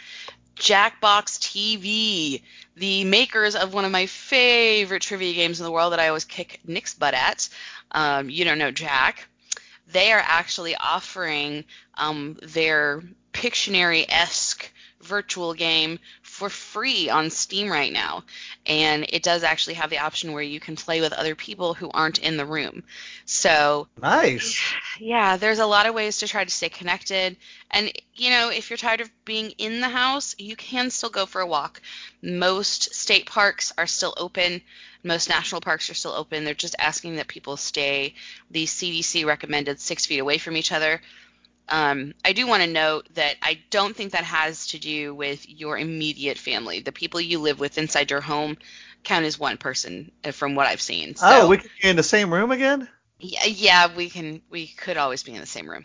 Jackbox 0.56 1.38
TV, 1.40 2.42
the 2.76 3.04
makers 3.04 3.56
of 3.56 3.72
one 3.72 3.84
of 3.84 3.90
my 3.90 4.06
favorite 4.06 5.02
trivia 5.02 5.34
games 5.34 5.60
in 5.60 5.64
the 5.64 5.72
world 5.72 5.92
that 5.92 6.00
I 6.00 6.08
always 6.08 6.24
kick 6.24 6.60
Nick's 6.66 6.94
butt 6.94 7.14
at. 7.14 7.48
Um, 7.90 8.28
you 8.28 8.44
don't 8.44 8.58
know 8.58 8.70
Jack. 8.70 9.26
They 9.88 10.12
are 10.12 10.22
actually 10.24 10.76
offering 10.76 11.64
um, 11.94 12.38
their 12.42 13.02
Pictionary-esque 13.32 14.70
virtual 15.00 15.54
game 15.54 15.98
for 16.42 16.50
free 16.50 17.08
on 17.08 17.30
Steam 17.30 17.70
right 17.70 17.92
now 17.92 18.24
and 18.66 19.06
it 19.10 19.22
does 19.22 19.44
actually 19.44 19.74
have 19.74 19.90
the 19.90 19.98
option 19.98 20.32
where 20.32 20.42
you 20.42 20.58
can 20.58 20.74
play 20.74 21.00
with 21.00 21.12
other 21.12 21.36
people 21.36 21.72
who 21.72 21.88
aren't 21.94 22.18
in 22.18 22.36
the 22.36 22.44
room. 22.44 22.82
So, 23.26 23.86
Nice. 24.00 24.60
yeah, 24.98 25.36
there's 25.36 25.60
a 25.60 25.66
lot 25.66 25.86
of 25.86 25.94
ways 25.94 26.18
to 26.18 26.26
try 26.26 26.42
to 26.42 26.50
stay 26.50 26.68
connected. 26.68 27.36
And, 27.70 27.92
you 28.16 28.30
know, 28.30 28.50
if 28.50 28.70
you're 28.70 28.76
tired 28.76 29.00
of 29.00 29.24
being 29.24 29.50
in 29.58 29.80
the 29.80 29.88
house, 29.88 30.34
you 30.36 30.56
can 30.56 30.90
still 30.90 31.10
go 31.10 31.26
for 31.26 31.40
a 31.40 31.46
walk. 31.46 31.80
Most 32.22 32.92
state 32.92 33.26
parks 33.26 33.72
are 33.78 33.86
still 33.86 34.14
open, 34.16 34.62
most 35.04 35.28
national 35.28 35.60
parks 35.60 35.90
are 35.90 35.94
still 35.94 36.12
open. 36.12 36.44
They're 36.44 36.54
just 36.54 36.76
asking 36.76 37.16
that 37.16 37.28
people 37.28 37.56
stay 37.56 38.14
the 38.50 38.66
CDC 38.66 39.24
recommended 39.24 39.80
six 39.80 40.06
feet 40.06 40.18
away 40.18 40.38
from 40.38 40.56
each 40.56 40.72
other. 40.72 41.00
Um, 41.68 42.14
I 42.24 42.32
do 42.32 42.46
want 42.46 42.62
to 42.62 42.68
note 42.68 43.08
that 43.14 43.36
I 43.40 43.60
don't 43.70 43.96
think 43.96 44.12
that 44.12 44.24
has 44.24 44.68
to 44.68 44.78
do 44.78 45.14
with 45.14 45.48
your 45.48 45.78
immediate 45.78 46.38
family. 46.38 46.80
The 46.80 46.92
people 46.92 47.20
you 47.20 47.38
live 47.38 47.60
with 47.60 47.78
inside 47.78 48.10
your 48.10 48.20
home 48.20 48.58
count 49.04 49.24
as 49.24 49.38
one 49.38 49.56
person, 49.56 50.12
uh, 50.24 50.32
from 50.32 50.54
what 50.54 50.66
I've 50.66 50.80
seen. 50.80 51.14
So, 51.16 51.26
oh, 51.28 51.48
we 51.48 51.56
can 51.58 51.70
be 51.80 51.88
in 51.88 51.96
the 51.96 52.02
same 52.02 52.32
room 52.32 52.50
again? 52.50 52.88
yeah, 53.22 53.44
yeah, 53.44 53.94
we 53.94 54.10
can. 54.10 54.42
We 54.50 54.66
could 54.66 54.96
always 54.96 55.22
be 55.22 55.32
in 55.32 55.40
the 55.40 55.46
same 55.46 55.70
room. 55.70 55.84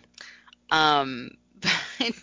Um, 0.71 1.31
but 1.61 2.13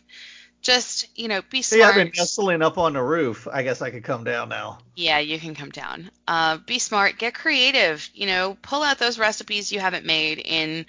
just 0.61 1.07
you 1.17 1.29
know, 1.29 1.41
be 1.51 1.63
See, 1.63 1.83
I've 1.83 1.95
been 1.95 2.13
nestling 2.17 2.63
up 2.63 2.79
on 2.79 2.95
the 2.95 3.03
roof. 3.03 3.47
I 3.51 3.63
guess 3.63 3.81
I 3.81 3.91
could 3.91 4.05
come 4.05 4.25
down 4.25 4.49
now. 4.49 4.79
Yeah, 4.97 5.19
you 5.19 5.39
can 5.39 5.55
come 5.55 5.71
down. 5.71 6.11
Uh, 6.27 6.59
be 6.59 6.79
smart. 6.79 7.19
Get 7.19 7.35
creative. 7.35 8.09
You 8.13 8.27
know, 8.27 8.57
pull 8.61 8.83
out 8.83 8.99
those 8.99 9.19
recipes 9.19 9.71
you 9.71 9.81
haven't 9.81 10.05
made 10.05 10.39
in 10.39 10.87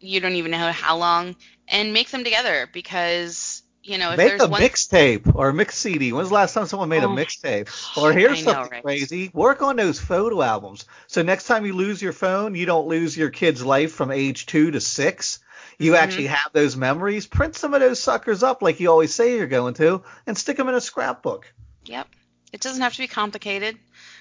you 0.00 0.20
don't 0.20 0.34
even 0.34 0.52
know 0.52 0.72
how 0.72 0.96
long, 0.96 1.36
and 1.68 1.92
make 1.92 2.10
them 2.10 2.24
together 2.24 2.68
because 2.72 3.62
you 3.82 3.98
know 3.98 4.10
if 4.12 4.16
Make 4.18 4.28
there's 4.28 4.42
a 4.42 4.48
one. 4.48 4.60
mixtape 4.62 5.34
or 5.34 5.48
a 5.50 5.54
mix 5.54 5.76
CD. 5.78 6.12
When's 6.12 6.28
the 6.28 6.34
last 6.34 6.54
time 6.54 6.66
someone 6.66 6.88
made 6.88 7.04
Oh 7.04 7.12
a 7.12 7.16
mixtape? 7.16 7.68
Or 7.96 8.12
here's 8.12 8.44
know, 8.44 8.52
something 8.52 8.72
right? 8.72 8.82
crazy. 8.82 9.30
Work 9.32 9.62
on 9.62 9.76
those 9.76 9.98
photo 10.00 10.42
albums. 10.42 10.84
So 11.06 11.22
next 11.22 11.44
time 11.46 11.64
you 11.66 11.72
lose 11.74 12.02
your 12.02 12.12
phone, 12.12 12.54
you 12.54 12.66
don't 12.66 12.88
lose 12.88 13.16
your 13.16 13.30
kid's 13.30 13.64
life 13.64 13.92
from 13.92 14.10
age 14.10 14.46
two 14.46 14.70
to 14.72 14.80
six. 14.80 15.38
You 15.78 15.92
Mhm. 15.92 15.98
actually 15.98 16.26
have 16.26 16.50
those 16.52 16.76
memories. 16.76 17.26
Print 17.26 17.54
some 17.54 17.72
of 17.74 17.80
those 17.80 18.00
suckers 18.02 18.42
up 18.42 18.62
like 18.62 18.80
you 18.80 18.90
always 18.90 19.14
say 19.14 19.36
you're 19.36 19.46
going 19.46 19.74
to, 19.74 20.02
and 20.26 20.36
stick 20.36 20.56
them 20.56 20.68
in 20.68 20.74
a 20.74 20.80
scrapbook. 20.80 21.52
Yep. 21.84 22.08
It 22.52 22.60
doesn't 22.60 22.82
have 22.82 22.92
to 22.94 22.98
be 22.98 23.06
complicated, 23.06 23.78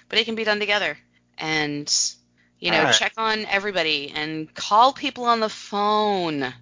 but 0.09 0.19
it 0.19 0.25
can 0.25 0.35
be 0.35 0.43
done 0.43 0.59
together. 0.59 0.97
And, 1.37 1.91
you 2.59 2.71
know, 2.71 2.83
right. 2.83 2.93
check 2.93 3.13
on 3.17 3.45
everybody 3.45 4.11
and 4.15 4.53
call 4.53 4.93
people 4.93 5.25
on 5.25 5.39
the 5.39 5.49
phone. 5.49 6.53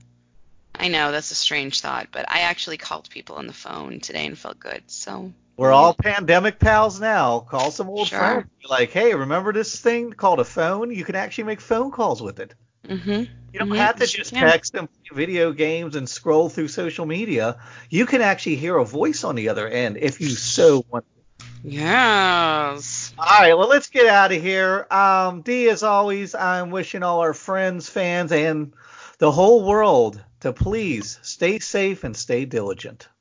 I 0.80 0.88
know 0.88 1.12
that's 1.12 1.32
a 1.32 1.36
strange 1.36 1.82
thought, 1.82 2.08
but 2.12 2.26
I 2.32 2.42
actually 2.42 2.78
called 2.78 3.10
people 3.10 3.36
on 3.36 3.48
the 3.48 3.54
phone 3.54 4.00
today 4.00 4.26
and 4.26 4.38
felt 4.38 4.60
good. 4.60 4.84
So 4.88 5.32
We're 5.58 5.72
all 5.72 5.94
pandemic 5.94 6.60
pals 6.60 7.00
now. 7.00 7.40
Call 7.40 7.72
some 7.72 7.88
old 7.90 8.08
Sure. 8.08 8.20
friends. 8.20 8.48
Be 8.62 8.68
like, 8.70 8.92
hey, 8.92 9.14
remember 9.16 9.54
this 9.54 9.80
thing 9.80 10.12
called 10.12 10.40
a 10.40 10.46
phone? 10.46 10.92
You 10.92 11.06
can 11.06 11.16
actually 11.16 11.46
make 11.46 11.62
phone 11.62 11.92
calls 11.92 12.22
with 12.22 12.40
it. 12.40 12.54
Mhm. 12.88 13.28
You 13.54 13.60
don't 13.60 13.70
Mhm. 13.70 13.78
have 13.78 13.96
to 13.98 14.06
just 14.06 14.34
text 14.34 14.76
and 14.76 14.90
play 14.90 15.18
video 15.26 15.54
games 15.54 15.96
and 15.96 16.10
scroll 16.10 16.50
through 16.50 16.68
social 16.68 17.06
media. 17.06 17.58
You 17.90 18.06
can 18.06 18.22
actually 18.22 18.58
hear 18.58 18.76
a 18.78 18.84
voice 18.86 19.24
on 19.24 19.36
the 19.36 19.48
other 19.50 19.68
end 19.68 19.98
if 19.98 20.20
you 20.20 20.30
so 20.30 20.84
want. 20.92 21.06
Yes. 21.64 23.14
All 23.18 23.40
right, 23.40 23.58
well, 23.58 23.68
let's 23.70 23.88
get 23.90 24.08
out 24.08 24.32
of 24.32 24.42
here. 24.42 24.86
Um, 24.92 25.42
Dee, 25.42 25.70
as 25.70 25.84
always, 25.84 26.36
I'm 26.36 26.70
wishing 26.70 27.02
all 27.02 27.22
our 27.22 27.34
friends, 27.34 27.90
fans, 27.90 28.32
and 28.32 28.74
the 29.18 29.32
whole 29.32 29.64
world 29.64 30.22
to 30.42 30.52
please 30.52 31.20
stay 31.22 31.60
safe 31.60 32.04
and 32.04 32.16
stay 32.16 32.46
diligent. 32.46 33.08